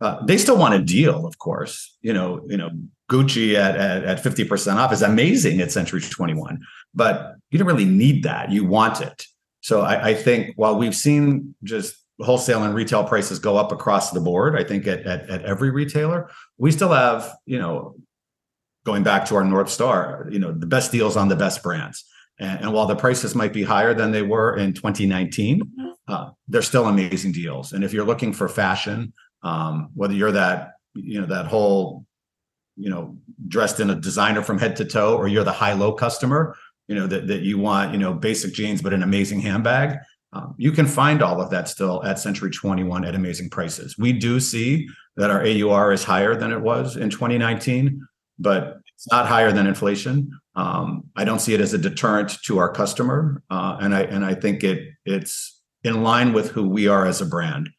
Uh, 0.00 0.24
they 0.24 0.38
still 0.38 0.56
want 0.56 0.74
a 0.74 0.82
deal, 0.82 1.26
of 1.26 1.38
course. 1.38 1.96
You 2.00 2.12
know, 2.12 2.44
you 2.48 2.56
know, 2.56 2.70
Gucci 3.10 3.54
at 3.54 3.76
at 3.76 4.20
fifty 4.20 4.44
percent 4.44 4.78
off 4.78 4.92
is 4.92 5.02
amazing 5.02 5.60
at 5.60 5.70
Century 5.70 6.00
Twenty 6.00 6.34
One, 6.34 6.60
but 6.94 7.36
you 7.50 7.58
don't 7.58 7.68
really 7.68 7.84
need 7.84 8.24
that. 8.24 8.50
You 8.50 8.64
want 8.64 9.00
it. 9.00 9.26
So 9.62 9.82
I, 9.82 10.08
I, 10.08 10.14
think 10.14 10.54
while 10.56 10.78
we've 10.78 10.94
seen 10.94 11.54
just 11.62 11.94
wholesale 12.18 12.64
and 12.64 12.74
retail 12.74 13.04
prices 13.04 13.38
go 13.38 13.58
up 13.58 13.72
across 13.72 14.10
the 14.10 14.20
board, 14.20 14.58
I 14.58 14.64
think 14.64 14.86
at, 14.86 15.06
at, 15.06 15.28
at 15.28 15.42
every 15.44 15.70
retailer, 15.70 16.30
we 16.56 16.72
still 16.72 16.92
have 16.92 17.30
you 17.44 17.58
know, 17.58 17.94
going 18.86 19.02
back 19.02 19.26
to 19.26 19.36
our 19.36 19.44
North 19.44 19.68
Star, 19.68 20.26
you 20.30 20.38
know, 20.38 20.50
the 20.52 20.66
best 20.66 20.92
deals 20.92 21.16
on 21.16 21.28
the 21.28 21.36
best 21.36 21.62
brands. 21.62 22.04
And, 22.40 22.62
and, 22.62 22.72
while 22.72 22.86
the 22.86 22.96
prices 22.96 23.34
might 23.34 23.52
be 23.52 23.62
higher 23.62 23.94
than 23.94 24.10
they 24.10 24.22
were 24.22 24.56
in 24.56 24.72
2019, 24.72 25.60
mm-hmm. 25.60 25.88
uh, 26.08 26.30
they're 26.48 26.62
still 26.62 26.86
amazing 26.86 27.32
deals. 27.32 27.72
And 27.72 27.84
if 27.84 27.92
you're 27.92 28.04
looking 28.04 28.32
for 28.32 28.48
fashion, 28.48 29.12
um, 29.42 29.90
whether 29.94 30.14
you're 30.14 30.32
that, 30.32 30.72
you 30.94 31.20
know, 31.20 31.26
that 31.26 31.46
whole, 31.46 32.04
you 32.76 32.90
know, 32.90 33.16
dressed 33.46 33.78
in 33.78 33.90
a 33.90 33.94
designer 33.94 34.42
from 34.42 34.58
head 34.58 34.76
to 34.76 34.84
toe, 34.84 35.16
or 35.16 35.28
you're 35.28 35.44
the 35.44 35.52
high 35.52 35.74
low 35.74 35.92
customer, 35.92 36.56
you 36.88 36.94
know, 36.94 37.06
that, 37.06 37.28
that 37.28 37.42
you 37.42 37.58
want, 37.58 37.92
you 37.92 37.98
know, 37.98 38.12
basic 38.12 38.52
jeans, 38.54 38.82
but 38.82 38.92
an 38.92 39.02
amazing 39.02 39.40
handbag, 39.40 39.98
um, 40.32 40.54
you 40.56 40.72
can 40.72 40.86
find 40.86 41.22
all 41.22 41.40
of 41.40 41.50
that 41.50 41.68
still 41.68 42.02
at 42.04 42.18
Century 42.18 42.50
21 42.50 43.04
at 43.04 43.14
amazing 43.14 43.50
prices. 43.50 43.98
We 43.98 44.12
do 44.12 44.40
see 44.40 44.88
that 45.16 45.30
our 45.30 45.44
AUR 45.44 45.92
is 45.92 46.04
higher 46.04 46.36
than 46.36 46.52
it 46.52 46.60
was 46.60 46.96
in 46.96 47.10
2019, 47.10 48.06
but 48.40 48.80
it's 48.94 49.10
not 49.10 49.26
higher 49.26 49.52
than 49.52 49.66
inflation. 49.66 50.30
Um, 50.56 51.04
I 51.16 51.24
don't 51.24 51.38
see 51.38 51.54
it 51.54 51.60
as 51.60 51.72
a 51.72 51.78
deterrent 51.78 52.42
to 52.44 52.58
our 52.58 52.70
customer, 52.72 53.42
uh, 53.50 53.76
and 53.80 53.94
I 53.94 54.02
and 54.02 54.24
I 54.24 54.34
think 54.34 54.64
it 54.64 54.88
it's 55.04 55.62
in 55.84 56.02
line 56.02 56.32
with 56.32 56.50
who 56.50 56.68
we 56.68 56.88
are 56.88 57.06
as 57.06 57.20
a 57.20 57.26
brand. 57.26 57.70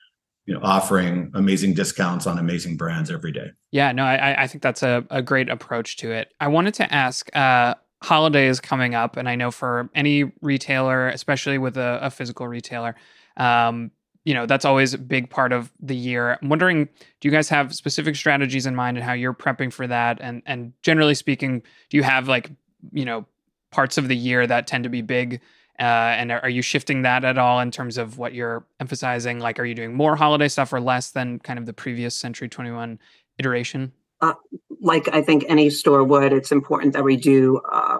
You 0.45 0.55
know, 0.55 0.61
offering 0.63 1.31
amazing 1.35 1.75
discounts 1.75 2.25
on 2.25 2.39
amazing 2.39 2.75
brands 2.75 3.11
every 3.11 3.31
day. 3.31 3.51
Yeah, 3.71 3.91
no, 3.91 4.03
I, 4.03 4.43
I 4.43 4.47
think 4.47 4.63
that's 4.63 4.83
a, 4.83 5.05
a 5.09 5.21
great 5.21 5.49
approach 5.49 5.97
to 5.97 6.11
it. 6.11 6.33
I 6.39 6.47
wanted 6.47 6.73
to 6.75 6.93
ask. 6.93 7.29
Uh, 7.35 7.75
holiday 8.03 8.47
is 8.47 8.59
coming 8.59 8.95
up, 8.95 9.15
and 9.17 9.29
I 9.29 9.35
know 9.35 9.51
for 9.51 9.89
any 9.93 10.31
retailer, 10.41 11.07
especially 11.09 11.57
with 11.57 11.77
a, 11.77 11.99
a 12.01 12.09
physical 12.09 12.47
retailer, 12.47 12.95
um, 13.37 13.91
you 14.23 14.33
know 14.33 14.45
that's 14.45 14.65
always 14.65 14.93
a 14.93 14.97
big 14.97 15.29
part 15.29 15.51
of 15.51 15.71
the 15.79 15.95
year. 15.95 16.37
I'm 16.41 16.49
wondering 16.49 16.85
do 17.19 17.27
you 17.27 17.31
guys 17.31 17.49
have 17.49 17.73
specific 17.73 18.15
strategies 18.15 18.65
in 18.65 18.75
mind 18.75 18.97
and 18.97 19.05
how 19.05 19.13
you're 19.13 19.33
prepping 19.33 19.73
for 19.73 19.87
that? 19.87 20.19
And 20.21 20.41
and 20.45 20.73
generally 20.83 21.15
speaking 21.15 21.63
do 21.89 21.97
you 21.97 22.03
have 22.03 22.27
like 22.27 22.51
you 22.91 23.05
know 23.05 23.25
parts 23.71 23.97
of 23.97 24.07
the 24.07 24.15
year 24.15 24.45
that 24.45 24.67
tend 24.67 24.83
to 24.83 24.89
be 24.89 25.01
big 25.01 25.41
uh, 25.79 26.13
and 26.17 26.31
are, 26.31 26.49
you 26.49 26.61
shifting 26.61 27.01
that 27.01 27.25
at 27.25 27.39
all 27.39 27.59
in 27.59 27.71
terms 27.71 27.97
of 27.97 28.19
what 28.19 28.35
you're 28.35 28.63
emphasizing? 28.79 29.39
Like 29.39 29.59
are 29.59 29.65
you 29.65 29.73
doing 29.73 29.95
more 29.95 30.15
holiday 30.15 30.47
stuff 30.47 30.71
or 30.73 30.79
less 30.79 31.09
than 31.09 31.39
kind 31.39 31.57
of 31.57 31.65
the 31.65 31.73
previous 31.73 32.13
century 32.13 32.47
21 32.47 32.99
iteration? 33.39 33.91
Uh, 34.19 34.33
like 34.81 35.07
i 35.13 35.21
think 35.21 35.43
any 35.47 35.71
store 35.71 36.03
would. 36.03 36.33
It's 36.33 36.51
important 36.51 36.93
that 36.93 37.03
we 37.03 37.15
do 37.15 37.59
uh, 37.71 37.97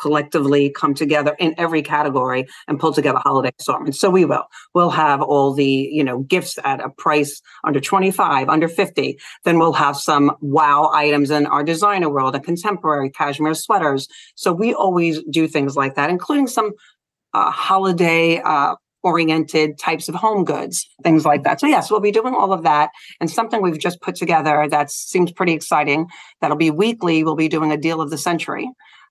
collectively 0.00 0.70
come 0.70 0.94
together 0.94 1.34
in 1.38 1.54
every 1.58 1.82
category 1.82 2.46
and 2.66 2.78
pull 2.78 2.92
together 2.92 3.18
holiday 3.22 3.50
assortments. 3.58 4.00
So 4.00 4.10
we 4.10 4.24
will. 4.24 4.44
We'll 4.74 4.90
have 4.90 5.22
all 5.22 5.52
the, 5.52 5.66
you 5.66 6.04
know, 6.04 6.20
gifts 6.20 6.58
at 6.64 6.80
a 6.80 6.90
price 6.90 7.40
under 7.64 7.80
25, 7.80 8.48
under 8.48 8.68
50. 8.68 9.18
Then 9.44 9.58
we'll 9.58 9.72
have 9.72 9.96
some 9.96 10.36
wow 10.40 10.90
items 10.92 11.30
in 11.30 11.46
our 11.46 11.62
designer 11.62 12.08
world 12.08 12.34
and 12.34 12.44
contemporary 12.44 13.10
cashmere 13.10 13.54
sweaters. 13.54 14.08
So 14.34 14.52
we 14.52 14.74
always 14.74 15.22
do 15.30 15.46
things 15.46 15.76
like 15.76 15.94
that, 15.96 16.10
including 16.10 16.46
some 16.46 16.72
uh, 17.34 17.50
holiday 17.50 18.40
uh, 18.40 18.76
oriented 19.02 19.78
types 19.78 20.08
of 20.08 20.14
home 20.14 20.44
goods, 20.44 20.88
things 21.02 21.24
like 21.24 21.44
that. 21.44 21.60
So 21.60 21.66
yes, 21.66 21.90
we'll 21.90 22.00
be 22.00 22.10
doing 22.10 22.34
all 22.34 22.52
of 22.52 22.62
that. 22.64 22.90
And 23.20 23.30
something 23.30 23.62
we've 23.62 23.78
just 23.78 24.00
put 24.00 24.16
together 24.16 24.66
that 24.68 24.90
seems 24.90 25.32
pretty 25.32 25.52
exciting. 25.52 26.08
That'll 26.40 26.56
be 26.56 26.70
weekly. 26.70 27.22
We'll 27.22 27.36
be 27.36 27.48
doing 27.48 27.70
a 27.70 27.76
deal 27.76 28.00
of 28.00 28.10
the 28.10 28.18
century. 28.18 28.68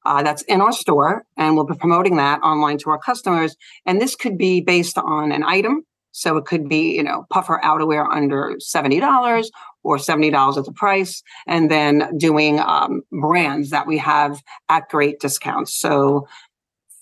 Uh, 0.07 0.23
that's 0.23 0.41
in 0.43 0.61
our 0.61 0.71
store, 0.71 1.25
and 1.35 1.55
we'll 1.55 1.65
be 1.65 1.75
promoting 1.75 2.15
that 2.15 2.39
online 2.39 2.77
to 2.77 2.89
our 2.89 2.97
customers. 2.97 3.57
And 3.85 3.99
this 3.99 4.15
could 4.15 4.37
be 4.37 4.61
based 4.61 4.97
on 4.97 5.33
an 5.33 5.43
item. 5.43 5.83
So 6.13 6.37
it 6.37 6.45
could 6.45 6.69
be, 6.69 6.95
you 6.95 7.03
know, 7.03 7.25
puffer 7.29 7.59
outerwear 7.61 8.07
under 8.09 8.55
$70 8.59 9.45
or 9.83 9.97
$70 9.97 10.57
at 10.57 10.63
the 10.63 10.71
price, 10.71 11.21
and 11.45 11.69
then 11.69 12.17
doing 12.17 12.57
um, 12.59 13.01
brands 13.11 13.71
that 13.71 13.85
we 13.85 13.97
have 13.97 14.41
at 14.69 14.87
great 14.87 15.19
discounts. 15.19 15.77
So 15.77 16.25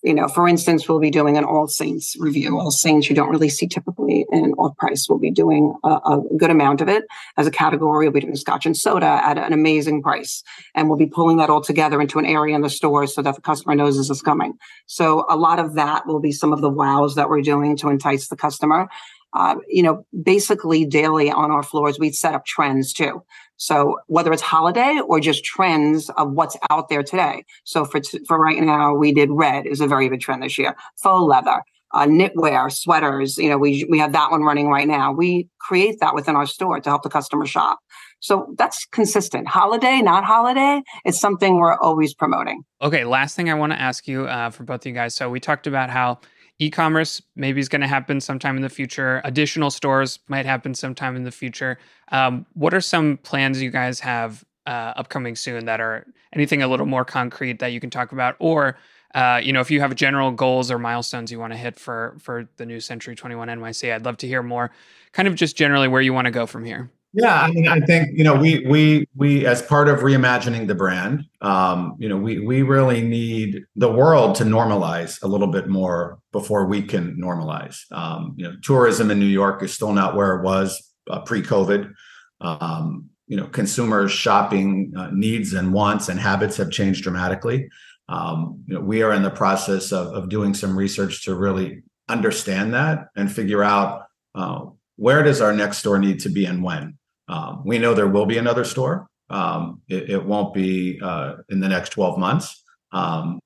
you 0.06 0.14
know, 0.14 0.28
for 0.28 0.48
instance, 0.48 0.88
we'll 0.88 1.00
be 1.00 1.10
doing 1.10 1.36
an 1.36 1.44
All 1.44 1.68
Saints 1.68 2.16
review. 2.20 2.60
All 2.60 2.70
Saints 2.70 3.10
you 3.10 3.16
don't 3.16 3.30
really 3.30 3.50
see 3.50 3.68
typically 3.68 4.26
in 4.32 4.54
off 4.54 4.78
price. 4.78 5.08
We'll 5.10 5.18
be 5.18 5.32
doing 5.32 5.74
a, 5.84 5.90
a, 5.90 6.22
good 6.38 6.52
amount 6.52 6.82
of 6.82 6.88
it 6.88 7.06
as 7.38 7.48
a 7.48 7.52
category. 7.52 8.06
We'll 8.06 8.14
be 8.14 8.20
doing 8.20 8.36
Scotch 8.36 8.68
and 8.68 8.78
soda 8.78 9.20
at 9.24 9.40
an 9.40 9.52
amazing 9.52 10.04
price, 10.04 10.44
and 10.76 10.88
we'll 10.88 11.00
be 11.00 11.08
pulling 11.08 11.38
that 11.38 11.50
all 11.50 11.62
together 11.62 12.00
into 12.00 12.20
an 12.20 12.26
area 12.26 12.56
in 12.56 12.62
the 12.62 12.70
store 12.70 13.08
so 13.08 13.24
that 13.24 13.34
the 13.34 13.42
customer 13.42 13.74
knows 13.74 13.98
this 13.98 14.12
is 14.12 14.22
coming. 14.22 14.54
So 14.86 15.26
a 15.28 15.36
lot 15.36 15.58
of 15.58 15.74
that 15.74 16.06
will 16.06 16.20
be 16.20 16.32
some 16.32 16.54
of 16.54 16.62
the 16.62 16.70
wows 16.70 17.16
that 17.16 17.28
we're 17.28 17.42
doing 17.42 17.76
to 17.78 17.90
entice 17.90 18.28
the 18.28 18.38
customer. 18.38 18.88
Uh, 19.36 19.56
you 19.68 19.84
know, 19.84 20.06
basically 20.24 20.86
daily 20.86 21.30
on 21.30 21.52
our 21.52 21.62
floors, 21.62 22.00
we 22.00 22.10
set 22.10 22.34
up 22.34 22.46
trends 22.46 22.94
too. 22.94 23.22
So 23.58 23.98
whether 24.08 24.32
it's 24.32 24.42
holiday 24.42 25.00
or 25.06 25.20
just 25.20 25.44
trends 25.44 26.10
of 26.12 26.32
what's 26.32 26.56
out 26.70 26.88
there 26.88 27.04
today. 27.04 27.44
So 27.66 27.84
for 27.84 28.00
t- 28.00 28.24
for 28.26 28.40
right 28.40 28.62
now, 28.62 28.96
we 28.96 29.14
did 29.14 29.30
red 29.32 29.66
is 29.66 29.82
a 29.82 29.88
very 29.88 30.08
big 30.08 30.22
trend 30.22 30.42
this 30.42 30.58
year. 30.58 30.76
Faux 30.96 31.28
leather, 31.28 31.62
uh, 31.94 32.06
knitwear, 32.06 32.72
sweaters. 32.72 33.38
You 33.38 33.50
know, 33.50 33.58
we 33.58 33.86
we 33.90 34.00
have 34.00 34.14
that 34.14 34.32
one 34.32 34.44
running 34.44 34.70
right 34.70 34.88
now. 34.88 35.12
We 35.12 35.50
create 35.60 36.00
that 36.00 36.16
within 36.16 36.38
our 36.38 36.46
store 36.46 36.80
to 36.80 36.90
help 36.90 37.04
the 37.04 37.10
customer 37.10 37.46
shop. 37.46 37.80
So 38.22 38.56
that's 38.58 38.86
consistent. 38.86 39.48
Holiday, 39.48 40.02
not 40.02 40.24
holiday, 40.24 40.82
it's 41.04 41.20
something 41.20 41.58
we're 41.58 41.78
always 41.78 42.14
promoting. 42.14 42.64
Okay, 42.82 43.04
last 43.04 43.36
thing 43.36 43.50
I 43.50 43.54
want 43.54 43.74
to 43.74 43.80
ask 43.80 44.08
you 44.08 44.28
uh, 44.28 44.50
for 44.50 44.64
both 44.64 44.82
of 44.82 44.86
you 44.88 44.94
guys. 44.94 45.14
So 45.14 45.30
we 45.30 45.40
talked 45.40 45.68
about 45.68 45.90
how 45.90 46.20
e-commerce 46.60 47.22
maybe 47.36 47.60
is 47.60 47.70
going 47.70 47.82
to 47.82 47.88
happen 47.88 48.22
sometime 48.22 48.56
in 48.56 48.62
the 48.62 48.70
future. 48.70 49.22
Additional 49.24 49.70
stores 49.70 50.20
might 50.28 50.46
happen 50.46 50.74
sometime 50.74 51.16
in 51.16 51.24
the 51.24 51.32
future. 51.32 51.78
Um, 52.12 52.46
what 52.54 52.74
are 52.74 52.82
some 52.82 53.18
plans 53.18 53.62
you 53.62 53.70
guys 53.70 54.00
have 54.00 54.44
uh, 54.66 54.94
upcoming 54.96 55.36
soon 55.36 55.66
that 55.66 55.80
are 55.80 56.06
anything 56.34 56.62
a 56.62 56.68
little 56.68 56.86
more 56.86 57.06
concrete 57.06 57.60
that 57.60 57.72
you 57.72 57.80
can 57.80 57.90
talk 57.90 58.12
about? 58.12 58.36
Or 58.40 58.78
uh, 59.14 59.40
you 59.44 59.54
know 59.54 59.62
if 59.62 59.72
you 59.72 59.80
have 59.80 59.96
general 59.96 60.32
goals 60.32 60.70
or 60.70 60.78
milestones 60.78 61.32
you 61.32 61.40
want 61.40 61.54
to 61.54 61.58
hit 61.58 61.80
for 61.80 62.18
for 62.20 62.50
the 62.58 62.66
new 62.66 62.82
century 62.82 63.16
21 63.16 63.48
nyc 63.48 63.94
i'd 63.94 64.04
love 64.04 64.18
to 64.18 64.28
hear 64.28 64.44
more. 64.44 64.72
Kind 65.14 65.28
of 65.28 65.36
just 65.36 65.56
generally 65.56 65.88
where 65.88 66.02
you 66.02 66.14
want 66.14 66.26
to 66.26 66.32
go 66.32 66.46
from 66.46 66.66
here 66.66 66.90
yeah, 67.16 67.42
I 67.42 67.52
mean, 67.52 67.68
I 67.68 67.80
think 67.80 68.18
you 68.18 68.24
know 68.24 68.36
we 68.36 68.66
we 68.68 69.08
we 69.16 69.46
as 69.46 69.62
part 69.62 69.88
of 69.88 70.00
reimagining 70.00 70.68
the 70.68 70.76
brand, 70.76 71.24
um, 71.42 71.96
you 71.98 72.10
know, 72.10 72.18
we 72.18 72.40
we 72.40 72.62
really 72.62 73.02
need 73.02 73.64
the 73.76 73.92
world 73.92 74.36
to 74.36 74.44
normalize 74.44 75.24
a 75.24 75.28
little 75.28 75.48
bit 75.48 75.70
more 75.70 76.20
before 76.34 76.66
we 76.66 76.82
can 76.82 77.16
normalize. 77.16 77.90
Um, 77.92 78.34
you 78.36 78.46
know, 78.46 78.56
tourism 78.62 79.12
in 79.12 79.20
New 79.20 79.26
York 79.26 79.64
is 79.64 79.74
still 79.74 79.94
not 79.94 80.16
where 80.16 80.36
it 80.36 80.44
was 80.44 80.92
uh, 81.10 81.22
pre-COVID. 81.22 81.94
Um, 82.42 83.10
you 83.28 83.38
know, 83.38 83.48
consumers' 83.48 84.12
shopping 84.12 84.92
uh, 84.98 85.10
needs 85.12 85.54
and 85.54 85.74
wants 85.74 86.10
and 86.10 86.20
habits 86.20 86.58
have 86.58 86.70
changed 86.70 87.04
dramatically. 87.04 87.70
Um, 88.10 88.64
you 88.68 88.76
know, 88.76 88.82
we 88.82 89.04
are 89.04 89.14
in 89.14 89.24
the 89.24 89.32
process 89.32 89.94
of 89.94 90.08
of 90.08 90.28
doing 90.28 90.54
some 90.54 90.78
research 90.78 91.24
to 91.26 91.36
really 91.36 91.84
understand 92.10 92.74
that 92.74 93.08
and 93.16 93.32
figure 93.32 93.64
out 93.64 94.08
uh, 94.36 94.66
where 94.98 95.24
does 95.24 95.42
our 95.42 95.54
next 95.54 95.78
store 95.78 96.00
need 96.00 96.20
to 96.22 96.30
be 96.30 96.46
and 96.46 96.64
when. 96.64 96.98
Um, 97.28 97.64
we 97.66 97.80
know 97.80 97.94
there 97.94 98.08
will 98.08 98.26
be 98.26 98.38
another 98.38 98.64
store. 98.64 99.08
Um, 99.30 99.82
it, 99.88 100.10
it, 100.12 100.26
won't 100.26 100.54
be 100.54 101.00
uh, 101.02 101.38
in 101.50 101.60
the 101.60 101.68
next 101.68 101.90
12 101.90 102.20
months, 102.20 102.64
um, 102.92 103.40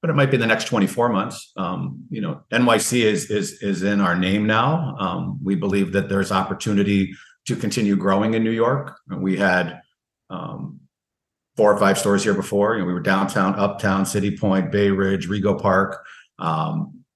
but 0.00 0.10
it 0.10 0.14
might 0.14 0.30
be 0.30 0.34
in 0.34 0.40
the 0.40 0.46
next 0.46 0.64
24 0.64 1.10
months. 1.10 1.52
Um, 1.56 2.04
you 2.10 2.20
know, 2.20 2.42
NYC 2.52 3.02
is 3.02 3.30
is 3.30 3.62
is 3.62 3.84
in 3.84 4.00
our 4.00 4.16
name 4.16 4.46
now. 4.46 4.96
Um, 4.98 5.38
we 5.42 5.54
believe 5.54 5.92
that 5.92 6.08
there's 6.08 6.32
opportunity 6.32 7.14
to 7.46 7.54
continue 7.54 7.94
growing 7.94 8.34
in 8.34 8.42
New 8.42 8.50
York. 8.50 8.98
We 9.16 9.36
had 9.36 9.80
um, 10.30 10.80
four 11.56 11.72
or 11.72 11.78
five 11.78 11.96
stores 11.96 12.24
here 12.24 12.34
before. 12.34 12.74
You 12.74 12.80
know, 12.80 12.86
we 12.86 12.94
were 12.94 13.00
downtown, 13.00 13.54
uptown, 13.54 14.06
City 14.06 14.36
Point, 14.36 14.72
Bay 14.72 14.90
Ridge, 14.90 15.28
Rego 15.28 15.60
Park. 15.60 16.04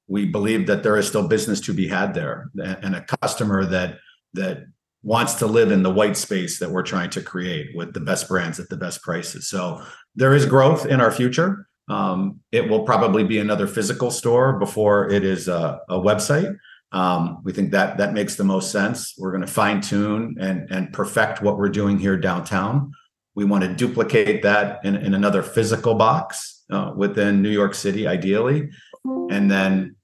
we 0.06 0.24
believe 0.24 0.68
that 0.68 0.84
there 0.84 0.96
is 0.96 1.08
still 1.08 1.26
business 1.26 1.60
to 1.62 1.74
be 1.74 1.88
had 1.88 2.14
there, 2.14 2.48
and 2.54 2.94
a 2.94 3.02
customer 3.02 3.64
that 3.66 3.98
that 4.34 4.66
wants 5.02 5.34
to 5.34 5.46
live 5.46 5.70
in 5.70 5.82
the 5.82 5.90
white 5.90 6.16
space 6.16 6.58
that 6.58 6.70
we're 6.70 6.82
trying 6.82 7.10
to 7.10 7.22
create 7.22 7.68
with 7.74 7.94
the 7.94 8.00
best 8.00 8.28
brands 8.28 8.58
at 8.58 8.68
the 8.68 8.76
best 8.76 9.02
prices. 9.02 9.48
So 9.48 9.82
there 10.14 10.34
is 10.34 10.44
growth 10.44 10.86
in 10.86 11.00
our 11.00 11.12
future. 11.12 11.66
Um, 11.88 12.40
it 12.52 12.68
will 12.68 12.84
probably 12.84 13.24
be 13.24 13.38
another 13.38 13.66
physical 13.66 14.10
store 14.10 14.58
before 14.58 15.08
it 15.10 15.24
is 15.24 15.48
a, 15.48 15.80
a 15.88 15.98
website. 15.98 16.56
Um, 16.90 17.42
we 17.44 17.52
think 17.52 17.70
that 17.72 17.98
that 17.98 18.12
makes 18.12 18.36
the 18.36 18.44
most 18.44 18.72
sense. 18.72 19.14
We're 19.18 19.30
going 19.30 19.42
to 19.42 19.46
fine 19.46 19.80
tune 19.80 20.36
and 20.40 20.70
and 20.70 20.92
perfect 20.92 21.42
what 21.42 21.58
we're 21.58 21.68
doing 21.68 21.98
here 21.98 22.16
downtown. 22.16 22.92
We 23.34 23.44
want 23.44 23.62
to 23.64 23.74
duplicate 23.74 24.42
that 24.42 24.84
in, 24.84 24.96
in 24.96 25.14
another 25.14 25.42
physical 25.42 25.94
box 25.94 26.64
uh, 26.70 26.92
within 26.96 27.40
New 27.40 27.50
York 27.50 27.74
City, 27.74 28.06
ideally, 28.06 28.70
and 29.04 29.50
then 29.50 29.96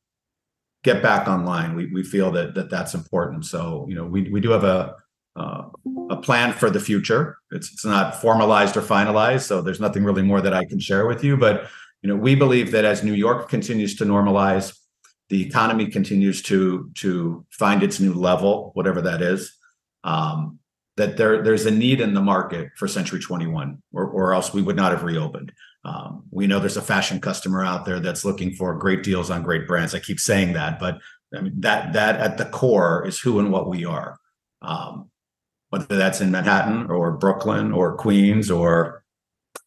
get 0.85 1.03
back 1.03 1.27
online. 1.27 1.75
We, 1.75 1.87
we 1.87 2.05
feel 2.05 2.31
that, 2.33 2.55
that 2.55 2.71
that's 2.71 2.95
important. 2.95 3.47
So, 3.47 3.87
you 3.89 3.95
know, 3.95 4.05
we, 4.05 4.31
we 4.31 4.41
do 4.41 4.51
have 4.51 4.65
a, 4.65 4.95
uh, 5.35 5.65
a 6.11 6.17
plan 6.17 6.53
for 6.53 6.71
the 6.71 6.79
future. 6.79 7.39
It's, 7.51 7.73
it's 7.73 7.85
not 7.85 8.21
formalized 8.21 8.77
or 8.77 8.83
finalized. 8.83 9.43
So 9.43 9.63
there's 9.63 9.81
nothing 9.81 10.05
really 10.05 10.23
more 10.23 10.41
that 10.41 10.55
I 10.55 10.65
can 10.65 10.79
share 10.79 11.07
with 11.07 11.25
you, 11.25 11.37
but, 11.37 11.69
you 12.03 12.09
know, 12.09 12.17
we 12.17 12.35
believe 12.35 12.71
that 12.73 12.85
as 12.85 13.03
New 13.03 13.15
York 13.15 13.49
continues 13.49 13.97
to 13.97 14.05
normalize, 14.05 14.79
the 15.31 15.45
economy 15.45 15.87
continues 15.87 16.43
to, 16.43 16.91
to 16.97 17.47
find 17.51 17.83
its 17.83 17.99
new 17.99 18.13
level, 18.13 18.71
whatever 18.75 19.01
that 19.01 19.23
is, 19.23 19.57
um, 20.05 20.59
that 20.97 21.17
there, 21.17 21.43
there's 21.43 21.65
a 21.65 21.71
need 21.71 22.03
in 22.03 22.13
the 22.13 22.21
market 22.21 22.69
for 22.77 22.87
Century 22.87 23.21
21 23.21 23.83
or, 23.93 24.07
or 24.07 24.35
else 24.35 24.53
we 24.53 24.61
would 24.61 24.77
not 24.77 24.93
have 24.93 25.03
reopened. 25.03 25.51
Um, 25.85 26.25
we 26.31 26.47
know 26.47 26.61
there's 26.61 26.77
a 26.77 26.83
fashion 26.83 27.21
customer 27.21 27.63
out 27.63 27.85
there 27.85 28.01
that's 28.01 28.25
looking 28.25 28.55
for 28.55 28.75
great 28.75 29.03
deals 29.03 29.31
on 29.31 29.43
great 29.43 29.67
brands. 29.67 29.95
I 29.95 30.01
keep 30.01 30.19
saying 30.19 30.55
that, 30.55 30.79
but 30.79 30.99
I 31.37 31.41
mean 31.41 31.61
that 31.61 31.93
that 31.93 32.21
at 32.21 32.39
the 32.39 32.47
core 32.47 33.07
is 33.07 33.21
who 33.21 33.39
and 33.39 33.53
what 33.53 33.69
we 33.69 33.85
are. 33.85 34.19
Um, 34.63 35.11
whether 35.69 35.97
that's 35.97 36.21
in 36.21 36.31
Manhattan 36.31 36.91
or 36.91 37.13
Brooklyn 37.13 37.73
or 37.73 37.97
Queens 37.97 38.51
or 38.51 39.05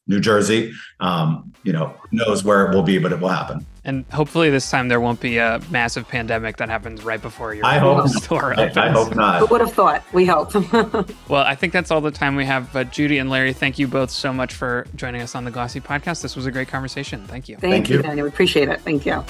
New 0.07 0.19
Jersey. 0.19 0.73
Um, 0.99 1.53
you 1.63 1.73
know, 1.73 1.93
knows 2.11 2.43
where 2.43 2.65
it 2.65 2.73
will 2.73 2.83
be, 2.83 2.97
but 2.97 3.11
it 3.11 3.19
will 3.19 3.29
happen. 3.29 3.65
And 3.87 4.05
hopefully 4.11 4.49
this 4.49 4.69
time 4.69 4.89
there 4.89 4.99
won't 4.99 5.21
be 5.21 5.37
a 5.37 5.61
massive 5.71 6.09
pandemic 6.09 6.57
that 6.57 6.67
happens 6.67 7.05
right 7.05 7.21
before 7.21 7.55
your 7.55 7.65
I 7.65 7.77
hope 7.77 8.05
store 8.23 8.51
opens. 8.51 8.75
I, 8.75 8.87
I 8.87 8.89
hope 8.89 9.15
not. 9.15 9.39
Who 9.39 9.45
would 9.45 9.61
have 9.61 9.71
thought? 9.71 10.03
We 10.11 10.25
hope. 10.25 10.53
well, 11.29 11.43
I 11.43 11.55
think 11.55 11.71
that's 11.71 11.89
all 11.89 12.01
the 12.01 12.11
time 12.11 12.35
we 12.35 12.43
have. 12.43 12.71
But 12.73 12.91
Judy 12.91 13.17
and 13.17 13.29
Larry, 13.29 13.53
thank 13.53 13.79
you 13.79 13.87
both 13.87 14.11
so 14.11 14.33
much 14.33 14.53
for 14.53 14.85
joining 14.97 15.21
us 15.21 15.35
on 15.35 15.45
the 15.45 15.51
Glossy 15.51 15.79
podcast. 15.79 16.21
This 16.21 16.35
was 16.35 16.45
a 16.45 16.51
great 16.51 16.67
conversation. 16.67 17.25
Thank 17.27 17.47
you. 17.47 17.55
Thank, 17.55 17.71
thank 17.71 17.89
you, 17.89 18.01
Daniel. 18.01 18.25
We 18.25 18.29
appreciate 18.29 18.67
it. 18.67 18.81
Thank 18.81 19.05
you. 19.05 19.23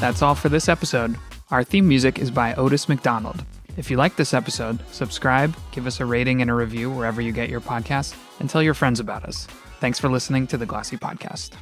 That's 0.00 0.20
all 0.20 0.34
for 0.34 0.50
this 0.50 0.68
episode. 0.68 1.16
Our 1.50 1.64
theme 1.64 1.88
music 1.88 2.18
is 2.18 2.30
by 2.30 2.52
Otis 2.54 2.90
McDonald. 2.90 3.42
If 3.78 3.90
you 3.90 3.96
like 3.96 4.16
this 4.16 4.34
episode, 4.34 4.80
subscribe, 4.92 5.56
give 5.72 5.86
us 5.86 5.98
a 6.00 6.04
rating 6.04 6.42
and 6.42 6.50
a 6.50 6.54
review 6.54 6.90
wherever 6.90 7.22
you 7.22 7.32
get 7.32 7.48
your 7.48 7.62
podcasts, 7.62 8.14
and 8.38 8.50
tell 8.50 8.62
your 8.62 8.74
friends 8.74 9.00
about 9.00 9.24
us. 9.24 9.46
Thanks 9.78 9.98
for 9.98 10.10
listening 10.10 10.46
to 10.48 10.58
the 10.58 10.66
Glossy 10.66 10.98
Podcast. 10.98 11.52